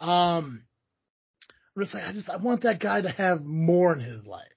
[0.00, 0.64] Um,
[1.76, 4.51] I'm just like, I just, I want that guy to have more in his life.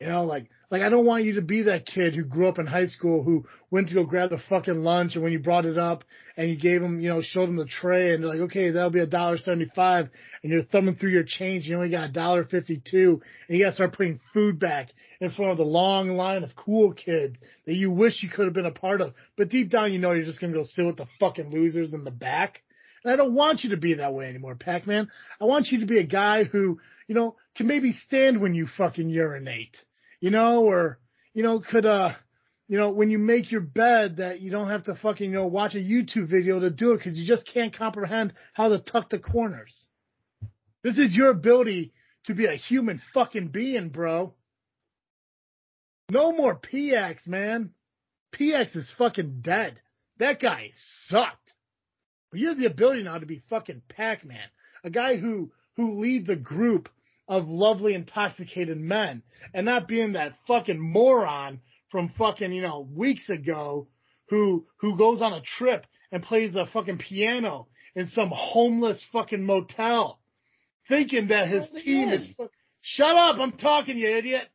[0.00, 2.60] You know, like, like I don't want you to be that kid who grew up
[2.60, 5.64] in high school who went to go grab the fucking lunch and when you brought
[5.64, 6.04] it up
[6.36, 8.90] and you gave him, you know, showed him the tray and they're like, okay, that'll
[8.90, 10.08] be a dollar seventy-five
[10.42, 13.64] and you're thumbing through your change, and you only got a dollar fifty-two and you
[13.64, 17.74] gotta start putting food back in front of the long line of cool kids that
[17.74, 19.14] you wish you could have been a part of.
[19.36, 22.04] But deep down, you know, you're just gonna go sit with the fucking losers in
[22.04, 22.62] the back.
[23.02, 25.08] And I don't want you to be that way anymore, Pac-Man.
[25.40, 28.68] I want you to be a guy who, you know, can maybe stand when you
[28.76, 29.76] fucking urinate,
[30.20, 30.98] you know, or,
[31.34, 32.12] you know, could, uh,
[32.68, 35.46] you know, when you make your bed that you don't have to fucking, you know,
[35.46, 39.10] watch a YouTube video to do it because you just can't comprehend how to tuck
[39.10, 39.86] the corners.
[40.82, 41.92] This is your ability
[42.24, 44.34] to be a human fucking being, bro.
[46.10, 47.70] No more PX, man.
[48.32, 49.80] PX is fucking dead.
[50.18, 50.70] That guy
[51.06, 51.54] sucked.
[52.30, 54.48] But you have the ability now to be fucking Pac-Man,
[54.84, 56.88] a guy who who leads a group
[57.28, 59.22] of lovely intoxicated men,
[59.54, 61.60] and not being that fucking moron
[61.90, 63.88] from fucking you know weeks ago
[64.28, 69.44] who who goes on a trip and plays the fucking piano in some homeless fucking
[69.44, 70.18] motel,
[70.88, 72.26] thinking that his team is.
[72.80, 73.36] Shut up!
[73.38, 74.48] I'm talking, you idiot.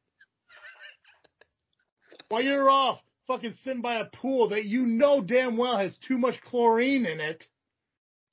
[2.30, 6.18] While you're off fucking sitting by a pool that you know damn well has too
[6.18, 7.46] much chlorine in it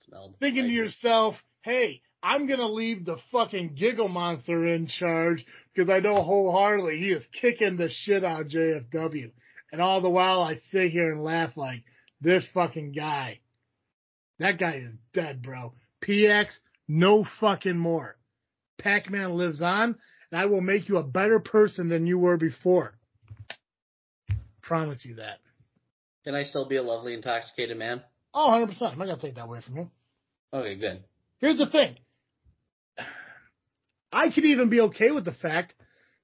[0.07, 5.45] Smelled thinking to yourself, hey, I'm going to leave the fucking giggle monster in charge
[5.75, 9.31] because I know wholeheartedly he is kicking the shit out of JFW.
[9.73, 11.83] And all the while I sit here and laugh like
[12.21, 13.41] this fucking guy.
[14.39, 15.75] That guy is dead, bro.
[16.03, 16.49] PX,
[16.89, 18.17] no fucking more.
[18.79, 19.97] Pac-Man lives on
[20.31, 22.95] and I will make you a better person than you were before.
[24.63, 25.39] Promise you that.
[26.25, 28.03] Can I still be a lovely intoxicated man?
[28.35, 28.93] Oh, 100%.
[28.93, 29.91] I'm not going to take that away from you.
[30.53, 31.03] Okay, good.
[31.39, 31.97] Here's the thing.
[34.13, 35.75] I could even be okay with the fact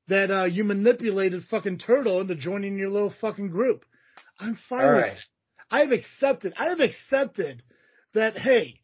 [0.08, 3.84] that uh, you manipulated fucking Turtle into joining your little fucking group.
[4.38, 5.12] I'm fine All with right.
[5.12, 5.18] it.
[5.70, 6.54] I have accepted.
[6.56, 7.62] I have accepted
[8.14, 8.38] that.
[8.38, 8.80] Hey,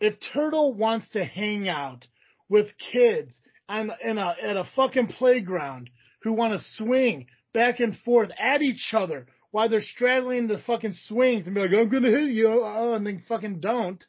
[0.00, 2.06] if Turtle wants to hang out
[2.48, 3.32] with kids
[3.68, 5.90] on in a at a fucking playground
[6.22, 10.92] who want to swing back and forth at each other while they're straddling the fucking
[10.92, 14.04] swings and be like, I'm gonna hit you, oh, and then fucking don't.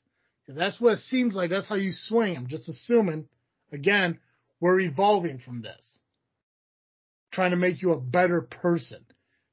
[0.45, 1.49] Because that's what it seems like.
[1.49, 2.35] That's how you swing.
[2.35, 3.27] I'm just assuming.
[3.71, 4.19] Again,
[4.59, 5.99] we're evolving from this.
[7.31, 9.05] Trying to make you a better person.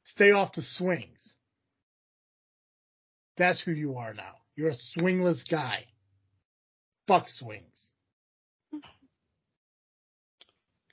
[0.05, 1.35] Stay off the swings.
[3.37, 4.37] That's who you are now.
[4.55, 5.85] You're a swingless guy.
[7.07, 7.91] Fuck swings.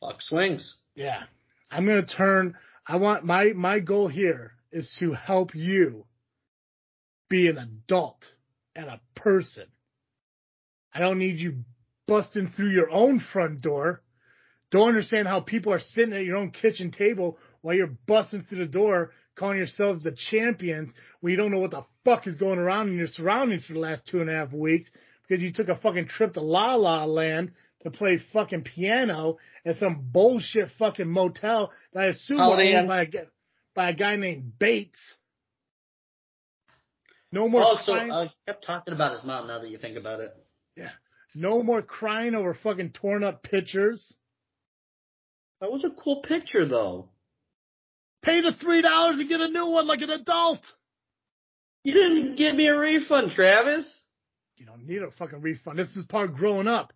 [0.01, 0.75] Fuck swings.
[0.95, 1.23] Yeah.
[1.71, 2.55] I'm gonna turn
[2.85, 6.05] I want my my goal here is to help you
[7.29, 8.25] be an adult
[8.75, 9.67] and a person.
[10.93, 11.63] I don't need you
[12.07, 14.01] busting through your own front door.
[14.71, 18.59] Don't understand how people are sitting at your own kitchen table while you're busting through
[18.59, 22.59] the door, calling yourselves the champions when you don't know what the fuck is going
[22.59, 24.89] around in your surroundings for the last two and a half weeks
[25.27, 27.51] because you took a fucking trip to La La Land
[27.83, 33.01] to play fucking piano at some bullshit fucking motel that I assume was owned by
[33.03, 33.07] a,
[33.75, 34.99] by a guy named Bates.
[37.31, 38.11] No more Also, crying.
[38.11, 40.33] uh, kept talking about his mom now that you think about it.
[41.35, 44.15] No more crying over fucking torn up pictures.
[45.61, 47.09] That was a cool picture though.
[48.23, 50.61] Pay the three dollars and get a new one like an adult.
[51.83, 54.01] You didn't give me a refund, Travis.
[54.55, 55.77] You don't need a fucking refund.
[55.77, 56.93] This is part of growing up.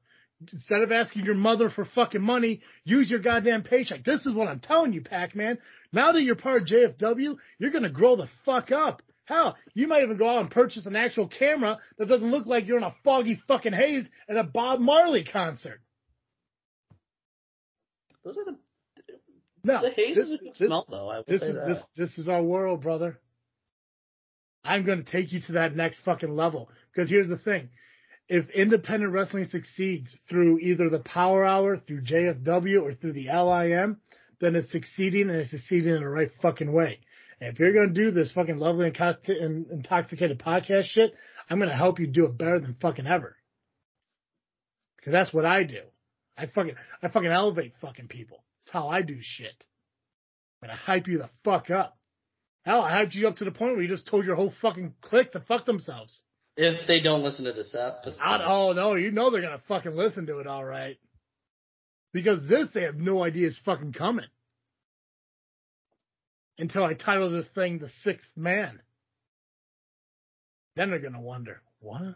[0.54, 4.06] Instead of asking your mother for fucking money, use your goddamn paycheck.
[4.06, 5.58] This is what I'm telling you, Pac-Man.
[5.92, 9.02] Now that you're part of JFW, you're gonna grow the fuck up.
[9.28, 12.66] Hell, you might even go out and purchase an actual camera that doesn't look like
[12.66, 15.82] you're in a foggy fucking haze at a Bob Marley concert.
[18.24, 18.58] Those are the
[19.66, 21.10] No, the haze this- is a good this- smell though.
[21.10, 21.68] I will This say is that.
[21.68, 23.20] this this is our world, brother.
[24.64, 27.70] I'm going to take you to that next fucking level because here's the thing:
[28.30, 34.00] if independent wrestling succeeds through either the Power Hour, through JFW, or through the LIM,
[34.40, 37.00] then it's succeeding and it's succeeding in the right fucking way.
[37.40, 41.14] And if you're going to do this fucking lovely in- intoxicated podcast shit,
[41.50, 43.36] I'm going to help you do it better than fucking ever.
[44.98, 45.82] Because that's what I do.
[46.38, 48.44] I fucking I fucking elevate fucking people.
[48.66, 49.64] That's how I do shit.
[50.62, 51.98] I'm gonna hype you the fuck up.
[52.64, 54.94] Hell, I hyped you up to the point where you just told your whole fucking
[55.02, 56.22] clique to fuck themselves.
[56.58, 59.96] if they don't listen to this episode, I, oh no, you know they're gonna fucking
[59.96, 60.98] listen to it all right.
[62.14, 64.26] Because this they have no idea is fucking coming.
[66.58, 68.80] Until I title this thing The Sixth Man.
[70.76, 72.16] Then they're gonna wonder, what?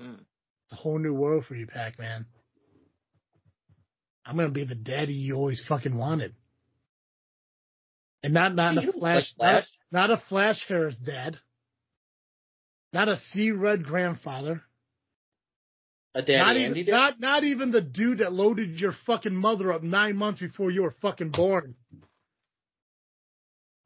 [0.00, 0.14] Hmm.
[0.64, 2.26] It's a whole new world for you, Pac-Man.
[4.24, 6.34] I'm gonna be the daddy you always fucking wanted.
[8.22, 9.66] And not not a flash, not, a, Flash.
[9.90, 11.38] not a Flash Harris dad.
[12.92, 14.62] Not a C Red grandfather.
[16.14, 19.72] A daddy not Andy even not not even the dude that loaded your fucking mother
[19.72, 21.74] up nine months before you were fucking born.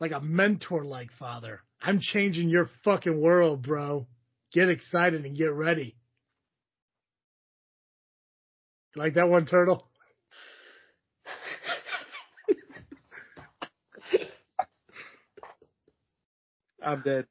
[0.01, 1.61] Like a mentor like father.
[1.81, 4.07] I'm changing your fucking world, bro.
[4.53, 5.97] Get excited and get ready.
[8.94, 9.86] Like that one turtle?
[16.82, 17.27] I'm dead.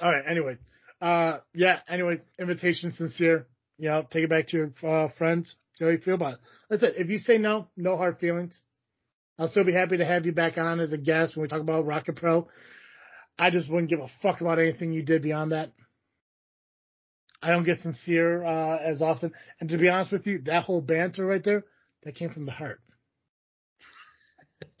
[0.00, 0.24] All right.
[0.28, 0.56] Anyway,
[1.00, 1.80] uh, yeah.
[1.88, 3.46] Anyways, invitation sincere.
[3.78, 5.56] You know, take it back to your uh, friends.
[5.76, 6.40] See how you feel about it.
[6.70, 6.94] That's it.
[6.96, 8.62] If you say no, no hard feelings.
[9.38, 11.60] I'll still be happy to have you back on as a guest when we talk
[11.60, 12.48] about Rocket Pro.
[13.36, 15.72] I just wouldn't give a fuck about anything you did beyond that.
[17.42, 20.80] I don't get sincere uh, as often, and to be honest with you, that whole
[20.80, 21.64] banter right there,
[22.04, 22.80] that came from the heart.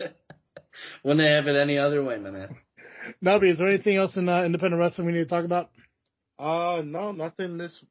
[1.04, 2.56] Wouldn't they have it any other way, my man?
[3.24, 5.70] Nubby, is there anything else in uh, independent wrestling we need to talk about?
[6.38, 7.84] Uh, no, nothing this,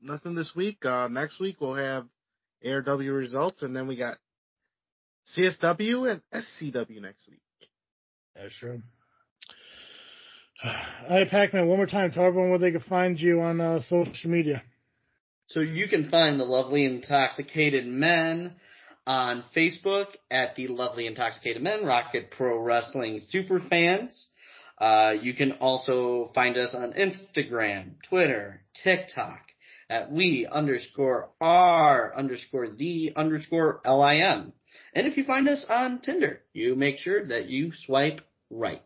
[0.00, 0.84] nothing this week.
[0.84, 2.06] Uh, next week we'll have
[2.64, 4.18] ARW results, and then we got
[5.36, 7.40] CSW and SCW next week.
[8.36, 8.78] Yeah, sure.
[11.06, 14.30] Hey, Pac-Man, one more time, tell everyone where they can find you on uh, social
[14.30, 14.62] media.
[15.48, 18.54] So you can find the Lovely Intoxicated Men
[19.06, 24.26] on Facebook at the Lovely Intoxicated Men, Rocket Pro Wrestling Superfans.
[24.78, 29.45] Uh, you can also find us on Instagram, Twitter, TikTok
[29.88, 34.52] at we underscore r underscore the underscore lim.
[34.94, 38.82] And if you find us on Tinder, you make sure that you swipe right.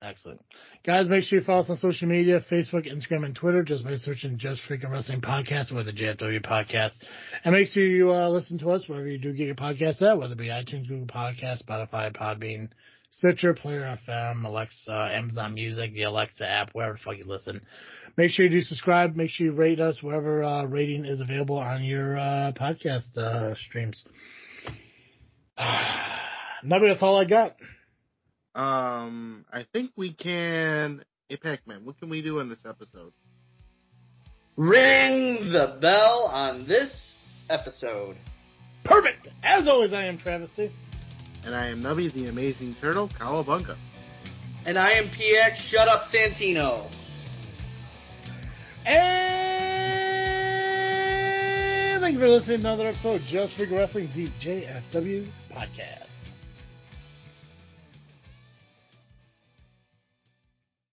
[0.00, 0.40] Excellent.
[0.86, 3.96] Guys, make sure you follow us on social media, Facebook, Instagram, and Twitter, just by
[3.96, 6.92] searching Just Freaking Wrestling Podcast or the JFW Podcast.
[7.44, 10.16] And make sure you uh, listen to us wherever you do get your podcasts at,
[10.16, 12.68] whether it be iTunes, Google Podcasts, Spotify, Podbean,
[13.10, 17.60] Stitcher, Player FM, Alexa, Amazon Music, the Alexa app, wherever the fuck you listen.
[18.18, 19.14] Make sure you do subscribe.
[19.14, 23.54] Make sure you rate us wherever uh, rating is available on your uh, podcast uh,
[23.54, 24.04] streams.
[25.56, 27.54] Nubby, that's all I got.
[28.56, 31.04] Um, I think we can.
[31.28, 33.12] Hey, Pac-Man, what can we do in this episode?
[34.56, 37.14] Ring the bell on this
[37.48, 38.16] episode.
[38.82, 39.28] Perfect.
[39.44, 40.72] As always, I am Travis-T.
[41.46, 43.76] And I am Nubby, the amazing turtle, Cowabunga.
[44.66, 46.84] And I am PX Shut Up Santino.
[48.88, 48.96] And
[52.00, 56.07] thank you for listening to another episode of Just Freaking Wrestling, the JFW podcast.